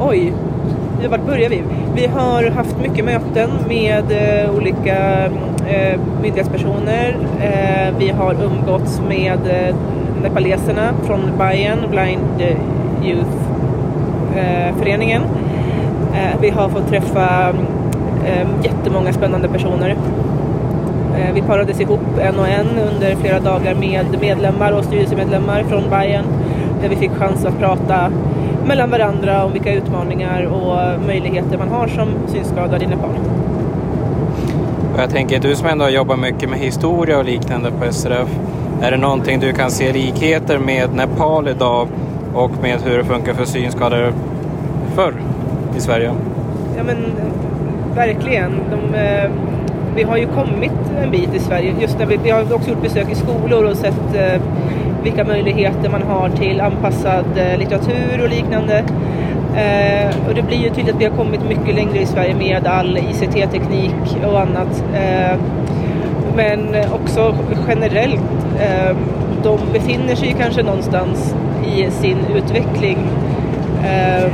Oj, 0.00 0.32
vart 1.10 1.26
börjar 1.26 1.50
vi? 1.50 1.62
Vi 1.94 2.06
har 2.06 2.50
haft 2.50 2.78
mycket 2.78 3.04
möten 3.04 3.50
med 3.68 4.04
eh, 4.10 4.50
olika 4.56 5.24
eh, 5.66 6.00
myndighetspersoner. 6.22 7.16
Eh, 7.40 7.94
vi 7.98 8.08
har 8.08 8.36
umgåtts 8.44 9.00
med 9.08 9.38
eh, 9.46 9.74
nepaleserna 10.22 10.92
från 11.06 11.20
Bayern, 11.38 11.78
Blind 11.90 12.42
Youth-föreningen. 13.04 15.22
Eh, 16.18 16.40
vi 16.40 16.50
har 16.50 16.68
fått 16.68 16.88
träffa 16.88 17.48
eh, 18.26 18.48
jättemånga 18.62 19.12
spännande 19.12 19.48
personer. 19.48 19.96
Eh, 21.16 21.34
vi 21.34 21.42
parades 21.42 21.80
ihop 21.80 22.00
en 22.20 22.38
och 22.38 22.48
en 22.48 22.66
under 22.92 23.16
flera 23.16 23.40
dagar 23.40 23.74
med 23.74 24.06
medlemmar 24.20 24.72
och 24.72 24.84
styrelsemedlemmar 24.84 25.62
från 25.62 25.90
Bayern 25.90 26.24
där 26.82 26.88
vi 26.88 26.96
fick 26.96 27.10
chans 27.10 27.44
att 27.44 27.58
prata 27.58 28.10
mellan 28.66 28.90
varandra 28.90 29.44
om 29.44 29.52
vilka 29.52 29.72
utmaningar 29.72 30.42
och 30.42 31.06
möjligheter 31.06 31.58
man 31.58 31.68
har 31.68 31.86
som 31.88 32.08
synskadad 32.26 32.82
i 32.82 32.86
Nepal. 32.86 33.14
Jag 34.96 35.10
tänker, 35.10 35.40
du 35.40 35.54
som 35.54 35.66
ändå 35.66 35.84
har 35.84 35.90
jobbat 35.90 36.18
mycket 36.18 36.50
med 36.50 36.58
historia 36.58 37.18
och 37.18 37.24
liknande 37.24 37.70
på 37.70 37.92
SRF, 37.92 38.28
är 38.82 38.90
det 38.90 38.96
någonting 38.96 39.40
du 39.40 39.52
kan 39.52 39.70
se 39.70 39.92
likheter 39.92 40.58
med 40.58 40.94
Nepal 40.94 41.48
idag 41.48 41.88
och 42.34 42.50
med 42.62 42.80
hur 42.84 42.98
det 42.98 43.04
funkar 43.04 43.34
för 43.34 43.44
synskadade 43.44 44.12
förr 44.94 45.14
i 45.78 45.80
Sverige? 45.80 46.12
Ja 46.76 46.82
men 46.82 46.96
verkligen. 47.94 48.52
De, 48.70 48.98
eh, 48.98 49.30
vi 49.96 50.02
har 50.02 50.16
ju 50.16 50.26
kommit 50.26 50.72
en 51.02 51.10
bit 51.10 51.34
i 51.34 51.38
Sverige. 51.38 51.74
Just 51.80 51.98
när 51.98 52.06
vi, 52.06 52.18
vi 52.24 52.30
har 52.30 52.54
också 52.54 52.70
gjort 52.70 52.82
besök 52.82 53.10
i 53.10 53.14
skolor 53.14 53.64
och 53.64 53.76
sett 53.76 54.14
eh, 54.14 54.40
vilka 55.02 55.24
möjligheter 55.24 55.90
man 55.90 56.02
har 56.02 56.28
till 56.28 56.60
anpassad 56.60 57.24
eh, 57.36 57.58
litteratur 57.58 58.22
och 58.22 58.28
liknande. 58.28 58.84
Eh, 59.56 60.28
och 60.28 60.34
det 60.34 60.42
blir 60.42 60.56
ju 60.56 60.70
tydligt 60.70 60.94
att 60.94 61.00
vi 61.00 61.04
har 61.04 61.16
kommit 61.16 61.40
mycket 61.48 61.74
längre 61.74 61.98
i 61.98 62.06
Sverige 62.06 62.34
med 62.34 62.66
all 62.66 62.98
ICT-teknik 62.98 64.24
och 64.32 64.40
annat. 64.40 64.84
Eh, 64.94 65.38
men 66.36 66.58
också 66.92 67.34
generellt, 67.68 68.46
eh, 68.60 68.96
de 69.42 69.58
befinner 69.72 70.14
sig 70.14 70.34
kanske 70.38 70.62
någonstans 70.62 71.34
i 71.66 71.90
sin 71.90 72.18
utveckling 72.36 72.98
eh, 73.84 74.32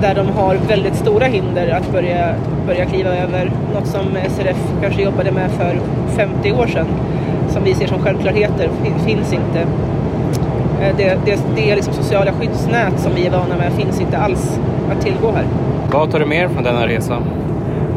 där 0.00 0.14
de 0.14 0.28
har 0.28 0.54
väldigt 0.68 0.96
stora 0.96 1.26
hinder 1.26 1.68
att 1.68 1.92
börja, 1.92 2.34
börja 2.66 2.84
kliva 2.84 3.10
över. 3.10 3.50
Något 3.74 3.86
som 3.86 4.04
SRF 4.28 4.56
kanske 4.82 5.02
jobbade 5.02 5.32
med 5.32 5.50
för 5.50 5.78
50 6.16 6.52
år 6.52 6.66
sedan 6.66 6.86
som 7.48 7.64
vi 7.64 7.74
ser 7.74 7.86
som 7.86 7.98
självklarheter 7.98 8.70
finns 9.06 9.32
inte. 9.32 9.60
Eh, 10.80 10.96
det, 10.96 11.18
det, 11.24 11.38
det 11.56 11.74
liksom 11.74 11.94
sociala 11.94 12.32
skyddsnät 12.32 13.00
som 13.00 13.14
vi 13.14 13.26
är 13.26 13.30
vana 13.30 13.56
med 13.56 13.72
finns 13.72 14.00
inte 14.00 14.18
alls 14.18 14.60
att 14.90 15.04
tillgå 15.04 15.32
här. 15.32 15.44
Vad 15.92 16.10
tar 16.10 16.18
du 16.20 16.26
med 16.26 16.50
från 16.50 16.64
denna 16.64 16.86
resa? 16.86 17.22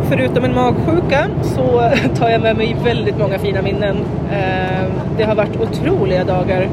Förutom 0.10 0.44
en 0.44 0.56
magsjuka 0.56 1.26
så 1.42 1.92
tar 2.20 2.30
jag 2.30 2.42
med 2.42 2.58
mig 2.58 2.76
väldigt 2.84 3.20
många 3.20 3.40
fina 3.40 3.62
minnen. 3.62 3.98
Eh, 4.32 4.86
det 5.18 5.24
har 5.24 5.36
varit 5.36 5.62
otroliga 5.62 6.24
dagar. 6.24 6.68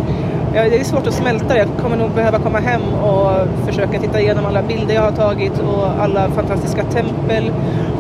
Det 0.52 0.80
är 0.80 0.84
svårt 0.84 1.06
att 1.06 1.14
smälta 1.14 1.54
det. 1.54 1.58
Jag 1.58 1.68
kommer 1.82 1.96
nog 1.96 2.10
behöva 2.10 2.38
komma 2.38 2.58
hem 2.58 2.82
och 2.94 3.30
försöka 3.66 4.00
titta 4.00 4.20
igenom 4.20 4.46
alla 4.46 4.62
bilder 4.62 4.94
jag 4.94 5.02
har 5.02 5.12
tagit 5.12 5.58
och 5.58 5.86
alla 6.02 6.28
fantastiska 6.30 6.84
tempel 6.84 7.52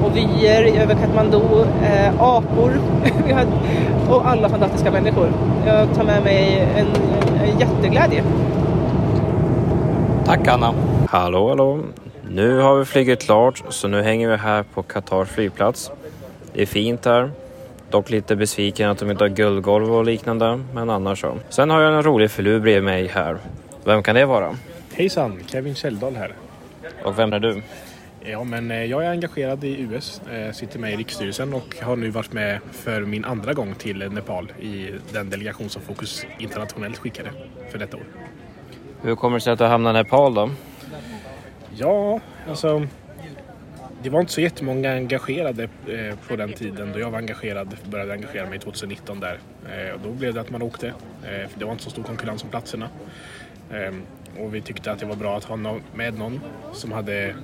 och 0.04 0.16
vyer 0.16 0.82
över 0.82 0.94
Kathmandu, 0.94 1.40
äh, 1.82 2.22
apor 2.22 2.80
och 4.08 4.28
alla 4.28 4.48
fantastiska 4.48 4.90
människor. 4.90 5.32
Jag 5.66 5.94
tar 5.94 6.04
med 6.04 6.22
mig 6.22 6.68
en, 6.76 6.86
en 7.42 7.58
jätteglädje. 7.58 8.24
Tack 10.26 10.48
Anna. 10.48 10.74
Hallå, 11.08 11.48
hallå. 11.48 11.78
Nu 12.30 12.60
har 12.60 12.76
vi 12.76 12.84
flugit 12.84 13.22
klart 13.22 13.62
så 13.68 13.88
nu 13.88 14.02
hänger 14.02 14.28
vi 14.28 14.36
här 14.36 14.64
på 14.74 14.82
Qatar 14.82 15.24
flygplats. 15.24 15.90
Det 16.52 16.62
är 16.62 16.66
fint 16.66 17.04
här. 17.04 17.30
Dock 17.90 18.10
lite 18.10 18.36
besviken 18.36 18.90
att 18.90 18.98
de 18.98 19.10
inte 19.10 19.24
har 19.24 19.28
guldgolv 19.28 19.94
och 19.94 20.04
liknande, 20.04 20.60
men 20.74 20.90
annars 20.90 21.20
så. 21.20 21.38
Sen 21.48 21.70
har 21.70 21.80
jag 21.80 21.94
en 21.94 22.02
rolig 22.02 22.30
filur 22.30 22.60
bredvid 22.60 22.84
mig 22.84 23.06
här. 23.06 23.38
Vem 23.84 24.02
kan 24.02 24.14
det 24.14 24.26
vara? 24.26 24.56
Hejsan, 24.92 25.40
Kevin 25.46 25.74
Kjelldal 25.74 26.16
här. 26.16 26.32
Och 27.04 27.18
vem 27.18 27.32
är 27.32 27.40
du? 27.40 27.62
Ja, 28.20 28.44
men 28.44 28.70
eh, 28.70 28.84
jag 28.84 29.04
är 29.04 29.10
engagerad 29.10 29.64
i 29.64 29.80
US, 29.80 30.20
eh, 30.32 30.52
sitter 30.52 30.78
med 30.78 30.92
i 30.92 30.96
riksstyrelsen 30.96 31.54
och 31.54 31.76
har 31.82 31.96
nu 31.96 32.10
varit 32.10 32.32
med 32.32 32.60
för 32.72 33.00
min 33.00 33.24
andra 33.24 33.52
gång 33.52 33.74
till 33.74 33.98
Nepal 33.98 34.52
i 34.60 34.90
den 35.12 35.30
delegation 35.30 35.68
som 35.68 35.82
Fokus 35.82 36.26
Internationellt 36.38 36.98
skickade 36.98 37.30
för 37.70 37.78
detta 37.78 37.96
år. 37.96 38.02
Hur 39.02 39.16
kommer 39.16 39.36
det 39.36 39.40
sig 39.40 39.52
att 39.52 39.58
du 39.58 39.64
hamnade 39.64 39.98
i 39.98 40.02
Nepal 40.02 40.34
då? 40.34 40.50
Ja, 41.76 42.20
alltså 42.48 42.86
det 44.02 44.10
var 44.10 44.20
inte 44.20 44.32
så 44.32 44.40
jättemånga 44.40 44.92
engagerade 44.92 45.62
eh, 45.62 46.18
på 46.28 46.36
den 46.36 46.52
tiden 46.52 46.92
då 46.92 46.98
jag 46.98 47.10
var 47.10 47.18
engagerad, 47.18 47.76
började 47.90 48.12
engagera 48.12 48.48
mig 48.48 48.58
2019 48.58 49.20
där. 49.20 49.38
Eh, 49.64 49.94
och 49.94 50.00
då 50.04 50.10
blev 50.10 50.34
det 50.34 50.40
att 50.40 50.50
man 50.50 50.62
åkte, 50.62 50.86
eh, 50.88 51.48
för 51.48 51.58
det 51.58 51.64
var 51.64 51.72
inte 51.72 51.84
så 51.84 51.90
stor 51.90 52.02
konkurrens 52.02 52.44
om 52.44 52.50
platserna. 52.50 52.88
Ehm, 53.72 54.02
och 54.38 54.54
vi 54.54 54.60
tyckte 54.60 54.92
att 54.92 54.98
det 54.98 55.06
var 55.06 55.16
bra 55.16 55.36
att 55.36 55.44
ha 55.44 55.56
med 55.94 56.18
någon 56.18 56.40
som 56.72 56.92
hade 56.92 57.34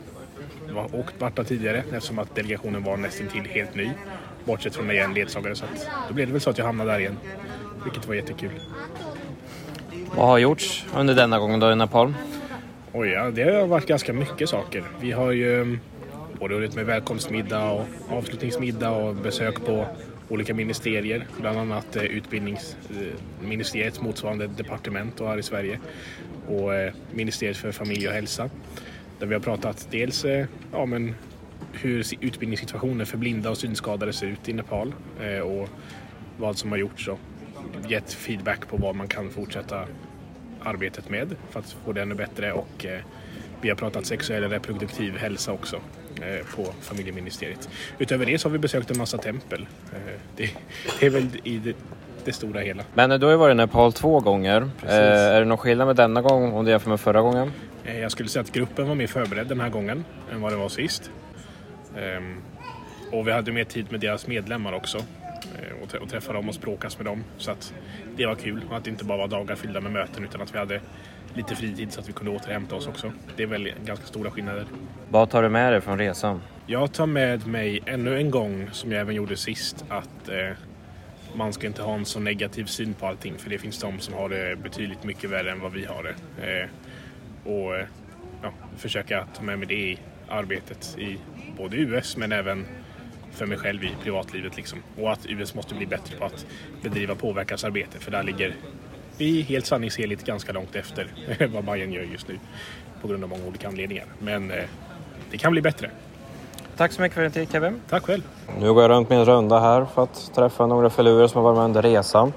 var, 0.72 0.94
åkt 0.94 1.20
Marta 1.20 1.44
tidigare 1.44 1.78
eftersom 1.78 2.18
att 2.18 2.34
delegationen 2.34 2.82
var 2.82 2.96
nästan 2.96 3.28
till 3.28 3.44
helt 3.50 3.74
ny. 3.74 3.90
Bortsett 4.44 4.74
från 4.74 4.86
mig 4.86 4.98
en 4.98 5.14
ledsagare 5.14 5.54
så 5.54 5.64
att, 5.64 5.88
då 6.08 6.14
blev 6.14 6.26
det 6.26 6.32
väl 6.32 6.40
så 6.40 6.50
att 6.50 6.58
jag 6.58 6.64
hamnade 6.64 6.90
där 6.90 6.98
igen. 6.98 7.18
Vilket 7.84 8.08
var 8.08 8.14
jättekul. 8.14 8.50
Vad 10.16 10.26
har 10.26 10.38
gjorts 10.38 10.86
under 10.96 11.14
denna 11.14 11.38
gången 11.38 11.60
då 11.60 11.72
i 11.72 11.76
Nepal? 11.76 12.14
Oj, 12.92 13.08
ja, 13.08 13.30
det 13.30 13.42
har 13.42 13.66
varit 13.66 13.86
ganska 13.86 14.12
mycket 14.12 14.48
saker. 14.48 14.84
Vi 15.00 15.12
har 15.12 15.32
ju 15.32 15.78
både 16.40 16.54
roligt 16.54 16.74
med 16.74 16.86
välkomstmiddag 16.86 17.70
och 17.70 17.86
avslutningsmiddag 18.08 18.90
och 18.90 19.14
besök 19.14 19.64
på 19.64 19.86
olika 20.28 20.54
ministerier, 20.54 21.26
bland 21.40 21.58
annat 21.58 21.96
eh, 21.96 22.02
utbildningsministeriets 22.02 23.98
eh, 23.98 24.04
motsvarande 24.04 24.46
departement 24.46 25.20
här 25.20 25.38
i 25.38 25.42
Sverige 25.42 25.80
och 26.48 26.74
eh, 26.74 26.92
ministeriet 27.12 27.56
för 27.56 27.72
familj 27.72 28.08
och 28.08 28.14
hälsa. 28.14 28.50
Där 29.18 29.26
vi 29.26 29.34
har 29.34 29.40
pratat 29.40 29.88
dels 29.90 30.24
ja, 30.72 30.86
men 30.86 31.14
hur 31.72 32.04
utbildningssituationen 32.20 33.06
för 33.06 33.18
blinda 33.18 33.50
och 33.50 33.58
synskadade 33.58 34.12
ser 34.12 34.26
ut 34.26 34.48
i 34.48 34.52
Nepal 34.52 34.94
och 35.44 35.68
vad 36.38 36.58
som 36.58 36.70
har 36.70 36.78
gjorts 36.78 37.08
och 37.08 37.18
gett 37.88 38.12
feedback 38.12 38.68
på 38.68 38.76
vad 38.76 38.94
man 38.94 39.08
kan 39.08 39.30
fortsätta 39.30 39.84
arbetet 40.60 41.10
med 41.10 41.36
för 41.50 41.60
att 41.60 41.76
få 41.84 41.92
det 41.92 42.02
ännu 42.02 42.14
bättre 42.14 42.52
och 42.52 42.86
vi 43.60 43.68
har 43.68 43.76
pratat 43.76 44.06
sexuell 44.06 44.44
och 44.44 44.50
reproduktiv 44.50 45.16
hälsa 45.16 45.52
också 45.52 45.80
på 46.56 46.72
familjeministeriet. 46.80 47.68
Utöver 47.98 48.26
det 48.26 48.38
så 48.38 48.48
har 48.48 48.52
vi 48.52 48.58
besökt 48.58 48.90
en 48.90 48.98
massa 48.98 49.18
tempel. 49.18 49.66
Eh, 49.92 49.98
det, 50.36 50.50
det 51.00 51.06
är 51.06 51.10
väl 51.10 51.26
i 51.44 51.58
det, 51.58 51.76
det 52.24 52.32
stora 52.32 52.60
hela. 52.60 52.82
Men 52.94 53.20
du 53.20 53.26
har 53.26 53.30
ju 53.30 53.38
varit 53.38 53.52
i 53.52 53.56
Nepal 53.56 53.92
två 53.92 54.20
gånger. 54.20 54.70
Precis. 54.80 54.98
Eh, 54.98 55.34
är 55.36 55.40
det 55.40 55.46
någon 55.46 55.58
skillnad 55.58 55.86
med 55.86 55.96
denna 55.96 56.22
gång 56.22 56.52
om 56.52 56.64
du 56.64 56.70
jämför 56.70 56.90
med 56.90 57.00
förra 57.00 57.20
gången? 57.20 57.52
Eh, 57.84 57.98
Jag 57.98 58.12
skulle 58.12 58.28
säga 58.28 58.40
att 58.40 58.52
gruppen 58.52 58.88
var 58.88 58.94
mer 58.94 59.06
förberedd 59.06 59.46
den 59.46 59.60
här 59.60 59.68
gången 59.68 60.04
än 60.32 60.40
vad 60.40 60.52
det 60.52 60.56
var 60.56 60.68
sist. 60.68 61.10
Ehm, 61.98 62.36
Och 63.12 63.28
vi 63.28 63.32
hade 63.32 63.52
mer 63.52 63.64
tid 63.64 63.86
med 63.92 64.00
deras 64.00 64.26
medlemmar 64.26 64.72
också. 64.72 64.98
eh, 64.98 65.82
Och 65.82 65.88
trä- 65.88 65.98
och 65.98 66.08
träffa 66.08 66.32
dem 66.32 66.48
och 66.48 66.54
språkas 66.54 66.98
med 66.98 67.06
dem. 67.06 67.24
Så 67.38 67.50
att 67.50 67.72
det 68.16 68.26
var 68.26 68.34
kul. 68.34 68.60
Och 68.70 68.76
att 68.76 68.84
det 68.84 68.90
inte 68.90 69.04
bara 69.04 69.18
var 69.18 69.28
dagar 69.28 69.54
fyllda 69.56 69.80
med 69.80 69.92
möten 69.92 70.24
utan 70.24 70.40
att 70.42 70.54
vi 70.54 70.58
hade 70.58 70.80
lite 71.34 71.56
fritid 71.56 71.92
så 71.92 72.00
att 72.00 72.08
vi 72.08 72.12
kunde 72.12 72.32
återhämta 72.32 72.76
oss 72.76 72.86
också. 72.86 73.12
Det 73.36 73.42
är 73.42 73.46
väl 73.46 73.72
ganska 73.84 74.06
stora 74.06 74.30
skillnader. 74.30 74.66
Vad 75.10 75.30
tar 75.30 75.42
du 75.42 75.48
med 75.48 75.72
dig 75.72 75.80
från 75.80 75.98
resan? 75.98 76.40
Jag 76.66 76.92
tar 76.92 77.06
med 77.06 77.46
mig 77.46 77.82
ännu 77.86 78.16
en 78.16 78.30
gång, 78.30 78.68
som 78.72 78.92
jag 78.92 79.00
även 79.00 79.14
gjorde 79.14 79.36
sist, 79.36 79.84
att 79.88 80.28
eh, 80.28 80.56
man 81.34 81.52
ska 81.52 81.66
inte 81.66 81.82
ha 81.82 81.94
en 81.94 82.04
så 82.04 82.20
negativ 82.20 82.64
syn 82.64 82.94
på 82.94 83.06
allting. 83.06 83.34
För 83.38 83.50
det 83.50 83.58
finns 83.58 83.78
de 83.78 84.00
som 84.00 84.14
har 84.14 84.28
det 84.28 84.56
betydligt 84.62 85.04
mycket 85.04 85.30
värre 85.30 85.50
än 85.50 85.60
vad 85.60 85.72
vi 85.72 85.84
har 85.84 86.02
det. 86.02 86.46
Eh, 86.46 86.68
och 87.52 87.76
eh, 87.76 87.86
ja, 88.42 88.52
försöka 88.76 89.26
ta 89.36 89.42
med 89.42 89.58
mig 89.58 89.68
det 89.68 89.74
i 89.74 89.98
arbetet 90.28 90.96
i 90.98 91.18
både 91.56 91.76
US 91.76 92.16
men 92.16 92.32
även 92.32 92.66
för 93.30 93.46
mig 93.46 93.58
själv 93.58 93.84
i 93.84 93.90
privatlivet. 94.02 94.56
Liksom. 94.56 94.78
Och 94.98 95.12
att 95.12 95.26
US 95.26 95.54
måste 95.54 95.74
bli 95.74 95.86
bättre 95.86 96.16
på 96.16 96.24
att 96.24 96.46
bedriva 96.82 97.14
påverkansarbete. 97.14 97.98
För 97.98 98.10
där 98.10 98.22
ligger 98.22 98.54
vi 99.18 99.42
helt 99.42 99.66
sanningsenligt 99.66 100.24
ganska 100.24 100.52
långt 100.52 100.76
efter 100.76 101.08
vad 101.52 101.64
Bayern 101.64 101.92
gör 101.92 102.02
just 102.02 102.28
nu. 102.28 102.38
På 103.02 103.08
grund 103.08 103.24
av 103.24 103.30
många 103.30 103.46
olika 103.46 103.68
anledningar. 103.68 104.04
Men 104.18 104.50
eh, 104.50 104.64
det 105.30 105.38
kan 105.38 105.52
bli 105.52 105.62
bättre. 105.62 105.90
Tack 106.76 106.92
så 106.92 107.02
mycket 107.02 107.14
för 107.14 107.22
din 107.22 107.30
tid 107.30 107.52
Kevin. 107.52 107.80
Tack 107.88 108.04
själv. 108.04 108.22
Nu 108.60 108.74
går 108.74 108.82
jag 108.82 108.90
runt 108.90 109.10
min 109.10 109.24
runda 109.24 109.60
här 109.60 109.84
för 109.84 110.02
att 110.02 110.30
träffa 110.34 110.66
några 110.66 110.90
filurer 110.90 111.26
som 111.26 111.44
har 111.44 111.52
varit 111.52 111.56
med 111.56 111.64
under 111.64 111.82
resan. 111.82 112.32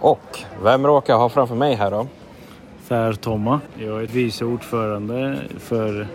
Och 0.00 0.38
vem 0.62 0.86
råkar 0.86 1.12
jag 1.12 1.18
ha 1.18 1.28
framför 1.28 1.54
mig 1.54 1.74
här 1.74 1.90
då? 1.90 2.06
Per 2.88 3.12
Tomma. 3.12 3.60
Jag 3.78 4.02
är 4.02 4.06
vice 4.06 4.44
ordförande 4.44 5.38
för 5.58 6.08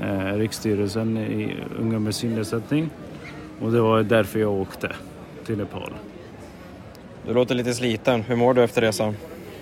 eh, 0.00 0.32
riksstyrelsen 0.32 1.16
i 1.16 1.56
Unga 1.78 1.98
med 1.98 2.14
synnedsättning. 2.14 2.90
Och 3.60 3.72
det 3.72 3.80
var 3.80 4.02
därför 4.02 4.38
jag 4.38 4.52
åkte 4.52 4.92
till 5.46 5.58
Nepal. 5.58 5.92
Du 7.26 7.34
låter 7.34 7.54
lite 7.54 7.74
sliten. 7.74 8.22
Hur 8.22 8.36
mår 8.36 8.54
du 8.54 8.64
efter 8.64 8.80
resan? 8.80 9.16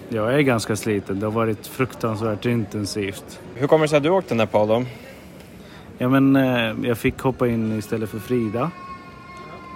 Jag 0.09 0.35
är 0.35 0.41
ganska 0.41 0.77
sliten. 0.77 1.21
Det 1.21 1.27
har 1.27 1.33
varit 1.33 1.67
fruktansvärt 1.67 2.47
intensivt. 2.47 3.41
Hur 3.55 3.67
kommer 3.67 3.85
det 3.85 3.89
sig 3.89 3.97
att 3.97 4.03
du 4.03 4.11
åkte 4.11 4.35
Nepal 4.35 4.69
då? 4.69 4.85
Ja, 5.99 6.09
men, 6.09 6.37
eh, 6.37 6.89
jag 6.89 6.99
fick 6.99 7.19
hoppa 7.19 7.49
in 7.49 7.79
istället 7.79 8.11
för 8.11 8.19
Frida. 8.19 8.71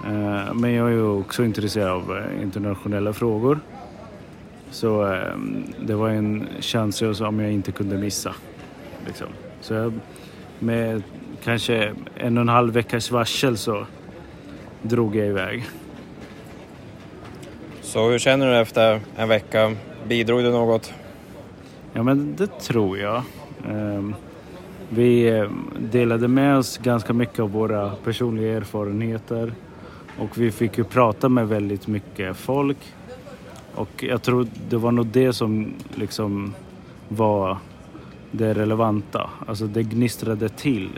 Eh, 0.05 0.53
men 0.53 0.73
jag 0.73 0.87
är 0.87 0.91
ju 0.91 1.07
också 1.07 1.43
intresserad 1.43 1.89
av 1.89 2.17
eh, 2.17 2.43
internationella 2.43 3.13
frågor. 3.13 3.59
Så 4.71 5.21
det 5.79 5.95
var 5.95 6.09
en 6.09 6.47
chans 6.59 7.03
som 7.13 7.39
jag 7.39 7.51
inte 7.51 7.71
kunde 7.71 7.97
missa. 7.97 8.35
Liksom. 9.05 9.27
Så 9.61 9.73
jag, 9.73 9.93
med 10.59 11.03
kanske 11.43 11.93
en 12.15 12.37
och 12.37 12.41
en 12.41 12.49
halv 12.49 12.73
veckas 12.73 13.11
varsel 13.11 13.57
så 13.57 13.85
drog 14.81 15.15
jag 15.15 15.27
iväg. 15.27 15.65
Så 17.87 18.09
hur 18.09 18.19
känner 18.19 18.47
du 18.47 18.57
efter 18.57 19.01
en 19.15 19.29
vecka? 19.29 19.75
Bidrog 20.07 20.43
du 20.43 20.51
något? 20.51 20.93
Ja, 21.93 22.03
men 22.03 22.35
det 22.35 22.47
tror 22.47 22.97
jag. 22.97 23.23
Ehm, 23.69 24.15
vi 24.89 25.29
ehm, 25.29 25.69
delade 25.79 26.27
med 26.27 26.57
oss 26.57 26.77
ganska 26.77 27.13
mycket 27.13 27.39
av 27.39 27.51
våra 27.51 27.91
personliga 28.03 28.57
erfarenheter 28.57 29.53
och 30.19 30.37
vi 30.37 30.51
fick 30.51 30.77
ju 30.77 30.83
prata 30.83 31.29
med 31.29 31.47
väldigt 31.47 31.87
mycket 31.87 32.37
folk. 32.37 32.77
Och 33.75 34.03
jag 34.03 34.23
tror 34.23 34.47
det 34.69 34.77
var 34.77 34.91
nog 34.91 35.05
det 35.05 35.33
som 35.33 35.73
liksom 35.95 36.53
var 37.07 37.57
det 38.31 38.53
relevanta. 38.53 39.29
Alltså 39.47 39.65
det 39.65 39.83
gnistrade 39.83 40.49
till 40.49 40.89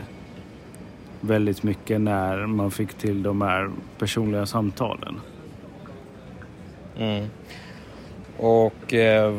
väldigt 1.20 1.62
mycket 1.62 2.00
när 2.00 2.46
man 2.46 2.70
fick 2.70 2.94
till 2.94 3.22
de 3.22 3.42
här 3.42 3.70
personliga 3.98 4.46
samtalen. 4.46 5.20
Mm. 7.00 7.26
Och 8.36 8.94
eh, 8.94 9.34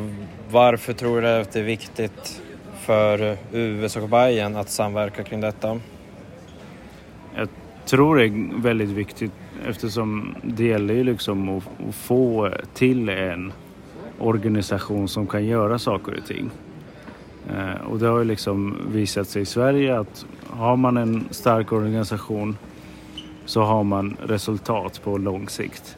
varför 0.50 0.92
tror 0.92 1.22
du 1.22 1.28
att 1.28 1.52
det 1.52 1.60
är 1.60 1.64
viktigt 1.64 2.42
för 2.80 3.36
USA 3.52 4.00
och 4.00 4.08
Bayern 4.08 4.56
att 4.56 4.70
samverka 4.70 5.22
kring 5.22 5.40
detta? 5.40 5.80
Jag 7.36 7.48
tror 7.86 8.16
det 8.16 8.24
är 8.24 8.62
väldigt 8.62 8.88
viktigt 8.88 9.32
eftersom 9.68 10.34
det 10.42 10.64
gäller 10.64 10.94
ju 10.94 11.04
liksom 11.04 11.48
att, 11.48 11.64
att 11.88 11.94
få 11.94 12.50
till 12.74 13.08
en 13.08 13.52
organisation 14.18 15.08
som 15.08 15.26
kan 15.26 15.44
göra 15.44 15.78
saker 15.78 16.18
och 16.18 16.26
ting. 16.26 16.50
Eh, 17.50 17.86
och 17.86 17.98
det 17.98 18.06
har 18.06 18.18
ju 18.18 18.24
liksom 18.24 18.76
visat 18.92 19.28
sig 19.28 19.42
i 19.42 19.46
Sverige 19.46 19.98
att 19.98 20.26
har 20.46 20.76
man 20.76 20.96
en 20.96 21.28
stark 21.30 21.72
organisation 21.72 22.56
så 23.44 23.62
har 23.62 23.84
man 23.84 24.16
resultat 24.26 25.00
på 25.04 25.18
lång 25.18 25.48
sikt. 25.48 25.96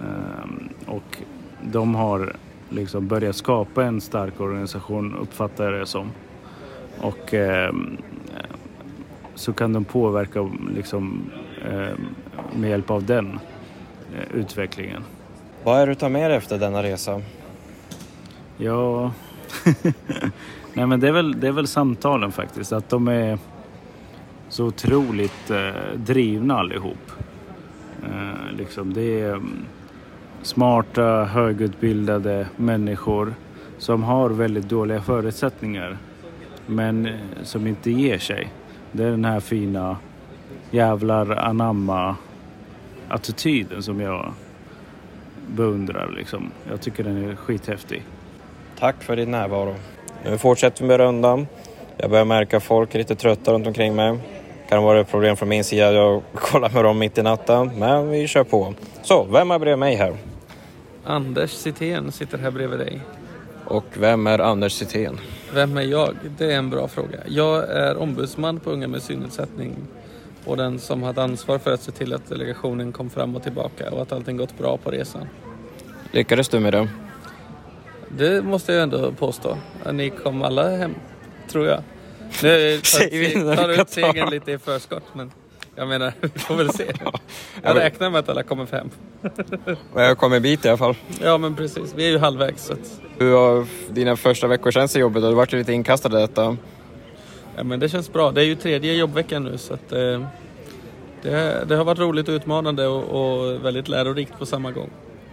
Eh, 0.00 0.90
och 0.92 1.18
de 1.62 1.94
har 1.94 2.36
liksom 2.68 3.06
börjat 3.08 3.36
skapa 3.36 3.84
en 3.84 4.00
stark 4.00 4.40
organisation 4.40 5.16
uppfattar 5.16 5.64
jag 5.64 5.80
det 5.80 5.86
som. 5.86 6.10
Och 7.00 7.34
eh, 7.34 7.72
så 9.34 9.52
kan 9.52 9.72
de 9.72 9.84
påverka 9.84 10.50
liksom, 10.74 11.30
eh, 11.64 11.98
med 12.56 12.70
hjälp 12.70 12.90
av 12.90 13.04
den 13.04 13.38
eh, 14.14 14.36
utvecklingen. 14.36 15.02
Vad 15.64 15.80
är 15.80 15.86
det 15.86 15.92
du 15.92 15.94
tar 15.94 16.08
med 16.08 16.30
dig 16.30 16.36
efter 16.36 16.58
denna 16.58 16.82
resa? 16.82 17.22
Ja, 18.56 19.12
nej 20.74 20.86
men 20.86 21.00
det 21.00 21.08
är, 21.08 21.12
väl, 21.12 21.40
det 21.40 21.48
är 21.48 21.52
väl 21.52 21.66
samtalen 21.66 22.32
faktiskt. 22.32 22.72
Att 22.72 22.88
de 22.88 23.08
är 23.08 23.38
så 24.48 24.64
otroligt 24.64 25.50
eh, 25.50 25.70
drivna 25.96 26.58
allihop. 26.58 27.12
Eh, 28.04 28.56
liksom, 28.56 28.94
det 28.94 29.20
är 29.20 29.40
smarta, 30.42 31.24
högutbildade 31.24 32.46
människor 32.56 33.34
som 33.78 34.02
har 34.02 34.30
väldigt 34.30 34.68
dåliga 34.68 35.00
förutsättningar 35.00 35.98
men 36.66 37.06
eh, 37.06 37.12
som 37.42 37.66
inte 37.66 37.90
ger 37.90 38.18
sig. 38.18 38.52
Det 38.92 39.04
är 39.04 39.10
den 39.10 39.24
här 39.24 39.40
fina 39.40 39.96
jävlar 40.70 41.30
anamma 41.30 42.16
attityden 43.08 43.82
som 43.82 44.00
jag 44.00 44.32
beundrar. 45.46 46.12
Liksom. 46.16 46.50
Jag 46.70 46.80
tycker 46.80 47.04
den 47.04 47.24
är 47.24 47.36
skithäftig. 47.36 48.02
Tack 48.78 49.02
för 49.02 49.16
din 49.16 49.30
närvaro. 49.30 49.74
Nu 50.24 50.38
fortsätter 50.38 50.82
vi 50.82 50.88
med 50.88 50.96
rundan. 50.96 51.46
Jag 51.96 52.10
börjar 52.10 52.24
märka 52.24 52.60
folk 52.60 52.94
är 52.94 52.98
lite 52.98 53.14
trötta 53.14 53.52
runt 53.52 53.66
omkring 53.66 53.94
mig. 53.94 54.18
Kan 54.68 54.82
vara 54.82 55.00
ett 55.00 55.10
problem 55.10 55.36
från 55.36 55.48
min 55.48 55.64
sida. 55.64 55.92
Jag 55.92 56.22
kollar 56.34 56.70
med 56.70 56.84
dem 56.84 56.98
mitt 56.98 57.18
i 57.18 57.22
natten. 57.22 57.70
Men 57.78 58.10
vi 58.10 58.28
kör 58.28 58.44
på. 58.44 58.74
Så, 59.02 59.24
vem 59.24 59.50
är 59.50 59.58
bredvid 59.58 59.78
mig 59.78 59.94
här? 59.94 60.16
Anders 61.04 61.50
Citén 61.50 62.12
sitter 62.12 62.38
här 62.38 62.50
bredvid 62.50 62.78
dig. 62.78 63.00
Och 63.64 63.84
vem 63.94 64.26
är 64.26 64.38
Anders 64.38 64.72
Citén? 64.72 65.18
Vem 65.54 65.76
är 65.76 65.82
jag? 65.82 66.14
Det 66.38 66.52
är 66.52 66.56
en 66.56 66.70
bra 66.70 66.88
fråga. 66.88 67.18
Jag 67.26 67.70
är 67.70 67.96
ombudsman 67.96 68.60
på 68.60 68.70
Unga 68.70 68.88
med 68.88 69.02
synnedsättning 69.02 69.76
och 70.44 70.56
den 70.56 70.78
som 70.78 71.02
hade 71.02 71.22
ansvar 71.22 71.58
för 71.58 71.72
att 71.72 71.82
se 71.82 71.92
till 71.92 72.14
att 72.14 72.28
delegationen 72.28 72.92
kom 72.92 73.10
fram 73.10 73.36
och 73.36 73.42
tillbaka 73.42 73.90
och 73.90 74.02
att 74.02 74.12
allting 74.12 74.36
gått 74.36 74.58
bra 74.58 74.76
på 74.76 74.90
resan. 74.90 75.28
Lyckades 76.10 76.48
du 76.48 76.60
med 76.60 76.72
det? 76.72 76.88
Det 78.08 78.42
måste 78.42 78.72
jag 78.72 78.82
ändå 78.82 79.12
påstå. 79.12 79.56
Ni 79.92 80.10
kom 80.10 80.42
alla 80.42 80.76
hem, 80.76 80.94
tror 81.48 81.66
jag. 81.66 81.82
Nu 82.42 82.80
tar, 83.56 83.68
vi 83.68 83.80
ut 83.80 83.90
segern 83.90 84.30
lite 84.30 84.52
i 84.52 84.58
förskott, 84.58 85.04
men 85.12 85.32
jag 85.74 85.88
menar, 85.88 86.12
vi 86.20 86.28
får 86.28 86.54
väl 86.56 86.72
se. 86.72 86.92
Jag 87.62 87.76
räknar 87.76 88.10
med 88.10 88.18
att 88.18 88.28
alla 88.28 88.42
kommer 88.42 88.66
hem. 88.66 88.90
Jag 89.94 90.18
kom 90.18 90.32
en 90.32 90.42
bit 90.42 90.64
i 90.64 90.68
alla 90.68 90.78
fall. 90.78 90.94
Ja, 91.22 91.38
men 91.38 91.56
precis. 91.56 91.94
Vi 91.96 92.06
är 92.06 92.10
ju 92.10 92.18
halvvägs. 92.18 92.64
Så 92.64 92.72
att, 92.72 93.00
Hur 93.18 93.36
har 93.36 93.66
dina 93.90 94.16
första 94.16 94.46
veckor 94.46 94.70
känts 94.70 94.96
i 94.96 94.98
jobbet? 94.98 95.22
Du 95.22 95.34
varit 95.34 95.52
lite 95.52 95.72
inkastad 95.72 96.18
i 96.18 96.20
detta. 96.20 96.56
ja, 97.56 97.64
men 97.64 97.80
det 97.80 97.88
känns 97.88 98.12
bra. 98.12 98.30
Det 98.32 98.40
är 98.40 98.44
ju 98.44 98.54
tredje 98.54 98.94
jobbveckan 98.94 99.44
nu, 99.44 99.58
så 99.58 99.74
att, 99.74 99.92
eh, 99.92 100.26
det, 101.22 101.64
det 101.68 101.76
har 101.76 101.84
varit 101.84 101.98
roligt 101.98 102.28
och 102.28 102.32
utmanande 102.32 102.86
och, 102.86 103.02
och 103.02 103.64
väldigt 103.64 103.88
lärorikt 103.88 104.38
på 104.38 104.46
samma 104.46 104.72
gång. 104.72 104.90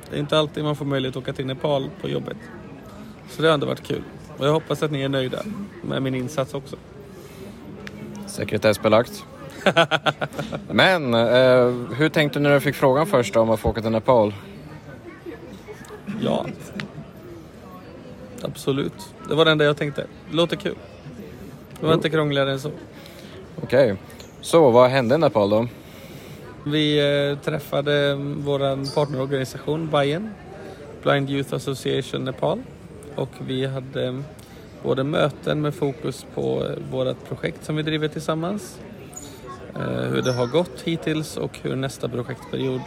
Det 0.10 0.16
är 0.16 0.20
inte 0.20 0.38
alltid 0.38 0.64
man 0.64 0.76
får 0.76 0.86
möjlighet 0.86 1.16
att 1.16 1.24
åka 1.24 1.34
till 1.34 1.46
Nepal 1.46 1.90
på 2.02 2.10
jobbet. 2.10 2.38
Så 3.30 3.42
det 3.42 3.48
har 3.48 3.54
ändå 3.54 3.68
varit 3.68 3.88
kul. 3.88 4.04
Och 4.38 4.46
jag 4.46 4.52
hoppas 4.52 4.84
att 4.84 4.92
ni 4.92 5.02
är 5.02 5.10
nöjda 5.10 5.44
med 5.82 6.02
min 6.02 6.16
insats 6.16 6.54
också. 6.54 6.76
Sekretessbelagt. 8.28 9.26
Men 10.72 11.14
eh, 11.14 11.74
hur 11.98 12.10
tänkte 12.10 12.40
du 12.40 12.44
när 12.44 12.54
du 12.54 12.60
fick 12.60 12.76
frågan 12.76 13.06
först 13.06 13.36
om 13.36 13.50
att 13.50 13.60
få 13.60 13.70
åka 13.70 13.82
till 13.82 13.92
Nepal? 13.92 14.34
Ja. 16.22 16.46
Absolut. 18.42 19.14
Det 19.30 19.36
var 19.36 19.46
det 19.46 19.52
enda 19.52 19.66
jag 19.66 19.78
tänkte. 19.78 20.08
Det 20.30 20.36
låter 20.36 20.56
kul. 20.56 20.76
Det 21.80 21.86
var 21.86 21.94
inte 21.94 22.10
krångligare 22.10 22.52
än 22.52 22.60
så. 22.60 22.72
Okej. 23.64 23.96
Så 24.42 24.72
vad 24.72 24.90
hände 24.90 25.16
i 25.16 25.18
Nepal 25.18 25.50
då? 25.50 25.68
Vi 26.64 27.00
eh, 27.32 27.38
träffade 27.38 28.16
vår 28.16 28.96
partnerorganisation 28.96 29.90
Bayern, 29.90 30.30
Blind 31.04 31.30
Youth 31.30 31.56
Association 31.56 32.26
Nepal. 32.26 32.64
Och 33.16 33.30
vi 33.48 33.66
hade 33.66 34.24
både 34.84 35.04
möten 35.04 35.62
med 35.62 35.76
fokus 35.76 36.26
på 36.34 36.64
eh, 36.64 36.92
vårt 36.92 37.28
projekt 37.28 37.66
som 37.66 37.76
vi 37.76 37.84
driver 37.84 38.08
tillsammans. 38.08 38.80
Eh, 39.76 39.82
hur 39.82 40.22
det 40.22 40.32
har 40.32 40.48
gått 40.48 40.82
hittills 40.82 41.38
och 41.38 41.60
hur 41.62 41.76
nästa 41.76 42.10
projektperiod 42.10 42.82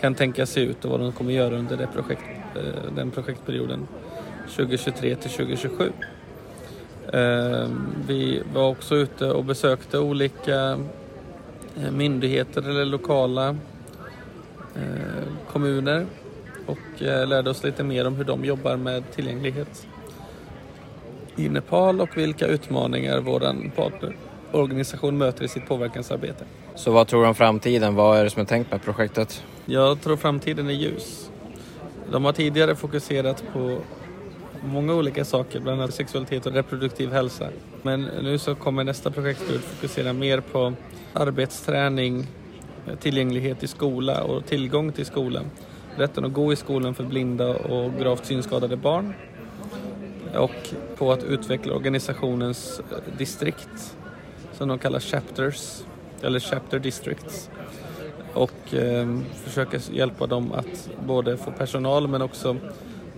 kan 0.00 0.14
tänkas 0.14 0.50
se 0.50 0.60
ut 0.60 0.84
och 0.84 0.90
vad 0.90 1.00
de 1.00 1.12
kommer 1.12 1.32
göra 1.32 1.56
under 1.56 1.76
det 1.76 1.86
projekt, 1.86 2.22
eh, 2.56 2.92
den 2.96 3.10
projektperioden 3.10 3.88
2023 4.56 5.16
till 5.16 5.30
2027. 5.30 5.92
Ehm, 7.12 7.88
vi 8.06 8.42
var 8.54 8.68
också 8.68 8.96
ute 8.96 9.30
och 9.30 9.44
besökte 9.44 9.98
olika 9.98 10.78
myndigheter 11.90 12.68
eller 12.68 12.84
lokala 12.84 13.56
kommuner 15.52 16.06
och 16.68 17.02
eh, 17.02 17.26
lärde 17.26 17.50
oss 17.50 17.64
lite 17.64 17.84
mer 17.84 18.06
om 18.06 18.14
hur 18.14 18.24
de 18.24 18.44
jobbar 18.44 18.76
med 18.76 19.10
tillgänglighet 19.12 19.86
i 21.36 21.48
Nepal 21.48 22.00
och 22.00 22.16
vilka 22.16 22.46
utmaningar 22.46 23.20
vår 23.20 23.70
partnerorganisation 23.76 25.18
möter 25.18 25.44
i 25.44 25.48
sitt 25.48 25.68
påverkansarbete. 25.68 26.44
Så 26.74 26.90
vad 26.90 27.08
tror 27.08 27.22
du 27.22 27.28
om 27.28 27.34
framtiden? 27.34 27.94
Vad 27.94 28.18
är 28.18 28.24
det 28.24 28.30
som 28.30 28.42
är 28.42 28.46
tänkt 28.46 28.70
med 28.70 28.82
projektet? 28.82 29.44
Jag 29.64 30.00
tror 30.00 30.16
framtiden 30.16 30.68
är 30.68 30.72
ljus. 30.72 31.30
De 32.12 32.24
har 32.24 32.32
tidigare 32.32 32.76
fokuserat 32.76 33.44
på 33.52 33.78
många 34.64 34.94
olika 34.94 35.24
saker, 35.24 35.60
bland 35.60 35.80
annat 35.80 35.94
sexualitet 35.94 36.46
och 36.46 36.52
reproduktiv 36.52 37.12
hälsa. 37.12 37.48
Men 37.82 38.02
nu 38.02 38.38
så 38.38 38.54
kommer 38.54 38.84
nästa 38.84 39.10
projektperiod 39.10 39.60
fokusera 39.62 40.12
mer 40.12 40.40
på 40.40 40.72
arbetsträning, 41.12 42.26
tillgänglighet 43.00 43.62
i 43.62 43.66
skola 43.66 44.22
och 44.22 44.46
tillgång 44.46 44.92
till 44.92 45.06
skolan. 45.06 45.44
Rätten 45.98 46.24
att 46.24 46.32
gå 46.32 46.52
i 46.52 46.56
skolan 46.56 46.94
för 46.94 47.04
blinda 47.04 47.48
och 47.56 47.92
gravt 47.98 48.26
synskadade 48.26 48.76
barn. 48.76 49.14
Och 50.34 50.74
på 50.96 51.12
att 51.12 51.24
utveckla 51.24 51.74
organisationens 51.74 52.80
eh, 52.80 53.18
distrikt, 53.18 53.96
som 54.52 54.68
de 54.68 54.78
kallar 54.78 55.00
chapters, 55.00 55.82
eller 56.22 56.40
chapter 56.40 56.78
districts 56.78 57.50
och 58.34 58.74
eh, 58.74 59.18
försöka 59.34 59.78
hjälpa 59.90 60.26
dem 60.26 60.52
att 60.52 60.90
både 61.06 61.36
få 61.36 61.50
personal 61.50 62.08
men 62.08 62.22
också 62.22 62.56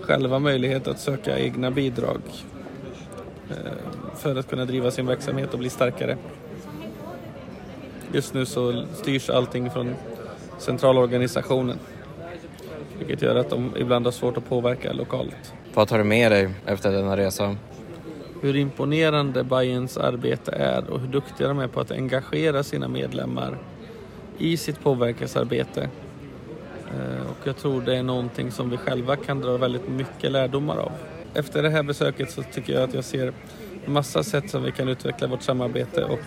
själva 0.01 0.39
möjlighet 0.39 0.89
att 0.89 1.01
söka 1.01 1.39
egna 1.39 1.71
bidrag 1.71 2.21
eh, 3.51 3.57
för 4.17 4.37
att 4.37 4.51
kunna 4.51 4.65
driva 4.65 4.91
sin 4.91 5.07
verksamhet 5.07 5.53
och 5.53 5.59
bli 5.59 5.71
starkare. 5.71 6.17
Just 8.13 8.35
nu 8.35 8.47
så 8.47 8.85
styrs 8.95 9.31
allting 9.31 9.71
från 9.71 9.95
centralorganisationen 10.59 11.79
vilket 13.11 13.29
gör 13.29 13.37
att 13.37 13.51
de 13.51 13.73
ibland 13.77 14.05
har 14.07 14.13
svårt 14.13 14.37
att 14.37 14.49
påverka 14.49 14.93
lokalt. 14.93 15.55
Vad 15.75 15.89
tar 15.89 15.99
du 15.99 16.05
med 16.05 16.33
dig 16.33 16.49
efter 16.67 16.93
denna 16.93 17.17
resa? 17.17 17.57
Hur 18.43 18.57
imponerande 18.57 19.45
Bayerns 19.45 19.97
arbete 19.97 20.53
är 20.53 20.91
och 20.91 21.01
hur 21.01 21.09
duktiga 21.09 21.49
de 21.49 21.59
är 21.59 21.67
på 21.67 21.81
att 21.81 21.91
engagera 21.91 22.63
sina 22.63 22.89
medlemmar 22.89 23.59
i 24.39 24.57
sitt 24.57 24.81
påverkansarbete. 24.83 25.89
Eh, 26.95 27.31
Och 27.31 27.47
jag 27.47 27.57
tror 27.57 27.83
det 27.83 27.97
är 27.97 28.03
någonting 28.03 28.51
som 28.51 28.71
vi 28.71 28.77
själva 28.77 29.17
kan 29.17 29.41
dra 29.41 29.57
väldigt 29.57 29.89
mycket 29.89 30.33
lärdomar 30.33 30.77
av. 30.77 30.93
Efter 31.35 31.63
det 31.63 31.71
här 31.71 31.83
besöket 31.83 32.31
så 32.31 32.43
tycker 32.43 32.73
jag 32.73 32.83
att 32.83 32.95
jag 32.95 33.05
ser 33.05 33.33
massa 33.87 34.23
sätt 34.23 34.51
som 34.51 34.63
vi 34.63 34.73
kan 34.73 34.89
utveckla 34.89 35.27
vårt 35.27 35.43
samarbete 35.43 36.05
och 36.05 36.21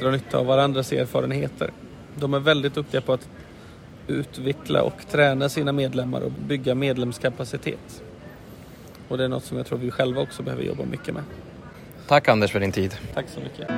dra 0.00 0.10
nytta 0.10 0.38
av 0.38 0.46
varandras 0.46 0.92
erfarenheter. 0.92 1.70
De 2.14 2.34
är 2.34 2.40
väldigt 2.40 2.74
duktiga 2.74 3.00
på 3.00 3.12
att 3.12 3.28
utveckla 4.08 4.82
och 4.82 5.08
träna 5.10 5.48
sina 5.48 5.72
medlemmar 5.72 6.20
och 6.20 6.32
bygga 6.32 6.74
medlemskapacitet. 6.74 8.02
Och 9.08 9.18
det 9.18 9.24
är 9.24 9.28
något 9.28 9.44
som 9.44 9.56
jag 9.56 9.66
tror 9.66 9.78
vi 9.78 9.90
själva 9.90 10.20
också 10.20 10.42
behöver 10.42 10.64
jobba 10.64 10.84
mycket 10.84 11.14
med. 11.14 11.22
Tack 12.06 12.28
Anders 12.28 12.50
för 12.50 12.60
din 12.60 12.72
tid. 12.72 12.96
Tack 13.14 13.26
så 13.28 13.40
mycket. 13.40 13.68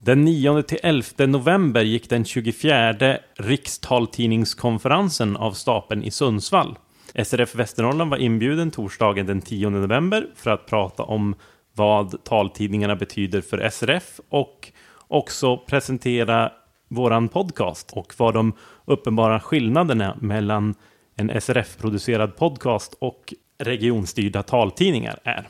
Den 0.00 0.24
9 0.24 0.62
till 0.62 0.78
11 0.82 1.26
november 1.26 1.82
gick 1.82 2.10
den 2.10 2.24
24 2.24 3.18
rikstaltidningskonferensen 3.34 5.36
av 5.36 5.52
stapeln 5.52 6.04
i 6.04 6.10
Sundsvall. 6.10 6.78
SRF 7.24 7.54
Västernorrland 7.54 8.10
var 8.10 8.18
inbjuden 8.18 8.70
torsdagen 8.70 9.26
den 9.26 9.40
10 9.40 9.70
november 9.70 10.26
för 10.34 10.50
att 10.50 10.66
prata 10.66 11.02
om 11.02 11.34
vad 11.74 12.24
taltidningarna 12.24 12.96
betyder 12.96 13.40
för 13.40 13.70
SRF 13.70 14.20
och 14.28 14.72
också 15.08 15.56
presentera 15.56 16.52
våran 16.88 17.28
podcast 17.28 17.92
och 17.92 18.14
vad 18.16 18.34
de 18.34 18.52
uppenbara 18.84 19.40
skillnaderna 19.40 20.16
mellan 20.20 20.74
en 21.16 21.40
SRF-producerad 21.40 22.36
podcast 22.36 22.96
och 22.98 23.34
regionstyrda 23.58 24.42
taltidningar 24.42 25.18
är. 25.24 25.48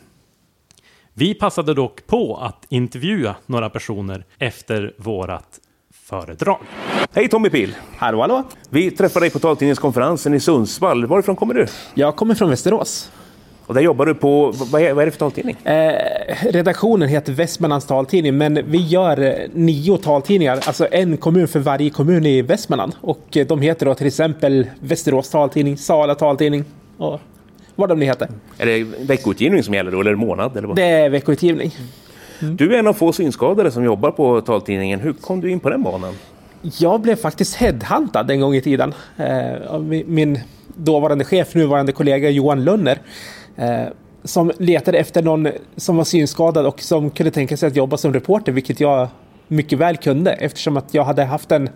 Vi 1.14 1.34
passade 1.34 1.74
dock 1.74 2.06
på 2.06 2.36
att 2.36 2.66
intervjua 2.68 3.36
några 3.46 3.70
personer 3.70 4.24
efter 4.38 4.94
vårat 4.96 5.60
föredrag. 5.94 6.58
Hej 7.12 7.28
Tommy 7.28 7.50
Pil! 7.50 7.74
Hallå, 7.96 8.20
hallå! 8.20 8.44
Vi 8.70 8.90
träffade 8.90 9.24
dig 9.24 9.30
på 9.30 9.38
taltidningskonferensen 9.38 10.34
i 10.34 10.40
Sundsvall. 10.40 11.06
Varifrån 11.06 11.36
kommer 11.36 11.54
du? 11.54 11.66
Jag 11.94 12.16
kommer 12.16 12.34
från 12.34 12.50
Västerås. 12.50 13.12
Och 13.66 13.74
där 13.74 13.80
jobbar 13.80 14.06
du 14.06 14.14
på, 14.14 14.52
vad 14.70 14.82
är, 14.82 14.92
vad 14.92 15.02
är 15.02 15.06
det 15.06 15.12
för 15.12 15.18
taltidning? 15.18 15.56
Eh, 15.64 15.92
redaktionen 16.50 17.08
heter 17.08 17.32
Västmanlands 17.32 17.86
taltidning, 17.86 18.38
men 18.38 18.70
vi 18.70 18.78
gör 18.78 19.20
eh, 19.20 19.32
nio 19.52 19.98
taltidningar, 19.98 20.58
alltså 20.66 20.88
en 20.90 21.16
kommun 21.16 21.48
för 21.48 21.60
varje 21.60 21.90
kommun 21.90 22.26
i 22.26 22.42
Västmanland. 22.42 22.94
Och 23.00 23.36
eh, 23.36 23.46
de 23.46 23.60
heter 23.60 23.86
då 23.86 23.94
till 23.94 24.06
exempel 24.06 24.66
Västerås 24.80 25.30
taltidning, 25.30 25.76
Sala 25.76 26.14
taltidning 26.14 26.64
och 26.96 27.20
vad 27.74 27.88
de 27.88 27.98
nu 27.98 28.04
heter. 28.04 28.28
Är 28.58 28.66
det 28.66 28.82
veckoutgivning 28.82 29.62
som 29.62 29.74
gäller 29.74 29.90
då, 29.90 30.00
eller 30.00 30.14
månad? 30.14 30.56
Eller 30.56 30.68
vad? 30.68 30.76
Det 30.76 30.82
är 30.82 31.08
veckoutgivning. 31.10 31.70
Du 32.40 32.74
är 32.74 32.78
en 32.78 32.86
av 32.86 32.92
få 32.92 33.12
synskadade 33.12 33.70
som 33.70 33.84
jobbar 33.84 34.10
på 34.10 34.40
taltidningen. 34.40 35.00
Hur 35.00 35.12
kom 35.12 35.40
du 35.40 35.50
in 35.50 35.60
på 35.60 35.70
den 35.70 35.82
banan? 35.82 36.14
Jag 36.78 37.00
blev 37.00 37.16
faktiskt 37.16 37.54
headhuntad 37.54 38.30
en 38.30 38.40
gång 38.40 38.54
i 38.54 38.60
tiden. 38.60 38.94
Eh, 39.16 39.78
min 40.06 40.40
dåvarande 40.74 41.24
chef, 41.24 41.54
nuvarande 41.54 41.92
kollega 41.92 42.30
Johan 42.30 42.64
Lönner. 42.64 42.98
Eh, 43.56 43.86
som 44.24 44.52
letade 44.58 44.98
efter 44.98 45.22
någon 45.22 45.48
som 45.76 45.96
var 45.96 46.04
synskadad 46.04 46.66
och 46.66 46.80
som 46.80 47.10
kunde 47.10 47.30
tänka 47.30 47.56
sig 47.56 47.66
att 47.66 47.76
jobba 47.76 47.96
som 47.96 48.12
reporter, 48.12 48.52
vilket 48.52 48.80
jag 48.80 49.08
mycket 49.48 49.78
väl 49.78 49.96
kunde 49.96 50.32
eftersom 50.32 50.76
att 50.76 50.94
jag 50.94 51.04
hade 51.04 51.24
haft 51.24 51.52
en 51.52 51.68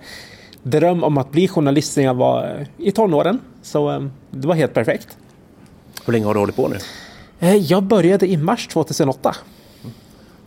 dröm 0.63 1.05
om 1.05 1.19
att 1.19 1.31
bli 1.33 1.49
journalist 1.49 1.97
när 1.97 2.05
jag 2.05 2.15
var 2.15 2.45
eh, 2.45 2.87
i 2.87 2.93
tonåren. 2.93 3.39
Så 3.63 3.91
eh, 3.91 4.07
det 4.31 4.49
var 4.49 4.55
helt 4.55 4.75
perfekt. 4.75 5.19
Hur 6.07 6.13
länge 6.13 6.27
har 6.27 6.35
du 6.35 6.41
hållit 6.41 6.57
på 6.57 6.69
nu? 6.69 6.77
Eh, 7.41 7.57
jag 7.57 7.83
började 7.83 8.27
i 8.27 8.37
mars 8.37 8.67
2008. 8.67 9.37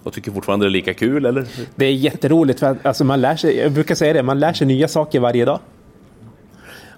Och 0.03 0.13
tycker 0.13 0.31
fortfarande 0.31 0.65
det 0.65 0.69
är 0.69 0.71
lika 0.71 0.93
kul, 0.93 1.25
eller? 1.25 1.47
Det 1.75 1.85
är 1.85 1.91
jätteroligt, 1.91 2.59
för 2.59 2.71
att, 2.71 2.85
alltså 2.85 3.03
man 3.03 3.21
lär 3.21 3.35
sig, 3.35 3.57
jag 3.57 3.71
brukar 3.71 3.95
säga 3.95 4.13
det, 4.13 4.23
man 4.23 4.39
lär 4.39 4.53
sig 4.53 4.67
nya 4.67 4.87
saker 4.87 5.19
varje 5.19 5.45
dag. 5.45 5.59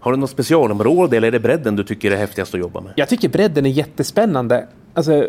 Har 0.06 0.12
du 0.12 0.18
något 0.18 0.30
specialområde, 0.30 1.18
eller 1.18 1.28
är 1.28 1.32
det 1.32 1.40
bredden 1.40 1.76
du 1.76 1.84
tycker 1.84 2.12
är 2.12 2.16
häftigast 2.16 2.54
att 2.54 2.60
jobba 2.60 2.82
med? 2.82 2.94
Jag 2.96 3.10
tycker 3.10 3.30
bredden 3.30 3.66
är 3.66 3.70
jättespännande. 3.70 4.68
Alltså, 4.94 5.28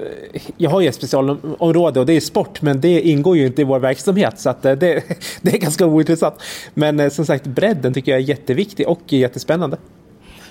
jag 0.57 0.70
har 0.70 0.81
ju 0.81 0.89
ett 0.89 0.95
specialområde 0.95 2.01
och 2.01 2.07
det 2.07 2.12
är 2.12 2.20
sport, 2.20 2.62
men 2.62 2.81
det 2.81 3.01
ingår 3.01 3.37
ju 3.37 3.47
inte 3.47 3.62
i 3.62 3.64
vår 3.64 3.79
verksamhet. 3.79 4.41
Så 4.41 4.49
eh, 4.49 4.55
det, 4.62 4.77
det 5.43 5.55
är 5.55 5.59
ganska 5.59 5.87
ointressant. 5.87 6.35
Men 6.74 7.01
eh, 7.01 7.09
som 7.09 7.27
sagt, 7.27 7.47
bredden 7.47 7.95
tycker 7.95 8.12
jag 8.12 8.20
är 8.20 8.24
jätteviktig 8.24 8.89
och 8.89 9.01
jättespännande. 9.07 9.77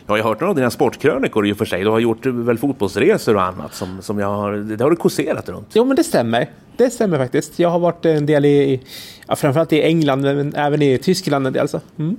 Ja, 0.07 0.17
jag 0.17 0.23
har 0.23 0.29
hört 0.29 0.39
några 0.39 0.49
av 0.49 0.55
dina 0.55 0.71
sportkrönikor 0.71 1.47
i 1.47 1.53
och 1.53 1.57
för 1.57 1.65
sig. 1.65 1.83
Du 1.83 1.89
har 1.89 1.99
gjort 1.99 2.25
eh, 2.25 2.31
väl 2.31 2.57
fotbollsresor 2.57 3.35
och 3.35 3.43
annat 3.43 3.73
som, 3.73 4.01
som 4.01 4.19
jag 4.19 4.27
har... 4.27 4.53
Det 4.53 4.83
har 4.83 4.91
du 4.91 4.95
kurserat 4.95 5.49
runt. 5.49 5.67
Jo, 5.73 5.85
men 5.85 5.95
det 5.95 6.03
stämmer. 6.03 6.49
Det 6.77 6.89
stämmer 6.89 7.17
faktiskt. 7.17 7.59
Jag 7.59 7.69
har 7.69 7.79
varit 7.79 8.05
en 8.05 8.25
del 8.25 8.45
i, 8.45 8.81
ja, 9.27 9.35
framförallt 9.35 9.73
i 9.73 9.81
England, 9.81 10.21
men 10.21 10.55
även 10.55 10.81
i 10.81 10.97
Tyskland 10.97 11.47
en 11.47 11.53
del. 11.53 11.67
Så. 11.67 11.79
Mm. 11.99 12.17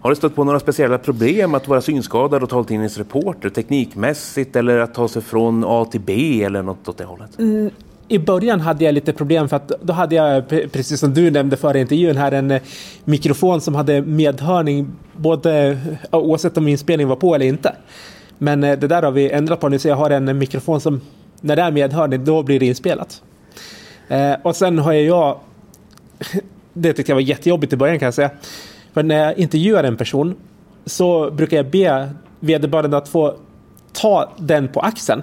Har 0.00 0.10
du 0.10 0.16
stött 0.16 0.34
på 0.34 0.44
några 0.44 0.60
speciella 0.60 0.98
problem 0.98 1.54
att 1.54 1.68
vara 1.68 1.80
synskadad 1.80 2.42
och 2.42 2.48
taltidningsreporter 2.48 3.48
teknikmässigt 3.48 4.56
eller 4.56 4.78
att 4.78 4.94
ta 4.94 5.08
sig 5.08 5.22
från 5.22 5.64
A 5.66 5.84
till 5.90 6.00
B 6.00 6.42
eller 6.44 6.62
något 6.62 6.88
åt 6.88 6.98
det 6.98 7.04
hållet? 7.04 7.38
Mm, 7.38 7.70
I 8.08 8.18
början 8.18 8.60
hade 8.60 8.84
jag 8.84 8.94
lite 8.94 9.12
problem 9.12 9.48
för 9.48 9.56
att 9.56 9.72
då 9.82 9.92
hade 9.92 10.14
jag, 10.14 10.48
precis 10.48 11.00
som 11.00 11.14
du 11.14 11.30
nämnde 11.30 11.56
före 11.56 11.80
intervjun 11.80 12.16
här, 12.16 12.32
en 12.32 12.50
eh, 12.50 12.62
mikrofon 13.04 13.60
som 13.60 13.74
hade 13.74 14.02
medhörning 14.02 14.92
både 15.16 15.78
oavsett 16.10 16.56
om 16.56 16.68
inspelningen 16.68 17.08
var 17.08 17.16
på 17.16 17.34
eller 17.34 17.46
inte. 17.46 17.72
Men 18.38 18.64
eh, 18.64 18.78
det 18.78 18.86
där 18.86 19.02
har 19.02 19.10
vi 19.10 19.30
ändrat 19.30 19.60
på 19.60 19.68
nu 19.68 19.78
så 19.78 19.88
jag 19.88 19.96
har 19.96 20.10
en 20.10 20.38
mikrofon 20.38 20.80
som 20.80 21.00
när 21.40 21.56
det 21.56 21.62
är 21.62 21.70
medhörning 21.70 22.24
då 22.24 22.42
blir 22.42 22.60
det 22.60 22.66
inspelat. 22.66 23.22
Eh, 24.08 24.32
och 24.42 24.56
sen 24.56 24.78
har 24.78 24.92
jag, 24.92 25.38
det 26.72 26.92
tyckte 26.92 27.12
jag 27.12 27.16
var 27.16 27.22
jättejobbigt 27.22 27.72
i 27.72 27.76
början 27.76 27.98
kan 27.98 28.06
jag 28.06 28.14
säga. 28.14 28.30
För 28.96 29.02
när 29.02 29.24
jag 29.24 29.38
intervjuar 29.38 29.84
en 29.84 29.96
person 29.96 30.34
så 30.86 31.30
brukar 31.30 31.56
jag 31.56 31.70
be 31.70 32.10
vederbörande 32.40 32.96
att 32.96 33.08
få 33.08 33.34
ta 33.92 34.32
den 34.38 34.68
på 34.68 34.80
axeln. 34.80 35.22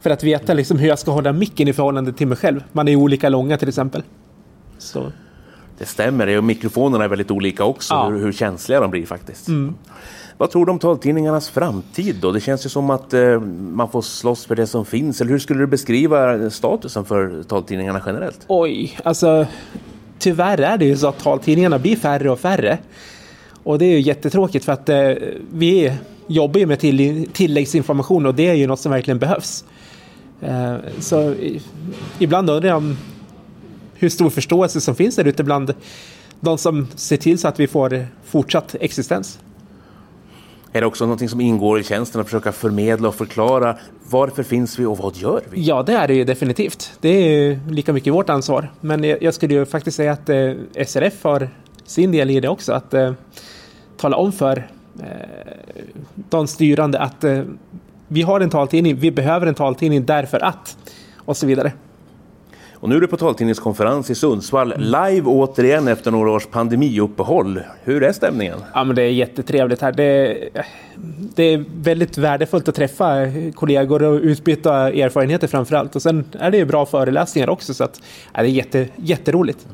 För 0.00 0.10
att 0.10 0.24
veta 0.24 0.54
liksom 0.54 0.78
hur 0.78 0.88
jag 0.88 0.98
ska 0.98 1.10
hålla 1.10 1.32
micken 1.32 1.68
i 1.68 1.72
förhållande 1.72 2.12
till 2.12 2.26
mig 2.26 2.36
själv. 2.36 2.64
Man 2.72 2.88
är 2.88 2.96
olika 2.96 3.28
långa 3.28 3.56
till 3.56 3.68
exempel. 3.68 4.02
Så. 4.78 5.12
Det 5.78 5.86
stämmer, 5.86 6.38
och 6.38 6.44
mikrofonerna 6.44 7.04
är 7.04 7.08
väldigt 7.08 7.30
olika 7.30 7.64
också, 7.64 7.94
Ja. 7.94 8.08
hur, 8.08 8.18
hur 8.18 8.32
känsliga 8.32 8.80
de 8.80 8.90
blir 8.90 9.06
faktiskt. 9.06 9.48
Mm. 9.48 9.74
Vad 10.38 10.50
tror 10.50 10.66
du 10.66 10.72
om 10.72 10.78
taltidningarnas 10.78 11.48
framtid 11.50 12.16
då? 12.20 12.32
Det 12.32 12.40
känns 12.40 12.66
ju 12.66 12.70
som 12.70 12.90
att 12.90 13.14
eh, 13.14 13.40
man 13.40 13.90
får 13.90 14.02
slåss 14.02 14.46
för 14.46 14.56
det 14.56 14.66
som 14.66 14.84
finns. 14.84 15.20
Eller 15.20 15.30
hur 15.30 15.38
skulle 15.38 15.60
du 15.60 15.66
beskriva 15.66 16.50
statusen 16.50 17.04
för 17.04 17.42
taltidningarna 17.42 18.02
generellt? 18.06 18.44
Oj, 18.48 18.98
alltså 19.04 19.46
tyvärr 20.18 20.60
är 20.60 20.78
det 20.78 20.84
ju 20.84 20.96
så 20.96 21.08
att 21.08 21.18
taltidningarna 21.18 21.78
blir 21.78 21.96
färre 21.96 22.30
och 22.30 22.40
färre. 22.40 22.78
Och 23.62 23.78
det 23.78 23.84
är 23.84 23.90
ju 23.90 24.00
jättetråkigt 24.00 24.64
för 24.64 24.72
att 24.72 24.88
eh, 24.88 25.12
vi 25.52 25.92
jobbar 26.26 26.60
ju 26.60 26.66
med 26.66 26.80
till, 26.80 27.28
tilläggsinformation 27.32 28.26
och 28.26 28.34
det 28.34 28.48
är 28.48 28.54
ju 28.54 28.66
något 28.66 28.80
som 28.80 28.92
verkligen 28.92 29.18
behövs. 29.18 29.64
Eh, 30.40 30.74
så 30.98 31.32
i, 31.32 31.62
ibland 32.18 32.50
undrar 32.50 32.68
jag 32.68 32.76
om 32.76 32.96
hur 33.94 34.08
stor 34.08 34.30
förståelse 34.30 34.80
som 34.80 34.94
finns 34.94 35.16
där 35.16 35.24
ute 35.24 35.44
bland 35.44 35.74
de 36.40 36.58
som 36.58 36.86
ser 36.94 37.16
till 37.16 37.38
så 37.38 37.48
att 37.48 37.60
vi 37.60 37.66
får 37.66 38.06
fortsatt 38.24 38.76
existens. 38.80 39.38
Är 40.72 40.80
det 40.80 40.86
också 40.86 41.04
någonting 41.04 41.28
som 41.28 41.40
ingår 41.40 41.80
i 41.80 41.84
tjänsten 41.84 42.20
att 42.20 42.26
försöka 42.26 42.52
förmedla 42.52 43.08
och 43.08 43.14
förklara 43.14 43.76
varför 44.14 44.42
finns 44.42 44.78
vi 44.78 44.84
och 44.86 44.98
vad 44.98 45.16
gör 45.16 45.42
vi? 45.50 45.62
Ja, 45.62 45.82
det 45.82 45.92
är 45.92 46.08
det 46.08 46.14
ju 46.14 46.24
definitivt. 46.24 46.92
Det 47.00 47.08
är 47.08 47.28
ju 47.28 47.58
lika 47.70 47.92
mycket 47.92 48.12
vårt 48.12 48.30
ansvar. 48.30 48.72
Men 48.80 49.04
jag, 49.04 49.34
skulle 49.34 49.54
ju 49.54 49.66
faktiskt 49.66 49.96
säga 49.96 50.12
att 50.12 50.28
eh, 50.28 50.52
SRF 50.86 51.24
har 51.24 51.48
sin 51.84 52.12
del 52.12 52.30
i 52.30 52.40
det 52.40 52.48
också. 52.48 52.72
Att 52.72 52.94
eh, 52.94 53.12
tala 53.96 54.16
om 54.16 54.32
för 54.32 54.68
eh, 55.00 55.06
de 56.14 56.46
styrande 56.46 56.98
att 56.98 57.24
eh, 57.24 57.42
vi 58.08 58.22
har 58.22 58.40
en 58.40 58.50
taltidning, 58.50 58.96
vi 58.96 59.10
behöver 59.10 59.46
en 59.46 59.54
taltidning 59.54 60.06
därför 60.06 60.44
att 60.44 60.76
och 61.16 61.36
så 61.36 61.46
vidare. 61.46 61.72
Och 62.84 62.90
nu 62.90 62.96
är 62.96 63.00
du 63.00 63.06
på 63.06 63.16
taltidningskonferens 63.16 64.10
i 64.10 64.14
Sundsvall, 64.14 64.74
live 64.76 65.22
återigen 65.26 65.88
efter 65.88 66.10
några 66.10 66.30
års 66.30 66.46
pandemiuppehåll. 66.46 67.60
Hur 67.82 68.02
är 68.02 68.12
stämningen? 68.12 68.58
Ja, 68.74 68.84
men 68.84 68.96
det 68.96 69.02
är 69.02 69.10
jättetrevligt 69.10 69.80
här. 69.80 69.92
Det, 69.92 70.38
det 71.34 71.42
är 71.42 71.64
väldigt 71.76 72.18
värdefullt 72.18 72.68
att 72.68 72.74
träffa 72.74 73.14
kollegor 73.54 74.02
och 74.02 74.20
utbyta 74.20 74.74
erfarenheter 74.90 75.46
framför 75.46 75.76
allt. 75.76 75.96
Och 75.96 76.02
sen 76.02 76.24
är 76.32 76.50
det 76.50 76.56
ju 76.56 76.64
bra 76.64 76.86
föreläsningar 76.86 77.50
också 77.50 77.74
så 77.74 77.84
att 77.84 78.00
ja, 78.34 78.42
det 78.42 78.48
är 78.48 78.50
jätte, 78.50 78.88
jätteroligt. 78.96 79.66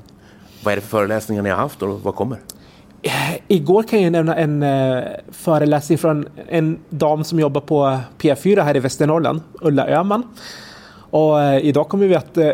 Vad 0.64 0.72
är 0.72 0.76
det 0.76 0.82
för 0.82 0.88
föreläsningar 0.88 1.42
ni 1.42 1.50
har 1.50 1.56
haft 1.56 1.82
och 1.82 2.00
vad 2.02 2.14
kommer? 2.14 2.38
Igår 3.48 3.82
kan 3.82 4.02
jag 4.02 4.12
nämna 4.12 4.36
en 4.36 4.62
eh, 4.62 5.04
föreläsning 5.32 5.98
från 5.98 6.28
en 6.48 6.78
dam 6.88 7.24
som 7.24 7.40
jobbar 7.40 7.60
på 7.60 7.98
P4 8.18 8.62
här 8.62 8.76
i 8.76 8.80
Västernorrland, 8.80 9.40
Ulla 9.60 9.88
Öhman. 9.88 10.22
Och 11.10 11.40
eh, 11.40 11.64
idag 11.64 11.88
kommer 11.88 12.06
vi 12.06 12.14
att 12.14 12.36
eh, 12.36 12.50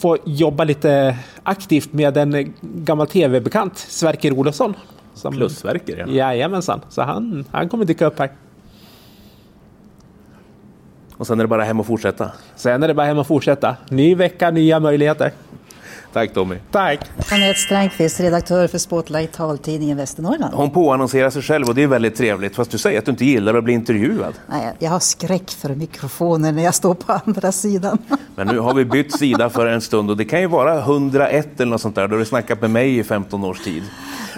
få 0.00 0.16
jobba 0.24 0.64
lite 0.64 1.16
aktivt 1.42 1.92
med 1.92 2.16
en 2.16 2.54
gammal 2.62 3.06
tv-bekant, 3.06 3.78
Sverker 3.78 4.32
Olofsson. 4.32 4.74
Som, 5.14 5.32
Plus 5.34 5.58
Sverker, 5.58 5.96
ja. 5.96 6.06
Jajamensan, 6.06 6.80
så 6.88 7.02
han, 7.02 7.44
han 7.50 7.68
kommer 7.68 7.84
dyka 7.84 8.06
upp 8.06 8.18
här. 8.18 8.30
Och 11.16 11.26
sen 11.26 11.40
är 11.40 11.44
det 11.44 11.48
bara 11.48 11.64
hem 11.64 11.80
och 11.80 11.86
fortsätta. 11.86 12.30
Sen 12.56 12.82
är 12.82 12.88
det 12.88 12.94
bara 12.94 13.06
hem 13.06 13.18
och 13.18 13.26
fortsätta. 13.26 13.76
Ny 13.90 14.14
vecka, 14.14 14.50
nya 14.50 14.80
möjligheter. 14.80 15.32
Tack 16.12 16.34
Tommy. 16.34 16.56
Tack. 16.70 17.00
Anette 17.32 17.58
Strängqvist, 17.60 18.20
redaktör 18.20 18.66
för 18.66 18.78
Spotlight 18.78 19.32
taltidningen 19.32 19.96
Västernorrland. 19.96 20.54
Hon 20.54 20.70
påannonserar 20.70 21.30
sig 21.30 21.42
själv 21.42 21.68
och 21.68 21.74
det 21.74 21.82
är 21.82 21.86
väldigt 21.86 22.16
trevligt. 22.16 22.56
Fast 22.56 22.70
du 22.70 22.78
säger 22.78 22.98
att 22.98 23.04
du 23.04 23.10
inte 23.10 23.24
gillar 23.24 23.54
att 23.54 23.64
bli 23.64 23.72
intervjuad. 23.72 24.34
Nej, 24.46 24.72
jag 24.78 24.90
har 24.90 25.00
skräck 25.00 25.50
för 25.50 25.68
mikrofoner 25.74 26.52
när 26.52 26.62
jag 26.62 26.74
står 26.74 26.94
på 26.94 27.20
andra 27.24 27.52
sidan. 27.52 27.98
Men 28.34 28.46
nu 28.46 28.58
har 28.58 28.74
vi 28.74 28.84
bytt 28.84 29.18
sida 29.18 29.50
för 29.50 29.66
en 29.66 29.80
stund 29.80 30.10
och 30.10 30.16
det 30.16 30.24
kan 30.24 30.40
ju 30.40 30.46
vara 30.46 30.78
101 30.78 31.60
eller 31.60 31.70
något 31.70 31.80
sånt 31.80 31.94
där. 31.94 32.08
Då 32.08 32.14
har 32.14 32.18
du 32.18 32.24
snackat 32.24 32.60
med 32.60 32.70
mig 32.70 32.98
i 32.98 33.04
15 33.04 33.44
års 33.44 33.60
tid. 33.60 33.82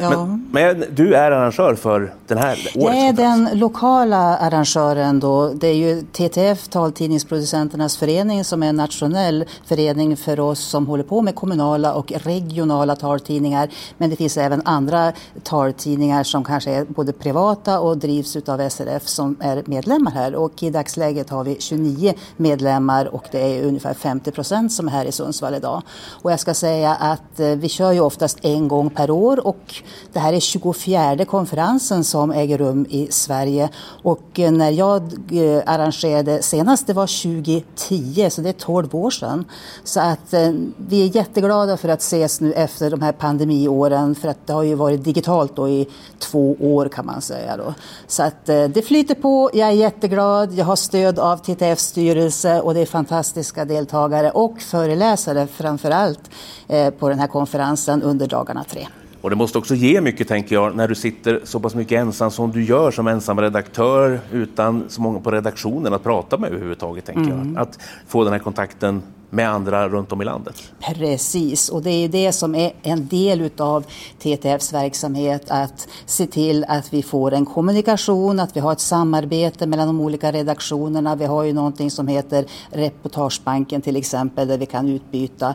Ja. 0.00 0.26
Men, 0.26 0.46
men 0.50 0.84
du 0.90 1.14
är 1.14 1.30
arrangör 1.30 1.74
för 1.74 2.14
den 2.26 2.38
här 2.38 2.70
Jag 2.74 2.84
årets 2.84 2.98
är 2.98 3.12
den 3.12 3.48
lokala 3.52 4.36
arrangören 4.38 5.20
då. 5.20 5.48
Det 5.48 5.66
är 5.66 5.74
ju 5.74 6.02
TTF, 6.02 6.68
Taltidningsproducenternas 6.68 7.96
förening, 7.96 8.44
som 8.44 8.62
är 8.62 8.66
en 8.66 8.76
nationell 8.76 9.44
förening 9.66 10.16
för 10.16 10.40
oss 10.40 10.60
som 10.60 10.86
håller 10.86 11.04
på 11.04 11.22
med 11.22 11.34
kommunala 11.62 11.94
och 11.94 12.12
regionala 12.12 12.96
taltidningar. 12.96 13.68
Men 13.98 14.10
det 14.10 14.16
finns 14.16 14.36
även 14.36 14.62
andra 14.64 15.12
taltidningar 15.42 16.24
som 16.24 16.44
kanske 16.44 16.70
är 16.70 16.84
både 16.84 17.12
privata 17.12 17.80
och 17.80 17.98
drivs 17.98 18.36
av 18.36 18.68
SRF 18.68 19.08
som 19.08 19.36
är 19.40 19.62
medlemmar 19.66 20.10
här. 20.10 20.34
Och 20.34 20.62
i 20.62 20.70
dagsläget 20.70 21.30
har 21.30 21.44
vi 21.44 21.56
29 21.60 22.14
medlemmar 22.36 23.14
och 23.14 23.24
det 23.30 23.38
är 23.38 23.64
ungefär 23.64 23.94
50 23.94 24.30
procent 24.30 24.72
som 24.72 24.88
är 24.88 24.92
här 24.92 25.04
i 25.04 25.12
Sundsvall 25.12 25.54
idag. 25.54 25.82
Och 26.22 26.32
jag 26.32 26.40
ska 26.40 26.54
säga 26.54 26.94
att 26.94 27.40
eh, 27.40 27.48
vi 27.48 27.68
kör 27.68 27.92
ju 27.92 28.00
oftast 28.00 28.38
en 28.42 28.68
gång 28.68 28.90
per 28.90 29.10
år 29.10 29.46
och 29.46 29.74
det 30.12 30.20
här 30.20 30.32
är 30.32 30.40
24 30.40 31.24
konferensen 31.24 32.04
som 32.04 32.30
äger 32.30 32.58
rum 32.58 32.86
i 32.90 33.08
Sverige. 33.10 33.68
Och 34.02 34.40
eh, 34.40 34.50
när 34.50 34.70
jag 34.70 35.02
eh, 35.30 35.62
arrangerade 35.66 36.42
senast, 36.42 36.86
det 36.86 36.92
var 36.92 37.06
2010, 37.06 38.30
så 38.30 38.40
det 38.40 38.48
är 38.48 38.52
12 38.52 38.94
år 38.94 39.10
sedan. 39.10 39.44
Så 39.84 40.00
att 40.00 40.34
vi 40.76 41.08
är 41.08 41.16
jätteglada 41.16 41.51
för 41.52 41.88
att 41.88 42.00
ses 42.00 42.40
nu 42.40 42.52
efter 42.52 42.90
de 42.90 43.02
här 43.02 43.12
pandemiåren, 43.12 44.14
för 44.14 44.28
att 44.28 44.46
det 44.46 44.52
har 44.52 44.62
ju 44.62 44.74
varit 44.74 45.04
digitalt 45.04 45.56
då 45.56 45.68
i 45.68 45.88
två 46.18 46.56
år 46.60 46.88
kan 46.88 47.06
man 47.06 47.20
säga. 47.20 47.56
Då. 47.56 47.74
Så 48.06 48.22
att 48.22 48.48
eh, 48.48 48.64
det 48.64 48.82
flyter 48.82 49.14
på, 49.14 49.50
jag 49.54 49.68
är 49.68 49.72
jätteglad, 49.72 50.52
jag 50.52 50.64
har 50.64 50.76
stöd 50.76 51.18
av 51.18 51.36
TTFs 51.36 51.82
styrelse 51.84 52.60
och 52.60 52.74
det 52.74 52.80
är 52.80 52.86
fantastiska 52.86 53.64
deltagare 53.64 54.30
och 54.30 54.60
föreläsare 54.60 55.46
framför 55.46 55.90
allt 55.90 56.30
eh, 56.68 56.90
på 56.90 57.08
den 57.08 57.18
här 57.18 57.26
konferensen 57.26 58.02
under 58.02 58.26
dagarna 58.26 58.64
tre. 58.64 58.86
Och 59.22 59.30
det 59.30 59.36
måste 59.36 59.58
också 59.58 59.74
ge 59.74 60.00
mycket, 60.00 60.28
tänker 60.28 60.54
jag, 60.54 60.76
när 60.76 60.88
du 60.88 60.94
sitter 60.94 61.40
så 61.44 61.60
pass 61.60 61.74
mycket 61.74 62.00
ensam 62.00 62.30
som 62.30 62.50
du 62.52 62.64
gör 62.64 62.90
som 62.90 63.08
ensam 63.08 63.40
redaktör 63.40 64.20
utan 64.32 64.84
så 64.88 65.00
många 65.00 65.20
på 65.20 65.30
redaktionen 65.30 65.94
att 65.94 66.02
prata 66.02 66.38
med 66.38 66.50
överhuvudtaget, 66.50 67.04
tänker 67.04 67.22
Mm. 67.32 67.54
jag. 67.54 67.62
Att 67.62 67.78
få 68.08 68.24
den 68.24 68.32
här 68.32 68.40
kontakten 68.40 69.02
med 69.32 69.50
andra 69.50 69.88
runt 69.88 70.12
om 70.12 70.22
i 70.22 70.24
landet. 70.24 70.72
Precis, 70.80 71.68
och 71.68 71.82
det 71.82 71.90
är 71.90 72.08
det 72.08 72.32
som 72.32 72.54
är 72.54 72.72
en 72.82 73.06
del 73.06 73.40
utav 73.40 73.84
TTFs 74.18 74.72
verksamhet, 74.72 75.44
att 75.48 75.88
se 76.06 76.26
till 76.26 76.64
att 76.68 76.92
vi 76.92 77.02
får 77.02 77.32
en 77.32 77.46
kommunikation, 77.46 78.40
att 78.40 78.56
vi 78.56 78.60
har 78.60 78.72
ett 78.72 78.80
samarbete 78.80 79.66
mellan 79.66 79.86
de 79.86 80.00
olika 80.00 80.32
redaktionerna. 80.32 81.16
Vi 81.16 81.24
har 81.24 81.42
ju 81.42 81.52
någonting 81.52 81.90
som 81.90 82.08
heter 82.08 82.46
Reportagebanken 82.70 83.82
till 83.82 83.96
exempel, 83.96 84.48
där 84.48 84.58
vi 84.58 84.66
kan 84.66 84.88
utbyta 84.88 85.54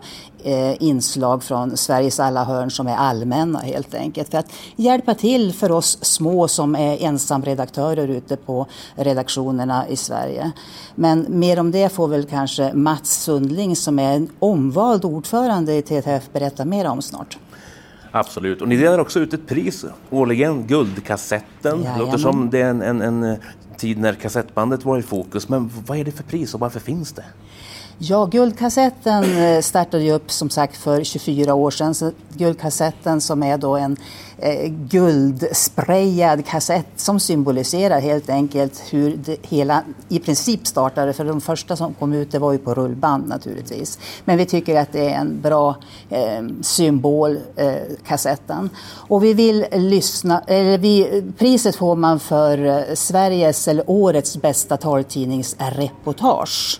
inslag 0.80 1.43
från 1.43 1.78
Sveriges 1.78 2.20
alla 2.20 2.43
hörn 2.43 2.72
som 2.72 2.88
är 2.88 2.95
allmänna 2.95 3.60
helt 3.60 3.93
enkelt. 3.93 4.32
För 4.32 4.38
att 4.38 4.54
hjälpa 4.76 5.14
till 5.14 5.54
för 5.54 5.72
oss 5.72 5.98
små 6.02 6.48
som 6.48 6.76
är 6.76 7.04
ensamredaktörer 7.04 8.08
ute 8.08 8.38
på 8.38 8.68
redaktionerna 8.95 9.88
i 9.88 9.95
Sverige. 9.95 10.52
Men 10.95 11.26
mer 11.30 11.60
om 11.60 11.72
det 11.72 11.93
får 11.93 12.08
väl 12.08 12.26
kanske 12.26 12.74
Mats 12.74 13.24
Sundling 13.24 13.76
som 13.76 14.00
är 14.00 14.16
en 14.16 14.30
omvald 14.39 15.06
ordförande 15.06 15.74
i 15.74 15.82
TTF 15.82 16.24
berätta 16.34 16.66
mer 16.66 16.88
om 16.88 17.02
snart. 17.02 17.38
Absolut. 18.12 18.62
Och 18.62 18.68
ni 18.68 18.78
delar 18.78 19.00
också 19.00 19.20
ut 19.20 19.34
ett 19.34 19.48
pris 19.48 19.86
årligen, 20.10 20.68
Guldkassetten. 20.68 21.82
Jajamän. 21.84 22.00
låter 22.00 22.18
som 22.18 22.50
det 22.50 22.62
är 22.62 22.70
en, 22.70 22.82
en, 22.82 23.02
en 23.02 23.24
eh, 23.24 23.38
tid 23.78 23.98
när 23.98 24.14
kassettbandet 24.14 24.86
var 24.86 24.98
i 24.98 25.02
fokus. 25.02 25.50
Men 25.50 25.72
vad 25.88 25.98
är 25.98 26.06
det 26.06 26.12
för 26.12 26.24
pris 26.24 26.54
och 26.54 26.60
varför 26.60 26.80
finns 26.80 27.14
det? 27.14 27.26
Ja, 28.00 28.26
Guldkassetten 28.26 29.38
eh, 29.38 29.62
startade 29.62 30.04
ju 30.04 30.12
upp 30.12 30.32
som 30.32 30.50
sagt 30.50 30.78
för 30.78 31.04
24 31.04 31.54
år 31.54 31.72
sedan. 31.72 31.95
Så 31.95 32.12
guldkassetten 32.34 33.22
som 33.22 33.43
är 33.43 33.58
då 33.58 33.76
en 33.76 33.98
eh, 34.38 34.70
guldsprayad 34.70 36.45
kassett 36.45 36.88
som 36.95 37.20
symboliserar 37.20 38.00
helt 38.00 38.30
enkelt 38.30 38.84
hur 38.89 39.18
det 39.26 39.38
hela 39.41 39.84
i 40.10 40.20
princip 40.20 40.68
startade. 40.68 41.14
För 41.14 41.26
de 41.26 41.41
första 41.41 41.76
som 41.76 41.93
kom 41.93 42.14
ut 42.14 42.32
det 42.32 42.39
var 42.39 42.52
ju 42.52 42.58
på 42.58 42.74
rullband 42.74 43.28
naturligtvis. 43.28 44.00
Men 44.26 44.38
vi 44.38 44.45
tycker 44.45 44.80
att 44.80 44.91
det 44.91 45.10
är 45.10 45.20
en 45.20 45.41
bra 45.41 45.76
eh, 46.10 46.43
symbol, 46.62 47.39
eh, 47.56 47.76
kassetten. 48.08 48.70
Och 48.88 49.24
vi 49.24 49.34
vill 49.34 49.66
lyssna, 49.72 50.41
eller 50.48 50.78
vi, 50.78 51.24
priset 51.38 51.76
får 51.76 51.95
man 51.95 52.20
för 52.20 52.66
eh, 52.66 52.82
Sveriges 52.93 53.68
eller 53.68 53.84
årets 53.88 54.38
bästa 54.38 54.78
taltidningsreportage. 54.78 56.80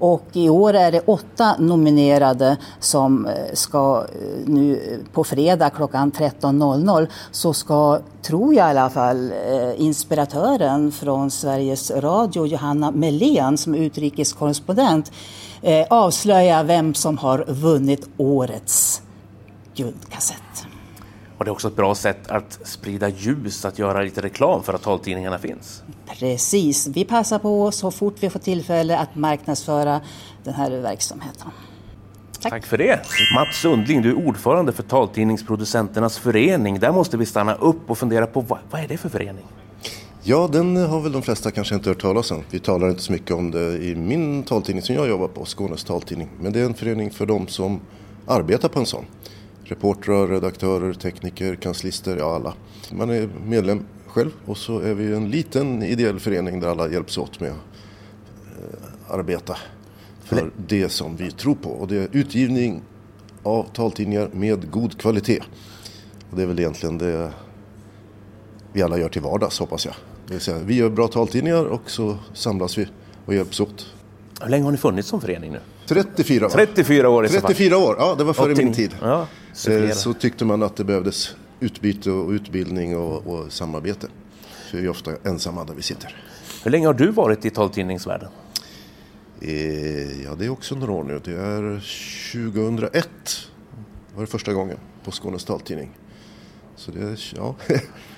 Och 0.00 0.24
i 0.32 0.48
år 0.48 0.74
är 0.74 0.92
det 0.92 1.00
åtta 1.00 1.56
nominerade 1.58 2.56
som 2.78 3.26
eh, 3.26 3.32
ska 3.52 4.06
eh, 4.14 4.48
nu 4.48 4.72
eh, 4.74 5.12
på 5.12 5.24
fredag 5.24 5.70
klockan 5.70 6.12
13.00 6.12 7.08
så 7.30 7.52
ska, 7.52 8.00
tror 8.22 8.54
jag 8.54 8.66
i 8.66 8.70
alla 8.70 8.90
fall, 8.90 9.32
inspiratören 9.76 10.92
från 10.92 11.30
Sveriges 11.30 11.90
Radio, 11.90 12.46
Johanna 12.46 12.90
Melén, 12.90 13.58
som 13.58 13.74
är 13.74 13.78
utrikeskorrespondent, 13.78 15.12
avslöja 15.90 16.62
vem 16.62 16.94
som 16.94 17.18
har 17.18 17.44
vunnit 17.48 18.08
årets 18.16 19.02
guldkassett. 19.74 20.69
Och 21.40 21.44
det 21.44 21.48
är 21.48 21.52
också 21.52 21.68
ett 21.68 21.76
bra 21.76 21.94
sätt 21.94 22.30
att 22.30 22.58
sprida 22.64 23.08
ljus, 23.08 23.64
att 23.64 23.78
göra 23.78 24.02
lite 24.02 24.20
reklam 24.20 24.62
för 24.62 24.74
att 24.74 24.82
taltidningarna 24.82 25.38
finns. 25.38 25.82
Precis, 26.18 26.86
vi 26.86 27.04
passar 27.04 27.38
på 27.38 27.70
så 27.70 27.90
fort 27.90 28.14
vi 28.20 28.30
får 28.30 28.40
tillfälle 28.40 28.98
att 28.98 29.16
marknadsföra 29.16 30.00
den 30.44 30.54
här 30.54 30.70
verksamheten. 30.70 31.48
Tack. 32.40 32.66
för 32.66 32.78
det. 32.78 33.00
Mats 33.34 33.60
Sundling, 33.60 34.02
du 34.02 34.10
är 34.10 34.26
ordförande 34.26 34.72
för 34.72 34.82
Taltidningsproducenternas 34.82 36.18
förening. 36.18 36.78
Där 36.78 36.92
måste 36.92 37.16
vi 37.16 37.26
stanna 37.26 37.54
upp 37.54 37.90
och 37.90 37.98
fundera 37.98 38.26
på 38.26 38.40
vad, 38.40 38.58
vad 38.70 38.80
är 38.80 38.88
det 38.88 38.96
för 38.96 39.08
förening? 39.08 39.44
Ja, 40.22 40.48
den 40.52 40.76
har 40.76 41.00
väl 41.00 41.12
de 41.12 41.22
flesta 41.22 41.50
kanske 41.50 41.74
inte 41.74 41.88
hört 41.88 42.02
talas 42.02 42.30
om. 42.30 42.44
Vi 42.50 42.58
talar 42.58 42.88
inte 42.88 43.02
så 43.02 43.12
mycket 43.12 43.30
om 43.30 43.50
det 43.50 43.84
i 43.84 43.94
min 43.94 44.42
taltidning 44.42 44.82
som 44.82 44.94
jag 44.94 45.08
jobbar 45.08 45.28
på, 45.28 45.44
Skånes 45.44 45.84
taltidning. 45.84 46.28
Men 46.40 46.52
det 46.52 46.60
är 46.60 46.64
en 46.64 46.74
förening 46.74 47.10
för 47.10 47.26
de 47.26 47.48
som 47.48 47.80
arbetar 48.26 48.68
på 48.68 48.78
en 48.78 48.86
sån. 48.86 49.04
Reportrar, 49.70 50.26
redaktörer, 50.26 50.92
tekniker, 50.92 51.54
kanslister, 51.54 52.16
ja 52.16 52.34
alla. 52.34 52.54
Man 52.92 53.10
är 53.10 53.28
medlem 53.46 53.84
själv 54.06 54.30
och 54.46 54.56
så 54.56 54.78
är 54.78 54.94
vi 54.94 55.14
en 55.14 55.30
liten 55.30 55.82
ideell 55.82 56.20
förening 56.20 56.60
där 56.60 56.68
alla 56.68 56.88
hjälps 56.88 57.18
åt 57.18 57.40
med 57.40 57.50
att 57.50 57.56
eh, 59.08 59.14
arbeta 59.14 59.56
för 60.24 60.50
det 60.56 60.88
som 60.88 61.16
vi 61.16 61.30
tror 61.30 61.54
på. 61.54 61.70
Och 61.70 61.88
det 61.88 61.96
är 61.96 62.08
utgivning 62.12 62.82
av 63.42 63.66
taltidningar 63.72 64.30
med 64.32 64.70
god 64.70 64.98
kvalitet. 64.98 65.40
Och 66.30 66.36
det 66.36 66.42
är 66.42 66.46
väl 66.46 66.58
egentligen 66.58 66.98
det 66.98 67.32
vi 68.72 68.82
alla 68.82 68.98
gör 68.98 69.08
till 69.08 69.22
vardags 69.22 69.58
hoppas 69.58 69.84
jag. 69.86 69.94
Det 70.26 70.32
vill 70.32 70.40
säga, 70.42 70.58
vi 70.58 70.74
gör 70.74 70.90
bra 70.90 71.08
taltidningar 71.08 71.64
och 71.64 71.90
så 71.90 72.16
samlas 72.34 72.78
vi 72.78 72.88
och 73.26 73.34
hjälps 73.34 73.60
åt. 73.60 73.86
Hur 74.42 74.50
länge 74.50 74.64
har 74.64 74.72
ni 74.72 74.78
funnits 74.78 75.08
som 75.08 75.20
förening 75.20 75.52
nu? 75.52 75.60
34 75.94 76.46
år. 76.46 76.50
34 76.50 77.08
år 77.08 77.24
i 77.24 77.28
så 77.28 77.40
fall. 77.40 77.54
34 77.54 77.78
år, 77.78 77.96
ja 77.98 78.14
det 78.14 78.24
var 78.24 78.32
före 78.32 78.52
80. 78.52 78.64
min 78.64 78.74
tid. 78.74 78.94
Ja. 79.00 79.26
Eh, 79.68 79.90
så 79.90 80.12
tyckte 80.12 80.44
man 80.44 80.62
att 80.62 80.76
det 80.76 80.84
behövdes 80.84 81.36
utbyte 81.60 82.10
och 82.10 82.30
utbildning 82.30 82.96
och, 82.96 83.26
och 83.26 83.52
samarbete. 83.52 84.08
För 84.70 84.78
vi 84.78 84.84
är 84.84 84.90
ofta 84.90 85.10
ensamma 85.24 85.64
där 85.64 85.74
vi 85.74 85.82
sitter. 85.82 86.16
Hur 86.64 86.70
länge 86.70 86.86
har 86.86 86.94
du 86.94 87.10
varit 87.10 87.44
i 87.44 87.50
taltidningsvärlden? 87.50 88.28
Eh, 89.40 90.22
ja, 90.22 90.34
det 90.38 90.44
är 90.44 90.50
också 90.50 90.74
några 90.74 90.92
år 90.92 91.04
nu. 91.04 91.20
Det 91.24 91.32
är 91.32 91.80
2001 92.32 93.08
var 94.14 94.20
det 94.20 94.26
första 94.26 94.52
gången 94.52 94.76
på 95.04 95.10
Skånes 95.10 95.44
taltidning. 95.44 95.90
Så 96.76 96.90
det 96.90 97.18
ja, 97.36 97.54
det 97.66 97.74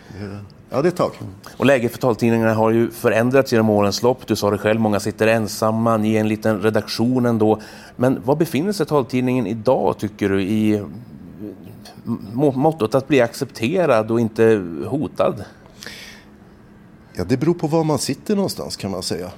ja, 0.70 0.82
det 0.82 0.88
är 0.88 0.92
ett 0.92 0.96
tag. 0.96 1.12
Och 1.56 1.66
läget 1.66 1.92
för 1.92 1.98
taltidningarna 1.98 2.54
har 2.54 2.70
ju 2.70 2.90
förändrats 2.90 3.52
genom 3.52 3.70
årens 3.70 4.02
lopp. 4.02 4.26
Du 4.26 4.36
sa 4.36 4.50
det 4.50 4.58
själv, 4.58 4.80
många 4.80 5.00
sitter 5.00 5.26
ensamma, 5.26 5.96
ni 5.96 6.14
är 6.14 6.20
en 6.20 6.28
liten 6.28 6.62
redaktion 6.62 7.26
ändå. 7.26 7.60
Men 7.96 8.22
var 8.24 8.36
befinner 8.36 8.72
sig 8.72 8.86
taltidningen 8.86 9.46
idag 9.46 9.98
tycker 9.98 10.28
du 10.28 10.42
i 10.42 10.82
må- 12.32 12.52
mottot 12.52 12.94
att 12.94 13.08
bli 13.08 13.20
accepterad 13.20 14.10
och 14.10 14.20
inte 14.20 14.64
hotad? 14.86 15.44
Ja, 17.14 17.24
det 17.24 17.36
beror 17.36 17.54
på 17.54 17.66
var 17.66 17.84
man 17.84 17.98
sitter 17.98 18.36
någonstans 18.36 18.76
kan 18.76 18.90
man 18.90 19.02
säga. 19.02 19.30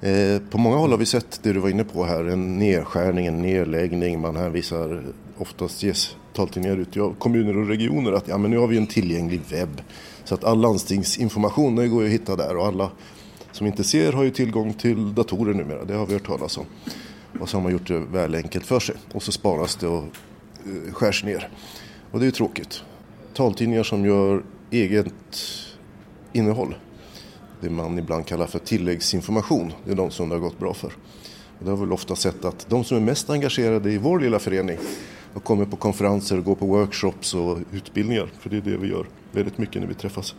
Eh, 0.00 0.42
på 0.50 0.58
många 0.58 0.76
håll 0.76 0.90
har 0.90 0.98
vi 0.98 1.06
sett 1.06 1.40
det 1.42 1.52
du 1.52 1.60
var 1.60 1.68
inne 1.68 1.84
på 1.84 2.04
här, 2.04 2.24
en 2.24 2.58
nedskärning, 2.58 3.26
en 3.26 3.42
nedläggning. 3.42 4.20
Man 4.20 4.36
hänvisar, 4.36 5.02
oftast 5.38 5.82
ges 5.82 6.16
taltidningar 6.38 6.76
ut 6.76 6.96
i 6.96 7.12
kommuner 7.18 7.56
och 7.56 7.68
regioner 7.68 8.12
att 8.12 8.28
ja, 8.28 8.38
men 8.38 8.50
nu 8.50 8.58
har 8.58 8.66
vi 8.66 8.76
en 8.76 8.86
tillgänglig 8.86 9.40
webb. 9.50 9.82
Så 10.24 10.34
att 10.34 10.44
all 10.44 10.60
landstingsinformation 10.60 11.90
går 11.90 12.02
ju 12.02 12.08
att 12.08 12.14
hitta 12.14 12.36
där 12.36 12.56
och 12.56 12.66
alla 12.66 12.90
som 13.52 13.66
inte 13.66 13.84
ser 13.84 14.12
har 14.12 14.24
ju 14.24 14.30
tillgång 14.30 14.74
till 14.74 15.14
datorer 15.14 15.54
numera. 15.54 15.84
Det 15.84 15.94
har 15.94 16.06
vi 16.06 16.12
hört 16.12 16.26
talas 16.26 16.58
om. 16.58 16.64
Och 17.40 17.48
så 17.48 17.56
har 17.56 17.62
man 17.62 17.72
gjort 17.72 17.86
det 17.86 17.98
väl 17.98 18.34
enkelt 18.34 18.66
för 18.66 18.80
sig. 18.80 18.94
Och 19.12 19.22
så 19.22 19.32
sparas 19.32 19.76
det 19.76 19.86
och 19.86 20.04
eh, 20.04 20.92
skärs 20.92 21.24
ner. 21.24 21.48
Och 22.10 22.18
det 22.18 22.24
är 22.24 22.26
ju 22.26 22.32
tråkigt. 22.32 22.82
Taltidningar 23.34 23.82
som 23.82 24.04
gör 24.04 24.42
eget 24.70 25.38
innehåll 26.32 26.74
det 27.60 27.70
man 27.70 27.98
ibland 27.98 28.26
kallar 28.26 28.46
för 28.46 28.58
tilläggsinformation. 28.58 29.72
Det 29.84 29.90
är 29.90 29.96
de 29.96 30.10
som 30.10 30.28
det 30.28 30.34
har 30.34 30.40
gått 30.40 30.58
bra 30.58 30.74
för. 30.74 30.92
Och 31.58 31.64
det 31.64 31.70
har 31.70 31.76
väl 31.76 31.92
ofta 31.92 32.16
sett 32.16 32.44
att 32.44 32.66
de 32.68 32.84
som 32.84 32.96
är 32.96 33.00
mest 33.00 33.30
engagerade 33.30 33.92
i 33.92 33.98
vår 33.98 34.20
lilla 34.20 34.38
förening 34.38 34.78
och 35.38 35.44
kommer 35.44 35.64
på 35.64 35.76
konferenser, 35.76 36.40
går 36.40 36.54
på 36.54 36.66
workshops 36.66 37.34
och 37.34 37.58
utbildningar, 37.72 38.30
för 38.40 38.50
det 38.50 38.56
är 38.56 38.60
det 38.60 38.76
vi 38.76 38.88
gör 38.88 39.06
väldigt 39.32 39.58
mycket 39.58 39.80
när 39.82 39.88
vi 39.88 39.94
träffas. 39.94 40.34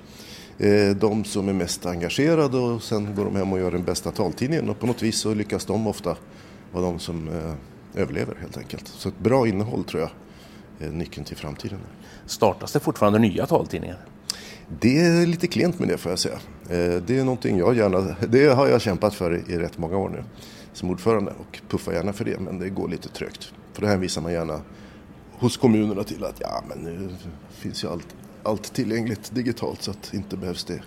Eh, 0.58 0.89
De 0.95 1.24
som 1.24 1.50
är 1.50 1.54
mest 1.54 1.86
engagerade 1.86 2.58
och 2.58 2.84
sen 2.84 3.16
går 3.16 3.26
de 3.26 3.36
hem 3.36 3.54
och 3.54 3.60
gör 3.60 3.72
den 3.72 3.84
bästa 3.84 4.12
taltidningen 4.12 4.70
och 4.70 4.80
på 4.80 4.88
något 4.88 5.02
vis 5.02 5.20
så 5.20 5.34
lyckas 5.34 5.66
de 5.66 5.88
ofta 5.88 6.16
vara 6.72 6.86
de 6.86 7.00
som 7.00 7.28
eh, 7.28 8.02
överlever 8.02 8.36
helt 8.41 8.58
enkelt. 8.58 8.88
Så 8.88 9.10
ett 9.10 9.20
bra 9.20 9.47
innehåll 9.47 9.84
tror 9.84 10.02
jag 10.02 10.10
är 10.88 10.91
nyckeln 10.91 11.26
till 11.26 11.38
framtiden. 11.38 11.80
Startas 12.26 12.72
det 12.74 12.80
fortfarande 12.80 13.20
nya 13.20 13.45
taltidningar? 13.45 13.97
Det 14.82 15.00
är 15.00 15.26
lite 15.26 15.47
klent 15.47 15.80
med 15.80 15.88
det 15.88 15.97
får 15.97 16.12
jag 16.12 16.20
säga. 16.20 16.36
Eh, 16.70 17.02
Det 17.08 17.20
är 17.20 17.24
någonting 17.24 17.58
jag 17.58 17.76
gärna, 17.78 18.16
det 18.30 18.47
har 18.47 18.68
jag 18.68 18.82
kämpat 18.82 19.16
för 19.16 19.36
i- 19.36 19.54
i 19.54 19.58
rätt 19.58 19.78
många 19.78 19.97
år 19.97 20.10
nu 20.10 20.24
som 20.74 20.89
ordförande 20.89 21.34
och 21.39 21.60
puffar 21.70 21.93
gärna 21.93 22.14
för 22.14 22.26
det 22.26 22.39
men 22.39 22.60
det 22.60 22.70
går 22.70 22.88
lite 22.88 23.10
trögt. 23.10 23.54
För 23.74 23.82
då 23.82 23.88
hänvisar 23.88 24.22
man 24.22 24.32
gärna 24.32 24.62
hos 25.40 25.58
kommunerna 25.58 26.04
till 26.04 26.24
att 26.24 26.36
ja 26.40 26.64
men 26.68 26.78
nu 26.78 27.10
finns 27.50 27.84
ju 27.84 27.88
allt, 27.88 28.16
allt 28.44 28.74
tillgängligt 28.74 29.36
digitalt 29.36 29.82
så 29.82 29.92
att 29.92 30.14
inte 30.14 30.38
behövs 30.38 30.64
det. 30.64 30.82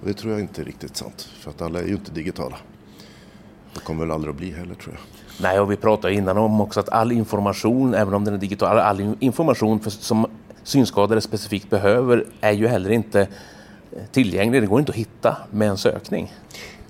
Och 0.00 0.06
det 0.06 0.14
tror 0.14 0.32
jag 0.32 0.40
inte 0.40 0.60
är 0.60 0.64
riktigt 0.64 0.96
sant 0.96 1.28
för 1.40 1.50
att 1.50 1.62
alla 1.62 1.80
är 1.80 1.86
ju 1.86 1.92
inte 1.92 2.12
digitala. 2.12 2.56
Det 3.74 3.80
kommer 3.80 4.00
väl 4.00 4.10
aldrig 4.10 4.30
att 4.30 4.38
bli 4.38 4.50
heller 4.50 4.74
tror 4.74 4.94
jag. 4.94 5.02
Nej, 5.42 5.60
och 5.60 5.70
vi 5.70 5.76
pratade 5.76 6.14
innan 6.14 6.38
om 6.38 6.60
också 6.60 6.80
att 6.80 6.88
all 6.88 7.12
information, 7.12 7.94
även 7.94 8.14
om 8.14 8.24
den 8.24 8.34
är 8.34 8.38
digital, 8.38 8.78
all 8.78 9.16
information 9.20 9.80
för, 9.80 9.90
som 9.90 10.26
synskadade 10.62 11.20
specifikt 11.20 11.70
behöver 11.70 12.26
är 12.40 12.52
ju 12.52 12.68
heller 12.68 12.90
inte 12.90 13.20
eh, 13.20 14.02
tillgänglig. 14.12 14.62
Det 14.62 14.66
går 14.66 14.80
inte 14.80 14.92
att 14.92 14.98
hitta 14.98 15.36
med 15.50 15.68
en 15.68 15.78
sökning. 15.78 16.32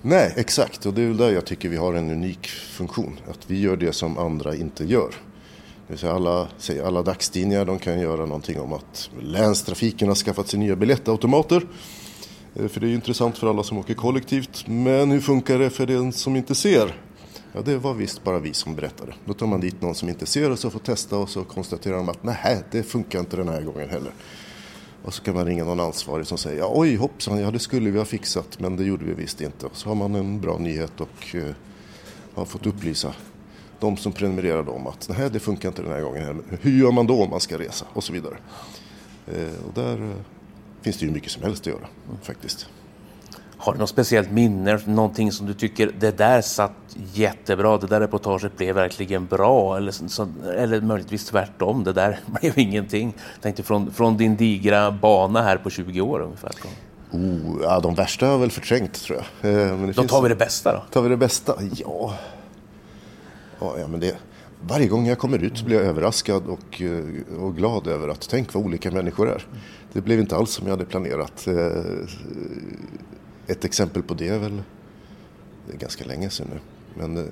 Nej, 0.01 0.33
exakt. 0.35 0.85
Och 0.85 0.93
det 0.93 1.01
är 1.01 1.07
väl 1.07 1.17
där 1.17 1.31
jag 1.31 1.45
tycker 1.45 1.69
vi 1.69 1.77
har 1.77 1.93
en 1.93 2.11
unik 2.11 2.47
funktion. 2.47 3.19
Att 3.29 3.49
vi 3.49 3.61
gör 3.61 3.77
det 3.77 3.93
som 3.93 4.17
andra 4.17 4.55
inte 4.55 4.85
gör. 4.85 5.13
Det 5.89 5.93
vill 5.93 5.99
säga 5.99 6.13
alla, 6.13 6.47
alla 6.83 7.01
dagstidningar 7.01 7.65
de 7.65 7.79
kan 7.79 7.99
göra 7.99 8.25
någonting 8.25 8.59
om 8.59 8.73
att 8.73 9.09
länstrafiken 9.21 10.07
har 10.07 10.15
skaffat 10.15 10.47
sig 10.47 10.59
nya 10.59 10.75
biljettautomater. 10.75 11.67
Eh, 12.55 12.67
för 12.67 12.79
det 12.79 12.85
är 12.85 12.89
ju 12.89 12.95
intressant 12.95 13.37
för 13.37 13.49
alla 13.49 13.63
som 13.63 13.77
åker 13.77 13.93
kollektivt. 13.93 14.67
Men 14.67 15.11
hur 15.11 15.21
funkar 15.21 15.59
det 15.59 15.69
för 15.69 15.85
den 15.85 16.11
som 16.13 16.35
inte 16.35 16.55
ser? 16.55 17.01
Ja, 17.53 17.61
det 17.61 17.77
var 17.77 17.93
visst 17.93 18.23
bara 18.23 18.39
vi 18.39 18.53
som 18.53 18.75
berättade. 18.75 19.13
Då 19.25 19.33
tar 19.33 19.47
man 19.47 19.59
dit 19.59 19.81
någon 19.81 19.95
som 19.95 20.09
inte 20.09 20.25
ser 20.25 20.51
och 20.51 20.59
så 20.59 20.69
får 20.69 20.79
testa 20.79 21.17
och 21.17 21.29
så 21.29 21.43
konstaterar 21.43 21.97
de 21.97 22.09
att 22.09 22.23
nej, 22.23 22.63
det 22.71 22.83
funkar 22.83 23.19
inte 23.19 23.37
den 23.37 23.47
här 23.47 23.61
gången 23.61 23.89
heller. 23.89 24.11
Och 25.03 25.13
så 25.13 25.23
kan 25.23 25.35
man 25.35 25.45
ringa 25.45 25.65
någon 25.65 25.79
ansvarig 25.79 26.27
som 26.27 26.37
säger 26.37 26.59
ja, 26.59 26.71
oj 26.75 26.95
hoppsan, 26.95 27.39
ja 27.39 27.51
det 27.51 27.59
skulle 27.59 27.89
vi 27.89 27.97
ha 27.97 28.05
fixat 28.05 28.59
men 28.59 28.75
det 28.75 28.83
gjorde 28.83 29.05
vi 29.05 29.13
visst 29.13 29.41
inte. 29.41 29.65
Och 29.65 29.75
så 29.75 29.89
har 29.89 29.95
man 29.95 30.15
en 30.15 30.41
bra 30.41 30.57
nyhet 30.57 31.01
och 31.01 31.35
eh, 31.35 31.55
har 32.33 32.45
fått 32.45 32.65
upplysa 32.65 33.13
de 33.79 33.97
som 33.97 34.11
prenumererade 34.11 34.71
om 34.71 34.87
att 34.87 35.09
nej, 35.17 35.29
det 35.29 35.39
funkar 35.39 35.69
inte 35.69 35.81
den 35.81 35.91
här 35.91 36.01
gången 36.01 36.25
heller. 36.25 36.43
Hur 36.61 36.71
gör 36.79 36.91
man 36.91 37.07
då 37.07 37.23
om 37.23 37.29
man 37.29 37.39
ska 37.39 37.57
resa? 37.59 37.85
Och 37.93 38.03
så 38.03 38.13
vidare. 38.13 38.35
Eh, 39.27 39.65
och 39.67 39.73
där 39.73 39.93
eh, 40.03 40.09
finns 40.81 40.97
det 40.97 41.05
ju 41.05 41.11
mycket 41.11 41.31
som 41.31 41.43
helst 41.43 41.61
att 41.61 41.67
göra 41.67 41.87
faktiskt. 42.23 42.67
Har 43.57 43.73
du 43.73 43.79
något 43.79 43.89
speciellt 43.89 44.31
minne, 44.31 44.79
någonting 44.85 45.31
som 45.31 45.45
du 45.47 45.53
tycker 45.53 45.91
det 45.99 46.17
där 46.17 46.41
satt 46.41 46.71
jättebra, 47.13 47.77
det 47.77 47.87
där 47.87 47.99
reportaget 47.99 48.57
blev 48.57 48.75
verkligen 48.75 49.25
bra 49.25 49.77
eller, 49.77 49.91
så- 49.91 50.27
eller 50.57 50.81
möjligtvis 50.81 51.25
tvärtom, 51.25 51.83
det 51.83 51.93
där 51.93 52.19
blev 52.41 52.59
ingenting. 52.59 53.13
Tänkte 53.41 53.63
från, 53.63 53.91
från 53.93 54.17
din 54.17 54.35
digra 54.35 54.91
bana 54.91 55.41
här 55.41 55.57
på 55.57 55.69
20 55.69 56.01
år 56.01 56.19
ungefär. 56.21 56.51
Oh, 57.11 57.57
ja, 57.63 57.79
de 57.79 57.95
värsta 57.95 58.25
har 58.25 58.33
jag 58.33 58.39
väl 58.39 58.51
förträngt 58.51 58.93
tror 58.93 59.23
jag. 59.41 59.51
Eh, 59.51 59.77
men 59.77 59.91
Då 59.91 60.03
tar 60.03 60.21
vi 60.21 60.29
det 60.29 60.35
bästa 60.35 60.73
då. 60.73 60.83
Tar 60.91 61.01
vi 61.01 61.09
det 61.09 61.17
bästa? 61.17 61.55
Ja. 61.75 62.13
Ja, 63.59 63.79
ja 63.79 63.87
men 63.87 63.99
det, 63.99 64.17
varje 64.61 64.87
gång 64.87 65.07
jag 65.07 65.19
kommer 65.19 65.43
ut 65.43 65.57
så 65.57 65.65
blir 65.65 65.77
jag 65.77 65.85
överraskad 65.85 66.47
och, 66.47 66.81
eh, 66.81 67.39
och 67.39 67.55
glad 67.55 67.87
över 67.87 68.07
att 68.07 68.29
tänk 68.29 68.53
vad 68.53 68.65
olika 68.65 68.91
människor 68.91 69.29
är. 69.29 69.45
Det 69.93 70.01
blev 70.01 70.19
inte 70.19 70.35
alls 70.35 70.51
som 70.51 70.67
jag 70.67 70.73
hade 70.73 70.85
planerat. 70.85 71.47
Eh, 71.47 72.05
ett 73.47 73.65
exempel 73.65 74.03
på 74.03 74.13
det 74.13 74.27
är 74.27 74.39
väl, 74.39 74.61
det 75.67 75.73
är 75.73 75.77
ganska 75.77 76.05
länge 76.05 76.29
sedan 76.29 76.47
nu, 76.53 76.59
men 76.95 77.17
eh, 77.17 77.31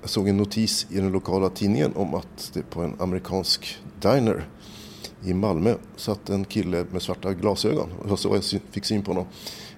jag 0.00 0.10
såg 0.10 0.28
en 0.28 0.36
notis 0.36 0.86
i 0.90 0.96
den 0.96 1.12
lokala 1.12 1.48
tidningen 1.48 1.92
om 1.96 2.14
att 2.14 2.50
det 2.54 2.62
på 2.62 2.82
en 2.82 2.94
amerikansk 2.98 3.78
diner 4.00 4.48
i 5.24 5.34
Malmö 5.34 5.74
satt 5.96 6.30
en 6.30 6.44
kille 6.44 6.86
med 6.90 7.02
svarta 7.02 7.32
glasögon. 7.32 7.88
Det 8.02 8.08
var 8.08 8.16
så 8.16 8.34
jag 8.52 8.62
fick 8.70 8.84
syn 8.84 9.02
på 9.02 9.10
honom. 9.10 9.26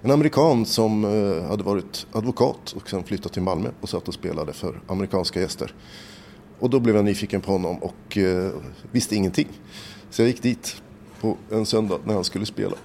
En 0.03 0.11
amerikan 0.11 0.65
som 0.65 1.03
eh, 1.03 1.49
hade 1.49 1.63
varit 1.63 2.07
advokat 2.11 2.71
och 2.71 2.89
sen 2.89 3.03
flyttat 3.03 3.33
till 3.33 3.41
Malmö 3.41 3.69
och 3.81 3.89
satt 3.89 4.07
och 4.07 4.13
spelade 4.13 4.53
för 4.53 4.81
amerikanska 4.87 5.39
gäster. 5.39 5.73
Och 6.59 6.69
då 6.69 6.79
blev 6.79 6.95
jag 6.95 7.05
nyfiken 7.05 7.41
på 7.41 7.51
honom 7.51 7.77
och 7.77 8.17
eh, 8.17 8.51
visste 8.91 9.15
ingenting. 9.15 9.47
Så 10.09 10.21
jag 10.21 10.29
gick 10.29 10.41
dit 10.41 10.81
på 11.21 11.37
en 11.51 11.65
söndag 11.65 11.99
när 12.05 12.13
han 12.13 12.23
skulle 12.23 12.45
spela 12.45 12.75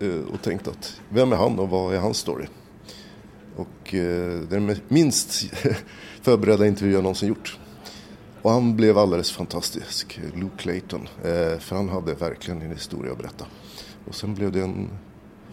eh, 0.00 0.20
och 0.32 0.42
tänkte 0.42 0.70
att 0.70 1.00
vem 1.08 1.32
är 1.32 1.36
han 1.36 1.58
och 1.58 1.70
vad 1.70 1.94
är 1.94 1.98
hans 1.98 2.18
story? 2.18 2.46
Och 3.56 3.88
det 3.90 4.52
är 4.52 4.60
den 4.60 4.76
minst 4.88 5.54
förberedda 6.22 6.66
intervju 6.66 6.94
jag 6.94 7.02
någonsin 7.02 7.28
gjort. 7.28 7.58
Och 8.42 8.50
han 8.50 8.76
blev 8.76 8.98
alldeles 8.98 9.32
fantastisk, 9.32 10.20
Luke 10.34 10.56
Clayton. 10.56 11.08
För 11.58 11.76
han 11.76 11.88
hade 11.88 12.14
verkligen 12.14 12.62
en 12.62 12.72
historia 12.72 13.12
att 13.12 13.18
berätta. 13.18 13.46
Och 14.06 14.14
sen 14.14 14.34
blev 14.34 14.52
det 14.52 14.60
en 14.60 14.88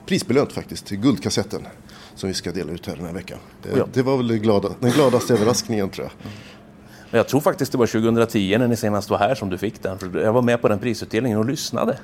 prisbelönt 0.06 0.52
faktiskt, 0.54 0.86
till 0.86 0.98
Guldkassetten. 0.98 1.68
Som 2.16 2.28
vi 2.30 2.34
ska 2.34 2.52
dela 2.52 2.72
ut 2.72 2.88
här 2.88 2.96
den 2.96 3.06
här 3.06 3.14
veckan. 3.14 3.38
Det, 3.64 3.78
Ja. 3.78 3.88
det 3.94 4.02
var 4.02 4.18
väl 4.18 4.38
glada, 4.38 4.70
den 4.80 4.92
gladaste 4.92 5.34
överraskningen 5.34 5.90
tror 5.90 6.08
jag. 6.08 6.32
Men 7.12 7.18
Jag 7.18 7.28
tror 7.28 7.42
faktiskt 7.42 7.72
det 7.72 7.78
var 7.78 7.88
2010 7.88 8.58
när 8.58 8.68
ni 8.68 8.76
senast 8.76 9.10
var 9.10 9.18
här 9.18 9.36
som 9.36 9.50
du 9.50 9.58
fick 9.58 9.84
den. 9.84 10.00
För 10.00 10.20
jag 10.20 10.34
var 10.34 10.42
med 10.42 10.62
på 10.62 10.68
den 10.68 10.80
prisutdelningen 10.80 11.38
och 11.40 11.46
lyssnade. 11.46 11.98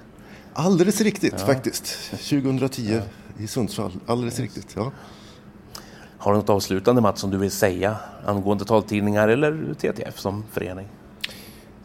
Alldeles 0.54 1.02
riktigt 1.02 1.34
Ja. 1.40 1.46
faktiskt. 1.46 2.12
2010 2.30 3.02
i 3.38 3.48
Sundsvall. 3.48 3.92
Alldeles 4.06 4.40
riktigt. 4.40 4.74
Ja. 4.76 4.92
Har 6.18 6.32
du 6.32 6.38
något 6.38 6.50
avslutande 6.50 7.02
Mats 7.02 7.22
som 7.22 7.32
du 7.32 7.38
vill 7.38 7.52
säga 7.52 7.96
angående 8.26 8.66
taltidningar 8.66 9.28
eller 9.28 9.74
TTF 9.74 10.20
som 10.20 10.44
förening? 10.52 10.88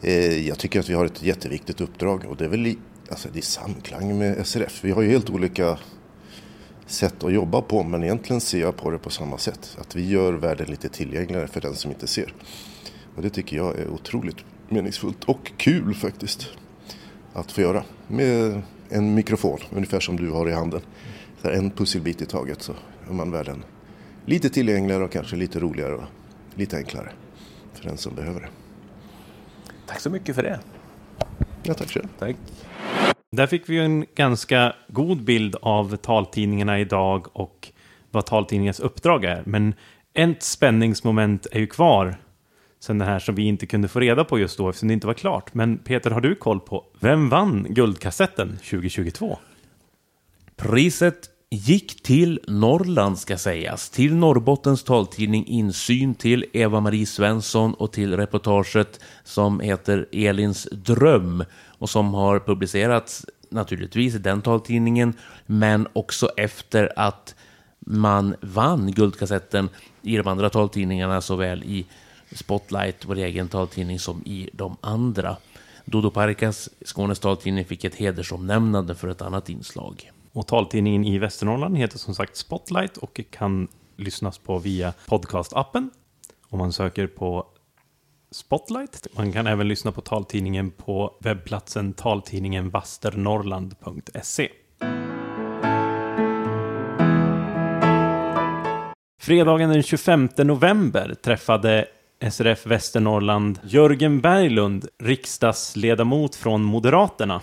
Eh, 0.01 0.47
Jag 0.47 0.57
tycker 0.59 0.79
att 0.79 0.89
vi 0.89 0.93
har 0.93 1.05
ett 1.05 1.23
jätteviktigt 1.23 1.81
uppdrag 1.81 2.25
och 2.29 2.35
det 2.37 2.45
är 2.45 2.49
väl 2.49 2.67
i, 2.67 2.77
alltså 3.09 3.29
det 3.33 3.37
är 3.37 3.39
i 3.39 3.43
samklang 3.45 4.17
med 4.17 4.47
SRF. 4.47 4.79
Vi 4.83 4.91
har 4.91 5.01
ju 5.01 5.09
helt 5.09 5.29
olika 5.29 5.77
sätt 6.87 7.23
att 7.23 7.33
jobba 7.33 7.61
på 7.61 7.83
men 7.83 8.03
egentligen 8.03 8.41
ser 8.41 8.59
jag 8.59 8.75
på 8.75 8.89
det 8.91 8.97
på 8.97 9.09
samma 9.09 9.37
sätt. 9.37 9.77
Att 9.81 9.95
vi 9.95 10.09
gör 10.09 10.33
världen 10.33 10.67
lite 10.67 10.89
tillgängligare 10.89 11.47
för 11.47 11.61
den 11.61 11.75
som 11.75 11.91
inte 11.91 12.07
ser. 12.07 12.33
Och 13.15 13.21
det 13.21 13.29
tycker 13.29 13.57
jag 13.57 13.79
är 13.79 13.87
otroligt 13.87 14.37
meningsfullt 14.69 15.23
och 15.23 15.51
kul 15.57 15.95
faktiskt. 15.95 16.47
Att 17.33 17.51
få 17.51 17.61
göra 17.61 17.83
med 18.07 18.61
en 18.89 19.13
mikrofon, 19.13 19.59
ungefär 19.71 19.99
som 19.99 20.15
du 20.15 20.29
har 20.29 20.49
i 20.49 20.53
handen. 20.53 20.81
Så 21.41 21.49
en 21.49 21.71
pusselbit 21.71 22.21
i 22.21 22.25
taget 22.25 22.61
så 22.61 22.73
är 23.09 23.13
man 23.13 23.31
världen 23.31 23.63
lite 24.25 24.49
tillgängligare 24.49 25.03
och 25.03 25.11
kanske 25.11 25.35
lite 25.35 25.59
roligare 25.59 25.95
och 25.95 26.03
lite 26.55 26.77
enklare 26.77 27.11
för 27.73 27.83
den 27.83 27.97
som 27.97 28.15
behöver 28.15 28.41
det. 28.41 28.49
Tack 29.87 29.99
så 29.99 30.09
mycket 30.09 30.35
för 30.35 30.43
det. 30.43 30.59
Ja, 31.63 31.73
tack 31.73 31.89
själv. 31.89 32.07
Tack. 32.19 32.35
Där 33.31 33.47
fick 33.47 33.69
vi 33.69 33.73
ju 33.73 33.81
en 33.81 34.05
ganska 34.15 34.75
god 34.87 35.23
bild 35.23 35.55
av 35.61 35.95
taltidningarna 35.95 36.79
idag 36.79 37.27
och 37.33 37.71
vad 38.11 38.25
taltidningens 38.25 38.79
uppdrag 38.79 39.25
är. 39.25 39.43
Men 39.45 39.73
ett 40.13 40.43
spänningsmoment 40.43 41.47
är 41.51 41.59
ju 41.59 41.67
kvar 41.67 42.15
sen 42.79 42.97
det 42.97 43.05
här 43.05 43.19
som 43.19 43.35
vi 43.35 43.43
inte 43.43 43.65
kunde 43.65 43.87
få 43.87 43.99
reda 43.99 44.23
på 44.23 44.39
just 44.39 44.57
då 44.57 44.69
eftersom 44.69 44.87
det 44.87 44.93
inte 44.93 45.07
var 45.07 45.13
klart. 45.13 45.53
Men 45.53 45.77
Peter, 45.77 46.11
har 46.11 46.21
du 46.21 46.35
koll 46.35 46.59
på 46.59 46.85
vem 46.99 47.29
vann 47.29 47.67
Guldkassetten 47.69 48.57
2022? 48.57 49.37
Priset 50.55 51.29
gick 51.49 52.03
till 52.03 52.39
Norrland 52.47 53.19
ska 53.19 53.37
sägas, 53.37 53.89
till 53.89 54.15
Norrbottens 54.15 54.83
taltidning 54.83 55.45
Insyn, 55.47 56.15
till 56.15 56.45
Eva-Marie 56.53 57.05
Svensson 57.05 57.73
och 57.73 57.91
till 57.91 58.17
reportaget 58.17 58.99
som 59.23 59.59
heter 59.59 60.07
Elins 60.11 60.67
dröm 60.71 61.43
och 61.77 61.89
som 61.89 62.13
har 62.13 62.39
publicerats 62.39 63.25
naturligtvis 63.49 64.15
i 64.15 64.17
den 64.17 64.41
taltidningen 64.41 65.13
men 65.45 65.87
också 65.93 66.29
efter 66.37 66.93
att 66.95 67.35
man 67.79 68.35
vann 68.41 68.91
Guldkassetten 68.91 69.69
i 70.01 70.17
de 70.17 70.27
andra 70.27 70.49
taltidningarna 70.49 71.21
såväl 71.21 71.63
i 71.63 71.85
Spotlight, 72.31 73.05
vår 73.05 73.17
egen 73.17 73.47
taltidning, 73.47 73.99
som 73.99 74.21
i 74.25 74.49
de 74.53 74.77
andra. 74.81 75.37
Dodo 75.85 76.11
Parikas, 76.11 76.69
Skånes 76.85 77.19
taltidning, 77.19 77.65
fick 77.65 77.83
ett 77.83 77.95
hedersomnämnande 77.95 78.95
för 78.95 79.07
ett 79.07 79.21
annat 79.21 79.49
inslag. 79.49 80.11
Och 80.37 80.47
taltidningen 80.47 81.05
i 81.05 81.17
Västernorrland 81.17 81.77
heter 81.77 81.97
som 81.97 82.15
sagt 82.15 82.37
Spotlight 82.37 82.97
och 82.97 83.21
kan 83.31 83.67
lyssnas 83.95 84.37
på 84.37 84.59
via 84.59 84.93
podcastappen. 85.07 85.89
Om 86.49 86.59
man 86.59 86.73
söker 86.73 87.07
på 87.07 87.45
Spotlight. 88.31 89.07
Man 89.15 89.31
kan 89.31 89.47
även 89.47 89.67
lyssna 89.67 89.91
på 89.91 90.01
taltidningen 90.01 90.71
på 90.71 91.17
webbplatsen 91.19 91.93
taltidningenvasternorrland.se. 91.93 94.49
Fredagen 99.21 99.69
den 99.69 99.83
25 99.83 100.29
november 100.37 101.15
träffade 101.23 101.85
SRF 102.31 102.65
Västernorrland 102.65 103.59
Jörgen 103.63 104.21
Berglund, 104.21 104.87
riksdagsledamot 105.03 106.35
från 106.35 106.63
Moderaterna. 106.63 107.41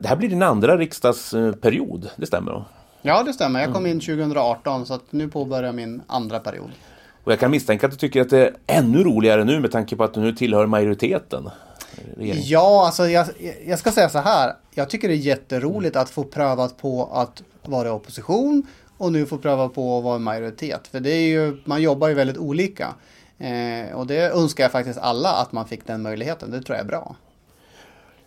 Det 0.00 0.08
här 0.08 0.16
blir 0.16 0.28
din 0.28 0.42
andra 0.42 0.78
riksdagsperiod, 0.78 2.10
det 2.16 2.26
stämmer 2.26 2.52
då? 2.52 2.64
Ja, 3.02 3.22
det 3.22 3.32
stämmer. 3.32 3.60
Jag 3.60 3.72
kom 3.72 3.86
in 3.86 4.00
2018 4.00 4.86
så 4.86 4.94
att 4.94 5.02
nu 5.10 5.28
påbörjar 5.28 5.72
min 5.72 6.02
andra 6.06 6.38
period. 6.38 6.70
Och 7.24 7.32
jag 7.32 7.40
kan 7.40 7.50
misstänka 7.50 7.86
att 7.86 7.92
du 7.92 7.98
tycker 7.98 8.20
att 8.20 8.30
det 8.30 8.46
är 8.46 8.54
ännu 8.66 9.04
roligare 9.04 9.44
nu 9.44 9.60
med 9.60 9.72
tanke 9.72 9.96
på 9.96 10.04
att 10.04 10.14
du 10.14 10.20
nu 10.20 10.32
tillhör 10.32 10.66
majoriteten. 10.66 11.50
Regering. 12.16 12.42
Ja, 12.44 12.86
alltså 12.86 13.08
jag, 13.08 13.26
jag 13.66 13.78
ska 13.78 13.92
säga 13.92 14.08
så 14.08 14.18
här. 14.18 14.52
Jag 14.74 14.90
tycker 14.90 15.08
det 15.08 15.14
är 15.14 15.16
jätteroligt 15.16 15.96
att 15.96 16.10
få 16.10 16.24
prövat 16.24 16.76
på 16.76 17.10
att 17.12 17.42
vara 17.62 17.88
i 17.88 17.90
opposition 17.90 18.66
och 18.98 19.12
nu 19.12 19.26
få 19.26 19.38
pröva 19.38 19.68
på 19.68 19.98
att 19.98 20.04
vara 20.04 20.16
i 20.16 20.20
majoritet. 20.20 20.88
För 20.88 21.00
det 21.00 21.10
är 21.10 21.28
ju, 21.28 21.56
man 21.64 21.82
jobbar 21.82 22.08
ju 22.08 22.14
väldigt 22.14 22.38
olika. 22.38 22.94
Eh, 23.38 23.94
och 23.94 24.06
det 24.06 24.30
önskar 24.30 24.64
jag 24.64 24.72
faktiskt 24.72 24.98
alla 24.98 25.32
att 25.32 25.52
man 25.52 25.68
fick 25.68 25.86
den 25.86 26.02
möjligheten. 26.02 26.50
Det 26.50 26.62
tror 26.62 26.76
jag 26.76 26.84
är 26.84 26.88
bra. 26.88 27.16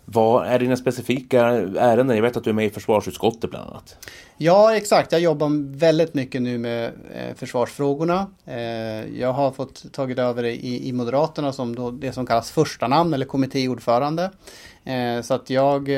Vad 0.06 0.48
är 0.48 0.60
dina 0.60 0.76
specifika 0.76 1.42
ärenden? 1.46 2.16
Jag 2.16 2.24
vet 2.24 2.38
att 2.38 2.44
du 2.44 2.50
är 2.50 2.54
med 2.54 2.66
i 2.66 2.70
försvarsutskottet 2.70 3.50
bland 3.50 3.70
annat. 3.70 3.98
Ja, 4.38 4.76
exakt. 4.76 5.12
Jag 5.12 5.22
jobbar 5.22 5.78
väldigt 5.78 6.14
mycket 6.14 6.42
nu 6.42 6.58
med 6.58 6.86
eh, 6.86 7.36
försvarsfrågorna. 7.36 8.28
Eh, 8.46 8.58
jag 9.20 9.34
har 9.34 9.52
fått 9.52 9.94
tagit 9.94 10.20
över 10.20 10.44
i, 10.44 10.88
i 10.88 10.92
Moderaterna 10.92 11.54
som 11.54 11.76
då 11.76 11.92
det 11.92 12.12
som 12.12 12.26
kallas 12.26 12.52
första 12.52 12.88
namn 12.88 13.14
eller 13.14 13.26
kommittéordförande. 13.26 14.32
Eh, 14.84 15.22
så 15.22 15.34
att 15.34 15.50
jag 15.50 15.90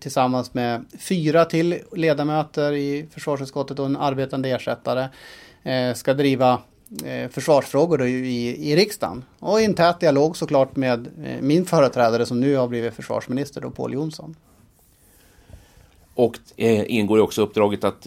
tillsammans 0.00 0.54
med 0.54 0.84
fyra 0.98 1.44
till 1.44 1.78
ledamöter 1.92 2.72
i 2.72 3.06
försvarsutskottet 3.10 3.78
och 3.78 3.86
en 3.86 3.96
arbetande 3.96 4.50
ersättare 4.50 5.08
ska 5.94 6.14
driva 6.14 6.60
Eh, 7.04 7.30
försvarsfrågor 7.30 7.98
då 7.98 8.06
i, 8.06 8.72
i 8.72 8.76
riksdagen. 8.76 9.24
Och 9.38 9.60
i 9.60 9.64
en 9.64 9.74
tät 9.74 10.00
dialog 10.00 10.36
såklart 10.36 10.76
med 10.76 11.06
eh, 11.24 11.40
min 11.40 11.66
företrädare 11.66 12.26
som 12.26 12.40
nu 12.40 12.56
har 12.56 12.68
blivit 12.68 12.94
försvarsminister, 12.94 13.60
då 13.60 13.70
Paul 13.70 13.92
Jonsson. 13.92 14.36
Och 16.14 16.38
eh, 16.56 16.84
ingår 16.86 17.18
ju 17.18 17.22
också 17.22 17.42
uppdraget 17.42 17.84
att 17.84 18.06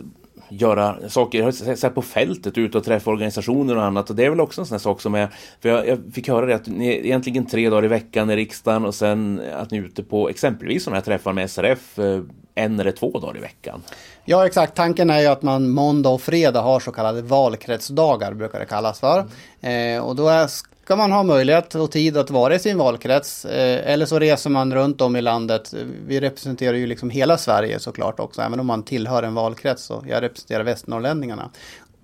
göra 0.49 1.09
saker 1.09 1.51
så 1.51 1.87
här 1.87 1.93
på 1.93 2.01
fältet, 2.01 2.57
ut 2.57 2.75
och 2.75 2.83
träffa 2.83 3.11
organisationer 3.11 3.77
och 3.77 3.83
annat. 3.83 4.09
Och 4.09 4.15
det 4.15 4.25
är 4.25 4.29
väl 4.29 4.41
också 4.41 4.61
en 4.61 4.65
sån 4.65 4.75
här 4.75 4.79
sak 4.79 5.01
som 5.01 5.15
är, 5.15 5.29
för 5.61 5.69
jag, 5.69 5.87
jag 5.87 5.99
fick 6.13 6.27
höra 6.27 6.45
det 6.45 6.55
att 6.55 6.67
ni 6.67 6.87
är 6.87 7.05
egentligen 7.05 7.45
tre 7.45 7.69
dagar 7.69 7.85
i 7.85 7.87
veckan 7.87 8.29
i 8.29 8.35
riksdagen 8.35 8.85
och 8.85 8.95
sen 8.95 9.41
att 9.53 9.71
ni 9.71 9.77
är 9.77 9.83
ute 9.83 10.03
på 10.03 10.29
exempelvis 10.29 10.83
sådana 10.83 10.97
här 10.97 11.05
träffar 11.05 11.33
med 11.33 11.51
SRF 11.51 11.99
eh, 11.99 12.21
en 12.55 12.79
eller 12.79 12.91
två 12.91 13.19
dagar 13.19 13.37
i 13.37 13.41
veckan. 13.41 13.81
Ja, 14.29 14.45
exakt. 14.45 14.75
Tanken 14.75 15.09
är 15.09 15.19
ju 15.19 15.27
att 15.27 15.41
man 15.41 15.69
måndag 15.69 16.09
och 16.09 16.21
fredag 16.21 16.61
har 16.61 16.79
så 16.79 16.91
kallade 16.91 17.21
valkretsdagar, 17.21 18.33
brukar 18.33 18.59
det 18.59 18.65
kallas 18.65 18.99
för. 18.99 19.25
Eh, 19.61 19.99
och 19.99 20.15
då 20.15 20.27
är, 20.27 20.47
ska 20.47 20.95
man 20.95 21.11
ha 21.11 21.23
möjlighet 21.23 21.75
och 21.75 21.91
tid 21.91 22.17
att 22.17 22.29
vara 22.29 22.55
i 22.55 22.59
sin 22.59 22.77
valkrets. 22.77 23.45
Eh, 23.45 23.91
eller 23.91 24.05
så 24.05 24.19
reser 24.19 24.49
man 24.49 24.73
runt 24.73 25.01
om 25.01 25.15
i 25.15 25.21
landet. 25.21 25.73
Vi 26.07 26.19
representerar 26.19 26.73
ju 26.73 26.87
liksom 26.87 27.09
hela 27.09 27.37
Sverige 27.37 27.79
såklart 27.79 28.19
också, 28.19 28.41
även 28.41 28.59
om 28.59 28.65
man 28.65 28.83
tillhör 28.83 29.23
en 29.23 29.33
valkrets. 29.33 29.83
Så 29.83 30.03
jag 30.07 30.21
representerar 30.21 30.63
västnorrlänningarna. 30.63 31.49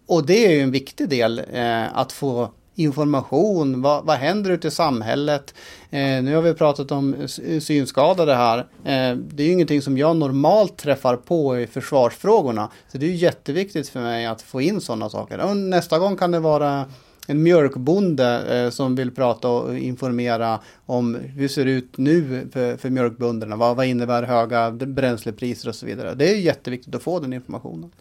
Och 0.07 0.26
det 0.26 0.45
är 0.45 0.51
ju 0.51 0.61
en 0.61 0.71
viktig 0.71 1.09
del, 1.09 1.41
eh, 1.53 1.97
att 1.97 2.11
få 2.11 2.49
information, 2.76 3.82
vad, 3.82 4.05
vad 4.05 4.17
händer 4.17 4.51
ute 4.51 4.67
i 4.67 4.71
samhället? 4.71 5.53
Eh, 5.89 6.24
nu 6.24 6.36
har 6.36 6.41
vi 6.41 6.53
pratat 6.53 6.91
om 6.91 7.28
synskadade 7.61 8.36
här. 8.36 8.57
Eh, 8.59 9.17
det 9.17 9.43
är 9.43 9.47
ju 9.47 9.51
ingenting 9.51 9.82
som 9.82 9.97
jag 9.97 10.15
normalt 10.15 10.78
träffar 10.78 11.15
på 11.15 11.59
i 11.59 11.67
försvarsfrågorna. 11.67 12.69
Så 12.91 12.97
det 12.97 13.05
är 13.05 13.09
ju 13.09 13.15
jätteviktigt 13.15 13.89
för 13.89 13.99
mig 13.99 14.26
att 14.26 14.41
få 14.41 14.61
in 14.61 14.82
sådana 14.82 15.09
saker. 15.09 15.39
Och 15.39 15.57
nästa 15.57 15.99
gång 15.99 16.17
kan 16.17 16.32
det 16.32 16.39
vara 16.39 16.86
en 17.28 17.43
mjölkbonde 17.43 18.57
eh, 18.57 18.69
som 18.69 18.95
vill 18.95 19.11
prata 19.11 19.49
och 19.49 19.78
informera 19.78 20.59
om 20.86 21.15
hur 21.15 21.41
det 21.41 21.49
ser 21.49 21.65
ut 21.65 21.97
nu 21.97 22.47
för, 22.53 22.78
för 22.78 22.89
mjölkbönderna. 22.89 23.55
Vad, 23.55 23.76
vad 23.76 23.86
innebär 23.86 24.24
höga 24.24 24.71
bränslepriser 24.71 25.69
och 25.69 25.76
så 25.76 25.86
vidare. 25.86 26.13
Det 26.15 26.30
är 26.30 26.38
jätteviktigt 26.38 26.95
att 26.95 27.03
få 27.03 27.19
den 27.19 27.34
informationen. 27.34 27.91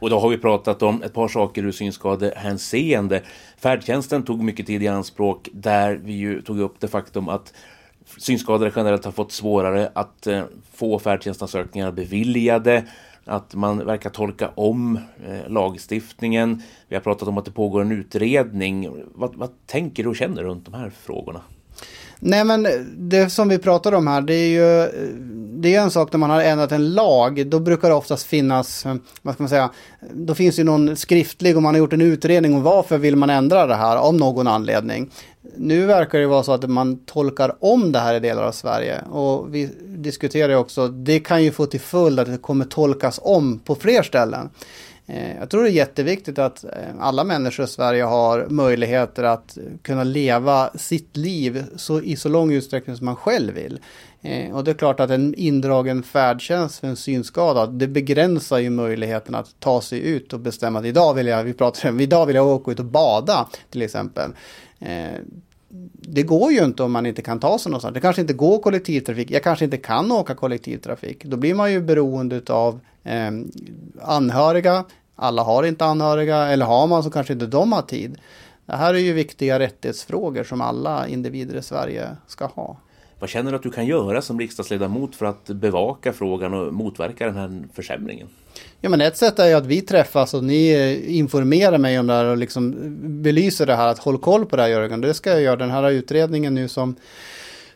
Och 0.00 0.10
då 0.10 0.18
har 0.18 0.28
vi 0.28 0.38
pratat 0.38 0.82
om 0.82 1.02
ett 1.02 1.14
par 1.14 1.28
saker 1.28 1.64
ur 1.64 1.72
synskadehänseende. 1.72 3.22
Färdtjänsten 3.56 4.22
tog 4.22 4.42
mycket 4.42 4.66
tid 4.66 4.82
i 4.82 4.88
anspråk 4.88 5.48
där 5.52 6.00
vi 6.04 6.12
ju 6.12 6.42
tog 6.42 6.60
upp 6.60 6.80
det 6.80 6.88
faktum 6.88 7.28
att 7.28 7.54
synskadade 8.18 8.72
generellt 8.76 9.04
har 9.04 9.12
fått 9.12 9.32
svårare 9.32 9.90
att 9.94 10.26
eh, 10.26 10.42
få 10.72 10.98
färdtjänstansökningar 10.98 11.92
beviljade, 11.92 12.84
att 13.24 13.54
man 13.54 13.86
verkar 13.86 14.10
tolka 14.10 14.50
om 14.54 14.98
eh, 15.26 15.48
lagstiftningen. 15.48 16.62
Vi 16.88 16.96
har 16.96 17.02
pratat 17.02 17.28
om 17.28 17.38
att 17.38 17.44
det 17.44 17.50
pågår 17.50 17.80
en 17.80 17.92
utredning. 17.92 18.90
Vad, 19.14 19.34
vad 19.34 19.50
tänker 19.66 20.02
du 20.02 20.08
och 20.08 20.16
känner 20.16 20.42
runt 20.42 20.64
de 20.64 20.74
här 20.74 20.90
frågorna? 20.90 21.40
Nej 22.20 22.44
men 22.44 22.68
det 22.96 23.30
som 23.30 23.48
vi 23.48 23.58
pratar 23.58 23.92
om 23.92 24.06
här 24.06 24.20
det 24.20 24.34
är 24.34 24.48
ju 24.48 24.90
det 25.60 25.74
är 25.74 25.80
en 25.80 25.90
sak 25.90 26.12
när 26.12 26.18
man 26.18 26.30
har 26.30 26.42
ändrat 26.42 26.72
en 26.72 26.94
lag. 26.94 27.46
Då 27.46 27.60
brukar 27.60 27.88
det 27.88 27.94
oftast 27.94 28.26
finnas, 28.26 28.86
vad 29.22 29.34
ska 29.34 29.42
man 29.42 29.48
säga, 29.48 29.70
då 30.12 30.34
finns 30.34 30.58
ju 30.58 30.64
någon 30.64 30.96
skriftlig 30.96 31.56
och 31.56 31.62
man 31.62 31.74
har 31.74 31.78
gjort 31.78 31.92
en 31.92 32.00
utredning 32.00 32.54
om 32.54 32.62
varför 32.62 32.98
vill 32.98 33.16
man 33.16 33.30
ändra 33.30 33.66
det 33.66 33.74
här 33.74 33.96
av 33.96 34.14
någon 34.14 34.46
anledning. 34.46 35.10
Nu 35.56 35.86
verkar 35.86 36.18
det 36.18 36.26
vara 36.26 36.42
så 36.42 36.52
att 36.52 36.70
man 36.70 37.04
tolkar 37.04 37.56
om 37.60 37.92
det 37.92 37.98
här 37.98 38.14
i 38.14 38.20
delar 38.20 38.42
av 38.42 38.52
Sverige 38.52 39.02
och 39.10 39.54
vi 39.54 39.70
diskuterar 39.86 40.48
ju 40.48 40.56
också, 40.56 40.88
det 40.88 41.20
kan 41.20 41.44
ju 41.44 41.50
få 41.50 41.66
till 41.66 41.80
följd 41.80 42.20
att 42.20 42.26
det 42.26 42.38
kommer 42.38 42.64
tolkas 42.64 43.20
om 43.22 43.58
på 43.58 43.74
fler 43.74 44.02
ställen. 44.02 44.50
Eh, 45.12 45.36
jag 45.36 45.50
tror 45.50 45.62
det 45.62 45.68
är 45.68 45.72
jätteviktigt 45.72 46.38
att 46.38 46.64
eh, 46.64 46.70
alla 46.98 47.24
människor 47.24 47.64
i 47.64 47.68
Sverige 47.68 48.02
har 48.02 48.46
möjligheter 48.50 49.22
att 49.22 49.58
kunna 49.82 50.04
leva 50.04 50.70
sitt 50.74 51.16
liv 51.16 51.64
så, 51.76 52.00
i 52.00 52.16
så 52.16 52.28
lång 52.28 52.52
utsträckning 52.52 52.96
som 52.96 53.04
man 53.04 53.16
själv 53.16 53.54
vill. 53.54 53.78
Eh, 54.22 54.56
och 54.56 54.64
det 54.64 54.70
är 54.70 54.74
klart 54.74 55.00
att 55.00 55.10
en 55.10 55.34
indragen 55.34 56.02
färdtjänst 56.02 56.78
för 56.78 56.88
en 56.88 56.96
synskadad, 56.96 57.72
det 57.72 57.88
begränsar 57.88 58.58
ju 58.58 58.70
möjligheten 58.70 59.34
att 59.34 59.60
ta 59.60 59.80
sig 59.80 60.00
ut 60.00 60.32
och 60.32 60.40
bestämma 60.40 60.78
att 60.78 60.84
idag 60.84 61.14
vill 61.14 61.26
jag, 61.26 61.44
vi 61.44 61.52
pratar 61.52 61.88
om, 61.88 62.00
idag 62.00 62.26
vill 62.26 62.36
jag 62.36 62.46
åka 62.46 62.70
ut 62.70 62.78
och 62.78 62.84
bada 62.84 63.48
till 63.70 63.82
exempel. 63.82 64.30
det 65.92 66.22
går 66.22 66.52
ju 66.52 66.64
inte 66.64 66.82
om 66.82 66.92
man 66.92 67.06
inte 67.06 67.22
kan 67.22 67.40
ta 67.40 67.58
sig 67.58 67.70
någonstans. 67.70 67.94
Det 67.94 68.00
kanske 68.00 68.22
inte 68.22 68.34
går 68.34 68.58
kollektivtrafik. 68.58 69.30
Jag 69.30 69.42
kanske 69.42 69.64
inte 69.64 69.76
kan 69.76 70.12
åka 70.12 70.34
kollektivtrafik. 70.34 71.24
Då 71.24 71.36
blir 71.36 71.54
man 71.54 71.72
ju 71.72 71.80
beroende 71.80 72.42
av 72.48 72.80
eh, 73.04 73.30
anhöriga 74.02 74.84
alla 75.20 75.42
har 75.42 75.62
inte 75.62 75.84
anhöriga 75.84 76.46
eller 76.46 76.66
har 76.66 76.86
man 76.86 77.02
så 77.02 77.10
kanske 77.10 77.32
inte 77.32 77.46
de 77.46 77.72
har 77.72 77.82
tid. 77.82 78.18
Det 78.66 78.76
här 78.76 78.94
är 78.94 78.98
ju 78.98 79.12
viktiga 79.12 79.58
rättighetsfrågor 79.58 80.44
som 80.44 80.60
alla 80.60 81.08
individer 81.08 81.56
i 81.58 81.62
Sverige 81.62 82.08
ska 82.26 82.46
ha. 82.46 82.76
Vad 83.18 83.30
känner 83.30 83.50
du 83.50 83.56
att 83.56 83.62
du 83.62 83.70
kan 83.70 83.86
göra 83.86 84.22
som 84.22 84.40
riksdagsledamot 84.40 85.16
för 85.16 85.26
att 85.26 85.46
bevaka 85.46 86.12
frågan 86.12 86.54
och 86.54 86.74
motverka 86.74 87.26
den 87.26 87.36
här 87.36 87.62
försämringen? 87.74 88.28
Ja, 88.80 88.90
men 88.90 89.00
ett 89.00 89.16
sätt 89.16 89.38
är 89.38 89.48
ju 89.48 89.54
att 89.54 89.66
vi 89.66 89.80
träffas 89.80 90.34
och 90.34 90.44
ni 90.44 90.94
informerar 91.06 91.78
mig 91.78 91.98
om 91.98 92.06
det 92.06 92.12
här 92.12 92.24
och 92.24 92.36
liksom 92.36 92.74
belyser 93.22 93.66
det 93.66 93.74
här. 93.74 93.88
Att 93.88 93.98
håll 93.98 94.18
koll 94.18 94.46
på 94.46 94.56
det 94.56 94.62
här 94.62 94.68
Jörgen. 94.68 95.00
Det 95.00 95.14
ska 95.14 95.30
jag 95.30 95.42
göra. 95.42 95.56
Den 95.56 95.70
här 95.70 95.90
utredningen 95.90 96.54
nu 96.54 96.68
som 96.68 96.96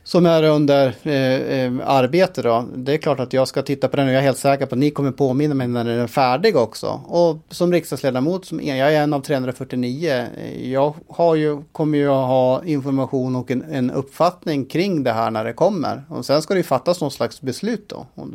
som 0.04 0.26
är 0.26 0.42
under 0.42 0.94
eh, 1.02 1.58
eh, 1.60 1.72
arbete 1.84 2.42
då. 2.42 2.64
Det 2.76 2.92
är 2.92 2.98
klart 2.98 3.20
att 3.20 3.32
jag 3.32 3.48
ska 3.48 3.62
titta 3.62 3.88
på 3.88 3.96
den 3.96 4.06
och 4.06 4.12
jag 4.12 4.18
är 4.18 4.24
helt 4.24 4.38
säker 4.38 4.66
på 4.66 4.74
att 4.74 4.78
ni 4.78 4.90
kommer 4.90 5.10
påminna 5.10 5.54
mig 5.54 5.68
när 5.68 5.84
den 5.84 5.98
är 5.98 6.06
färdig 6.06 6.56
också. 6.56 7.00
Och 7.06 7.38
som 7.48 7.72
riksdagsledamot, 7.72 8.44
som 8.44 8.60
jag 8.60 8.78
är 8.78 9.02
en 9.02 9.12
av 9.12 9.20
349, 9.20 10.26
eh, 10.36 10.70
jag 10.70 10.94
har 11.08 11.34
ju, 11.34 11.62
kommer 11.72 11.98
ju 11.98 12.08
att 12.08 12.28
ha 12.28 12.64
information 12.64 13.36
och 13.36 13.50
en, 13.50 13.62
en 13.62 13.90
uppfattning 13.90 14.64
kring 14.64 15.02
det 15.02 15.12
här 15.12 15.30
när 15.30 15.44
det 15.44 15.52
kommer. 15.52 16.02
Och 16.08 16.26
sen 16.26 16.42
ska 16.42 16.54
det 16.54 16.58
ju 16.58 16.64
fattas 16.64 17.00
någon 17.00 17.10
slags 17.10 17.40
beslut 17.40 17.88
då. 17.88 18.06
Och, 18.14 18.26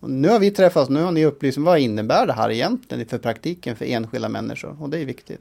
och 0.00 0.10
nu 0.10 0.28
har 0.28 0.38
vi 0.38 0.50
träffats, 0.50 0.90
nu 0.90 1.02
har 1.02 1.12
ni 1.12 1.24
upplyst 1.24 1.58
vad 1.58 1.78
innebär 1.78 2.26
det 2.26 2.32
här 2.32 2.50
egentligen 2.50 3.06
för 3.06 3.18
praktiken 3.18 3.76
för 3.76 3.84
enskilda 3.84 4.28
människor 4.28 4.76
och 4.80 4.88
det 4.88 4.98
är 4.98 5.04
viktigt. 5.04 5.40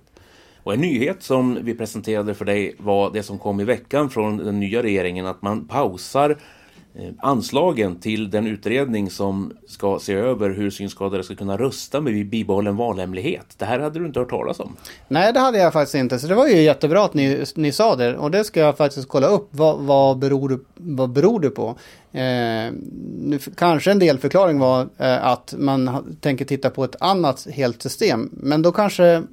Och 0.65 0.73
en 0.73 0.81
nyhet 0.81 1.23
som 1.23 1.59
vi 1.61 1.75
presenterade 1.75 2.33
för 2.33 2.45
dig 2.45 2.75
var 2.77 3.13
det 3.13 3.23
som 3.23 3.39
kom 3.39 3.59
i 3.59 3.63
veckan 3.63 4.09
från 4.09 4.37
den 4.37 4.59
nya 4.59 4.83
regeringen 4.83 5.25
att 5.25 5.41
man 5.41 5.67
pausar 5.67 6.29
eh, 6.95 7.13
anslagen 7.17 7.99
till 7.99 8.29
den 8.29 8.47
utredning 8.47 9.09
som 9.09 9.53
ska 9.67 9.99
se 9.99 10.13
över 10.13 10.49
hur 10.49 10.69
synskadade 10.69 11.23
ska 11.23 11.35
kunna 11.35 11.57
rösta 11.57 12.01
med 12.01 12.29
bibehållen 12.29 12.75
valhemlighet. 12.75 13.45
Det 13.57 13.65
här 13.65 13.79
hade 13.79 13.99
du 13.99 14.05
inte 14.05 14.19
hört 14.19 14.29
talas 14.29 14.59
om? 14.59 14.75
Nej, 15.07 15.33
det 15.33 15.39
hade 15.39 15.57
jag 15.57 15.73
faktiskt 15.73 15.95
inte. 15.95 16.19
Så 16.19 16.27
det 16.27 16.35
var 16.35 16.47
ju 16.47 16.61
jättebra 16.61 17.05
att 17.05 17.13
ni, 17.13 17.45
ni 17.55 17.71
sa 17.71 17.95
det. 17.95 18.17
Och 18.17 18.31
det 18.31 18.43
ska 18.43 18.59
jag 18.59 18.77
faktiskt 18.77 19.07
kolla 19.07 19.27
upp. 19.27 19.47
Vad, 19.51 19.79
vad, 19.79 20.17
beror, 20.17 20.59
vad 20.75 21.09
beror 21.09 21.39
det 21.39 21.49
på? 21.49 21.67
Eh, 22.11 22.71
nu, 23.21 23.39
kanske 23.55 23.91
en 23.91 23.99
delförklaring 23.99 24.59
var 24.59 24.87
eh, 24.97 25.25
att 25.25 25.53
man 25.57 26.17
tänker 26.21 26.45
titta 26.45 26.69
på 26.69 26.83
ett 26.83 26.95
annat 26.99 27.47
helt 27.51 27.81
system. 27.81 28.29
Men 28.33 28.61
då 28.61 28.71
kanske 28.71 29.23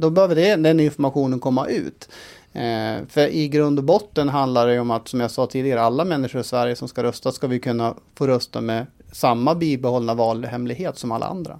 då 0.00 0.10
behöver 0.10 0.34
det, 0.34 0.56
den 0.56 0.80
informationen 0.80 1.40
komma 1.40 1.66
ut. 1.66 2.08
Eh, 2.52 3.06
för 3.08 3.26
i 3.28 3.48
grund 3.48 3.78
och 3.78 3.84
botten 3.84 4.28
handlar 4.28 4.66
det 4.66 4.80
om 4.80 4.90
att, 4.90 5.08
som 5.08 5.20
jag 5.20 5.30
sa 5.30 5.46
tidigare, 5.46 5.80
alla 5.80 6.04
människor 6.04 6.40
i 6.40 6.44
Sverige 6.44 6.76
som 6.76 6.88
ska 6.88 7.02
rösta 7.02 7.32
ska 7.32 7.46
vi 7.46 7.58
kunna 7.58 7.94
få 8.14 8.26
rösta 8.26 8.60
med 8.60 8.86
samma 9.12 9.54
bibehållna 9.54 10.14
valhemlighet 10.14 10.98
som 10.98 11.12
alla 11.12 11.26
andra. 11.26 11.58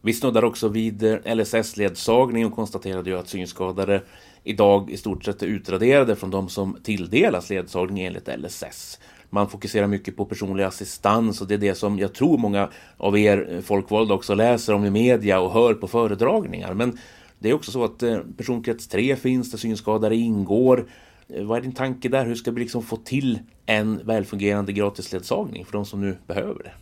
Vi 0.00 0.12
snuddar 0.12 0.44
också 0.44 0.68
vid 0.68 1.02
eh, 1.02 1.34
LSS-ledsagning 1.34 2.46
och 2.46 2.54
konstaterade 2.54 3.10
ju 3.10 3.18
att 3.18 3.28
synskadade 3.28 4.02
idag 4.44 4.90
i 4.90 4.96
stort 4.96 5.24
sett 5.24 5.42
är 5.42 5.46
utraderade 5.46 6.16
från 6.16 6.30
de 6.30 6.48
som 6.48 6.76
tilldelas 6.82 7.50
ledsagning 7.50 8.04
enligt 8.04 8.28
LSS. 8.38 8.98
Man 9.34 9.48
fokuserar 9.48 9.86
mycket 9.86 10.16
på 10.16 10.24
personlig 10.24 10.64
assistans 10.64 11.40
och 11.40 11.48
det 11.48 11.54
är 11.54 11.58
det 11.58 11.74
som 11.74 11.98
jag 11.98 12.12
tror 12.12 12.38
många 12.38 12.68
av 12.96 13.18
er 13.18 13.48
eh, 13.50 13.60
folkvalda 13.60 14.14
också 14.14 14.34
läser 14.34 14.74
om 14.74 14.84
i 14.84 14.90
media 14.90 15.40
och 15.40 15.52
hör 15.52 15.74
på 15.74 15.88
föredragningar. 15.88 16.74
Men 16.74 16.98
det 17.38 17.50
är 17.50 17.54
också 17.54 17.70
så 17.70 17.84
att 17.84 18.02
eh, 18.02 18.18
personkrets 18.36 18.88
3 18.88 19.16
finns 19.16 19.50
där 19.50 19.58
synskadade 19.58 20.16
ingår. 20.16 20.86
Eh, 21.28 21.44
vad 21.44 21.58
är 21.58 21.62
din 21.62 21.72
tanke 21.72 22.08
där? 22.08 22.26
Hur 22.26 22.34
ska 22.34 22.50
vi 22.50 22.60
liksom 22.60 22.82
få 22.82 22.96
till 22.96 23.38
en 23.66 24.00
välfungerande 24.04 24.72
gratisledsagning 24.72 25.64
för 25.64 25.72
de 25.72 25.86
som 25.86 26.00
nu 26.00 26.16
behöver 26.26 26.62
det? 26.62 26.72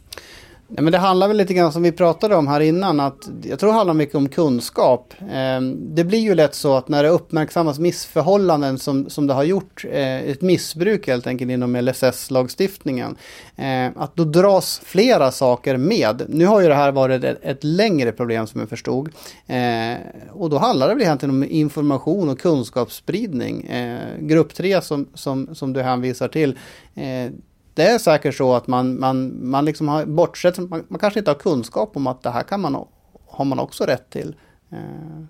Nej, 0.72 0.84
men 0.84 0.92
det 0.92 0.98
handlar 0.98 1.28
väl 1.28 1.36
lite 1.36 1.54
grann 1.54 1.72
som 1.72 1.82
vi 1.82 1.92
pratade 1.92 2.36
om 2.36 2.48
här 2.48 2.60
innan. 2.60 3.00
Att 3.00 3.30
jag 3.42 3.58
tror 3.58 3.70
det 3.70 3.76
handlar 3.76 3.94
mycket 3.94 4.14
om 4.14 4.28
kunskap. 4.28 5.14
Eh, 5.20 5.60
det 5.76 6.04
blir 6.04 6.18
ju 6.18 6.34
lätt 6.34 6.54
så 6.54 6.76
att 6.76 6.88
när 6.88 7.02
det 7.02 7.08
uppmärksammas 7.08 7.78
missförhållanden 7.78 8.78
som, 8.78 9.10
som 9.10 9.26
det 9.26 9.34
har 9.34 9.44
gjort, 9.44 9.84
eh, 9.92 10.18
ett 10.18 10.40
missbruk 10.40 11.06
helt 11.06 11.26
enkelt 11.26 11.50
inom 11.50 11.76
LSS-lagstiftningen, 11.76 13.16
eh, 13.56 13.86
att 13.96 14.16
då 14.16 14.24
dras 14.24 14.80
flera 14.84 15.30
saker 15.30 15.76
med. 15.76 16.22
Nu 16.28 16.46
har 16.46 16.60
ju 16.60 16.68
det 16.68 16.74
här 16.74 16.92
varit 16.92 17.24
ett, 17.24 17.38
ett 17.42 17.64
längre 17.64 18.12
problem 18.12 18.46
som 18.46 18.60
jag 18.60 18.68
förstod. 18.68 19.08
Eh, 19.46 19.96
och 20.32 20.50
då 20.50 20.58
handlar 20.58 20.88
det 20.88 20.94
väl 20.94 21.02
egentligen 21.02 21.34
om 21.34 21.44
information 21.44 22.28
och 22.28 22.38
kunskapsspridning. 22.38 23.64
Eh, 23.64 24.00
grupp 24.20 24.54
3 24.54 24.82
som, 24.82 25.06
som, 25.14 25.54
som 25.54 25.72
du 25.72 25.82
hänvisar 25.82 26.28
till 26.28 26.58
eh, 26.94 27.32
det 27.80 27.86
är 27.86 27.98
säkert 27.98 28.34
så 28.34 28.54
att 28.54 28.66
man, 28.66 29.00
man, 29.00 29.50
man 29.50 29.64
liksom 29.64 29.88
har 29.88 30.06
bortsett, 30.06 30.58
man, 30.58 30.84
man 30.88 30.98
kanske 30.98 31.18
inte 31.18 31.30
har 31.30 31.38
kunskap 31.38 31.96
om 31.96 32.06
att 32.06 32.22
det 32.22 32.30
här 32.30 32.42
kan 32.42 32.60
man, 32.60 32.86
har 33.26 33.44
man 33.44 33.58
också 33.58 33.84
rätt 33.84 34.10
till. 34.10 34.34
Eh, 34.70 34.78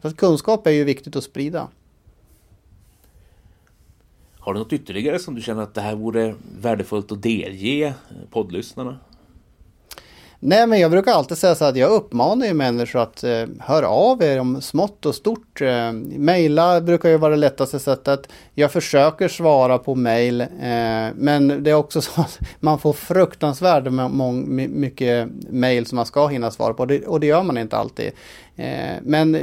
så 0.03 0.17
kunskap 0.17 0.67
är 0.67 0.71
ju 0.71 0.85
viktigt 0.85 1.17
att 1.17 1.25
sprida. 1.25 1.69
Har 4.39 4.55
du 4.55 4.59
något 4.59 4.73
ytterligare 4.73 5.19
som 5.19 5.35
du 5.35 5.43
känner 5.43 5.63
att 5.63 5.75
det 5.75 5.81
här 5.81 5.95
vore 5.95 6.35
värdefullt 6.61 7.13
att 7.13 7.23
delge 7.23 7.95
poddlyssnarna? 8.31 8.99
Nej, 10.43 10.67
men 10.67 10.81
jag 10.81 10.91
brukar 10.91 11.13
alltid 11.13 11.39
säga 11.39 11.55
så 11.55 11.65
att 11.65 11.77
jag 11.77 11.91
uppmanar 11.91 12.47
ju 12.47 12.55
människor 12.55 13.01
att 13.01 13.25
eh, 13.25 13.45
höra 13.59 13.89
av 13.89 14.23
er 14.23 14.41
om 14.41 14.61
smått 14.61 15.07
och 15.07 15.15
stort. 15.15 15.61
Eh, 15.61 15.93
maila 16.17 16.81
brukar 16.81 17.09
ju 17.09 17.17
vara 17.17 17.31
det 17.31 17.37
lättaste 17.37 17.79
sättet. 17.79 18.29
Jag 18.55 18.73
försöker 18.73 19.29
svara 19.29 19.79
på 19.79 19.95
mail, 19.95 20.41
eh, 20.41 20.47
men 21.15 21.63
det 21.63 21.71
är 21.71 21.75
också 21.75 22.01
så 22.03 22.21
att 22.21 22.39
man 22.61 22.79
får 22.79 22.93
fruktansvärt 22.93 23.85
mycket 24.71 25.29
mail 25.51 25.87
som 25.87 25.97
man 25.97 26.07
ska 26.07 26.27
hinna 26.27 26.51
svara 26.51 26.75
på 26.75 26.87
det, 26.87 27.07
och 27.07 27.21
det 27.21 27.27
gör 27.27 27.43
man 27.43 27.59
inte 27.59 27.77
alltid. 27.77 28.11
Eh, 28.57 28.97
men 29.03 29.37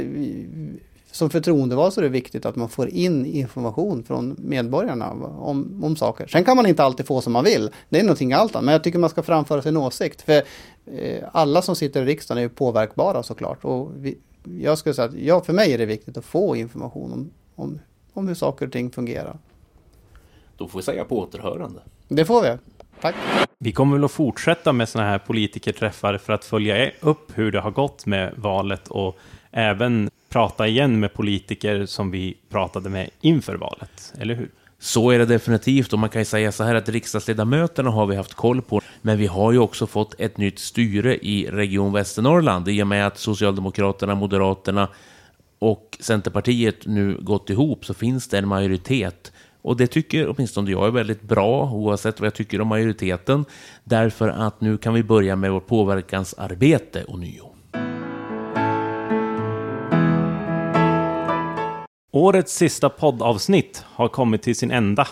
som 1.12 1.30
förtroendevald 1.30 1.92
så 1.92 2.00
är 2.00 2.02
det 2.02 2.08
viktigt 2.08 2.46
att 2.46 2.56
man 2.56 2.68
får 2.68 2.88
in 2.88 3.26
information 3.26 4.04
från 4.04 4.36
medborgarna 4.38 5.10
om, 5.38 5.80
om 5.84 5.96
saker. 5.96 6.26
Sen 6.26 6.44
kan 6.44 6.56
man 6.56 6.66
inte 6.66 6.84
alltid 6.84 7.06
få 7.06 7.20
som 7.20 7.32
man 7.32 7.44
vill. 7.44 7.70
Det 7.88 7.98
är 7.98 8.02
någonting 8.02 8.32
allt 8.32 8.54
annat. 8.54 8.64
Men 8.64 8.72
jag 8.72 8.84
tycker 8.84 8.98
man 8.98 9.10
ska 9.10 9.22
framföra 9.22 9.62
sin 9.62 9.76
åsikt. 9.76 10.22
För 10.22 10.42
alla 11.32 11.62
som 11.62 11.76
sitter 11.76 12.02
i 12.02 12.04
riksdagen 12.04 12.38
är 12.38 12.42
ju 12.42 12.48
påverkbara 12.48 13.22
såklart. 13.22 13.64
Och 13.64 13.90
vi, 13.96 14.18
jag 14.44 14.78
skulle 14.78 14.94
säga 14.94 15.08
att 15.08 15.14
ja, 15.14 15.40
för 15.40 15.52
mig 15.52 15.72
är 15.72 15.78
det 15.78 15.86
viktigt 15.86 16.16
att 16.16 16.24
få 16.24 16.56
information 16.56 17.12
om, 17.12 17.30
om, 17.54 17.78
om 18.12 18.28
hur 18.28 18.34
saker 18.34 18.66
och 18.66 18.72
ting 18.72 18.90
fungerar. 18.90 19.38
Då 20.56 20.68
får 20.68 20.78
vi 20.78 20.82
säga 20.82 21.04
på 21.04 21.18
återhörande. 21.18 21.80
Det 22.08 22.24
får 22.24 22.42
vi. 22.42 22.56
Tack. 23.00 23.14
Vi 23.58 23.72
kommer 23.72 23.96
väl 23.96 24.04
att 24.04 24.10
fortsätta 24.10 24.72
med 24.72 24.88
sådana 24.88 25.10
här 25.10 25.18
politikerträffar 25.18 26.18
för 26.18 26.32
att 26.32 26.44
följa 26.44 26.90
upp 27.00 27.38
hur 27.38 27.52
det 27.52 27.60
har 27.60 27.70
gått 27.70 28.06
med 28.06 28.34
valet 28.36 28.88
och 28.88 29.16
även 29.50 30.10
prata 30.28 30.66
igen 30.66 31.00
med 31.00 31.14
politiker 31.14 31.86
som 31.86 32.10
vi 32.10 32.36
pratade 32.48 32.90
med 32.90 33.10
inför 33.20 33.54
valet, 33.54 34.14
eller 34.18 34.34
hur? 34.34 34.50
Så 34.80 35.10
är 35.10 35.18
det 35.18 35.26
definitivt 35.26 35.92
och 35.92 35.98
man 35.98 36.10
kan 36.10 36.20
ju 36.20 36.24
säga 36.24 36.52
så 36.52 36.64
här 36.64 36.74
att 36.74 36.88
riksdagsledamöterna 36.88 37.90
har 37.90 38.06
vi 38.06 38.16
haft 38.16 38.34
koll 38.34 38.62
på, 38.62 38.80
men 39.02 39.18
vi 39.18 39.26
har 39.26 39.52
ju 39.52 39.58
också 39.58 39.86
fått 39.86 40.14
ett 40.18 40.38
nytt 40.38 40.58
styre 40.58 41.16
i 41.16 41.50
Region 41.50 41.92
Västernorrland 41.92 42.68
i 42.68 42.82
och 42.82 42.86
med 42.86 43.06
att 43.06 43.18
Socialdemokraterna, 43.18 44.14
Moderaterna 44.14 44.88
och 45.58 45.98
Centerpartiet 46.00 46.86
nu 46.86 47.18
gått 47.20 47.50
ihop 47.50 47.84
så 47.84 47.94
finns 47.94 48.28
det 48.28 48.38
en 48.38 48.48
majoritet 48.48 49.32
Och 49.62 49.76
det 49.76 49.86
tycker 49.86 50.28
åtminstone 50.28 50.70
jag 50.70 50.86
är 50.86 50.90
väldigt 50.90 51.22
bra, 51.22 51.70
oavsett 51.72 52.20
vad 52.20 52.26
jag 52.26 52.34
tycker 52.34 52.60
om 52.60 52.68
majoriteten. 52.68 53.44
Därför 53.84 54.28
att 54.28 54.60
nu 54.60 54.76
kan 54.76 54.94
vi 54.94 55.02
börja 55.02 55.36
med 55.36 55.52
vårt 55.52 55.66
påverkansarbete 55.66 57.04
ånyo. 57.08 57.57
Årets 62.10 62.54
sista 62.54 62.88
poddavsnitt 62.88 63.84
har 63.86 64.08
kommit 64.08 64.42
till 64.42 64.56
sin 64.56 64.70
ända. 64.70 65.08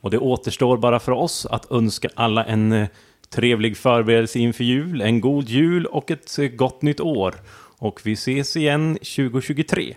Och 0.00 0.10
det 0.10 0.18
återstår 0.18 0.76
bara 0.76 1.00
för 1.00 1.12
oss 1.12 1.46
att 1.46 1.72
önska 1.72 2.08
alla 2.14 2.44
en 2.44 2.72
eh, 2.72 2.88
trevlig 3.30 3.76
förberedelse 3.76 4.38
inför 4.38 4.64
jul, 4.64 5.00
en 5.00 5.20
god 5.20 5.48
jul 5.48 5.86
och 5.86 6.10
ett 6.10 6.38
eh, 6.38 6.48
gott 6.48 6.82
nytt 6.82 7.00
år. 7.00 7.34
Och 7.78 8.00
vi 8.04 8.12
ses 8.12 8.56
igen 8.56 8.94
2023. 8.94 9.96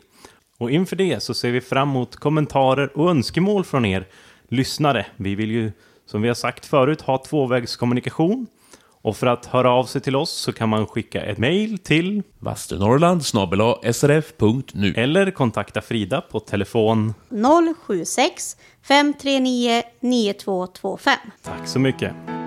Och 0.57 0.71
inför 0.71 0.95
det 0.95 1.23
så 1.23 1.33
ser 1.33 1.51
vi 1.51 1.61
fram 1.61 1.89
emot 1.89 2.15
kommentarer 2.15 2.97
och 2.97 3.09
önskemål 3.09 3.63
från 3.63 3.85
er 3.85 4.07
lyssnare. 4.47 5.05
Vi 5.15 5.35
vill 5.35 5.51
ju, 5.51 5.71
som 6.05 6.21
vi 6.21 6.27
har 6.27 6.35
sagt 6.35 6.65
förut, 6.65 7.01
ha 7.01 7.17
tvåvägskommunikation. 7.17 8.47
Och 9.03 9.17
för 9.17 9.27
att 9.27 9.45
höra 9.45 9.71
av 9.71 9.85
sig 9.85 10.01
till 10.01 10.15
oss 10.15 10.31
så 10.31 10.53
kan 10.53 10.69
man 10.69 10.87
skicka 10.87 11.21
ett 11.21 11.37
mejl 11.37 11.77
till 11.77 12.23
vasternorrland 12.39 13.25
srf.nu 13.93 14.93
eller 14.93 15.31
kontakta 15.31 15.81
Frida 15.81 16.21
på 16.21 16.39
telefon 16.39 17.13
076 17.87 18.57
539 18.83 19.83
9225. 19.99 21.13
Tack 21.43 21.67
så 21.67 21.79
mycket. 21.79 22.42